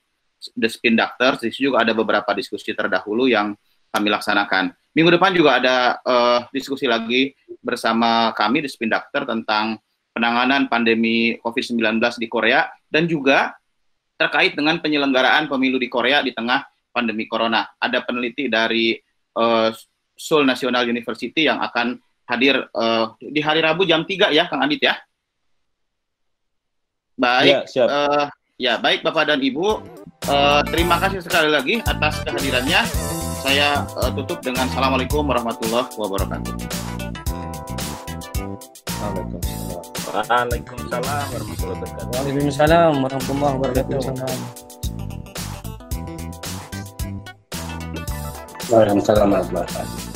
[0.59, 1.39] The Spin Doctors.
[1.39, 3.55] Di situ juga ada beberapa diskusi terdahulu yang
[3.95, 4.75] kami laksanakan.
[4.99, 7.31] Minggu depan juga ada uh, diskusi lagi
[7.63, 9.79] bersama kami di Spin Doctor tentang
[10.11, 13.55] penanganan pandemi COVID-19 di Korea dan juga
[14.19, 17.63] terkait dengan penyelenggaraan pemilu di Korea di tengah pandemi corona.
[17.79, 18.99] Ada peneliti dari
[19.39, 19.71] uh,
[20.19, 21.95] Seoul National University yang akan
[22.27, 24.99] hadir uh, di hari Rabu jam 3 ya, Kang Adit ya.
[27.19, 27.87] Baik, ya, siap.
[27.87, 28.25] Uh,
[28.59, 29.67] ya baik Bapak dan Ibu,
[30.31, 32.83] uh, terima kasih sekali lagi atas kehadirannya.
[33.39, 36.55] Saya uh, tutup dengan Assalamualaikum warahmatullahi wabarakatuh.
[38.99, 39.48] Waalaikumsalam.
[40.19, 42.11] Waalaikumsalam warahmatullahi wabarakatuh.
[42.11, 44.03] Waalaikumsalam warahmatullahi wabarakatuh.
[48.67, 50.08] Waalaikumsalam warahmatullahi wabarakatuh.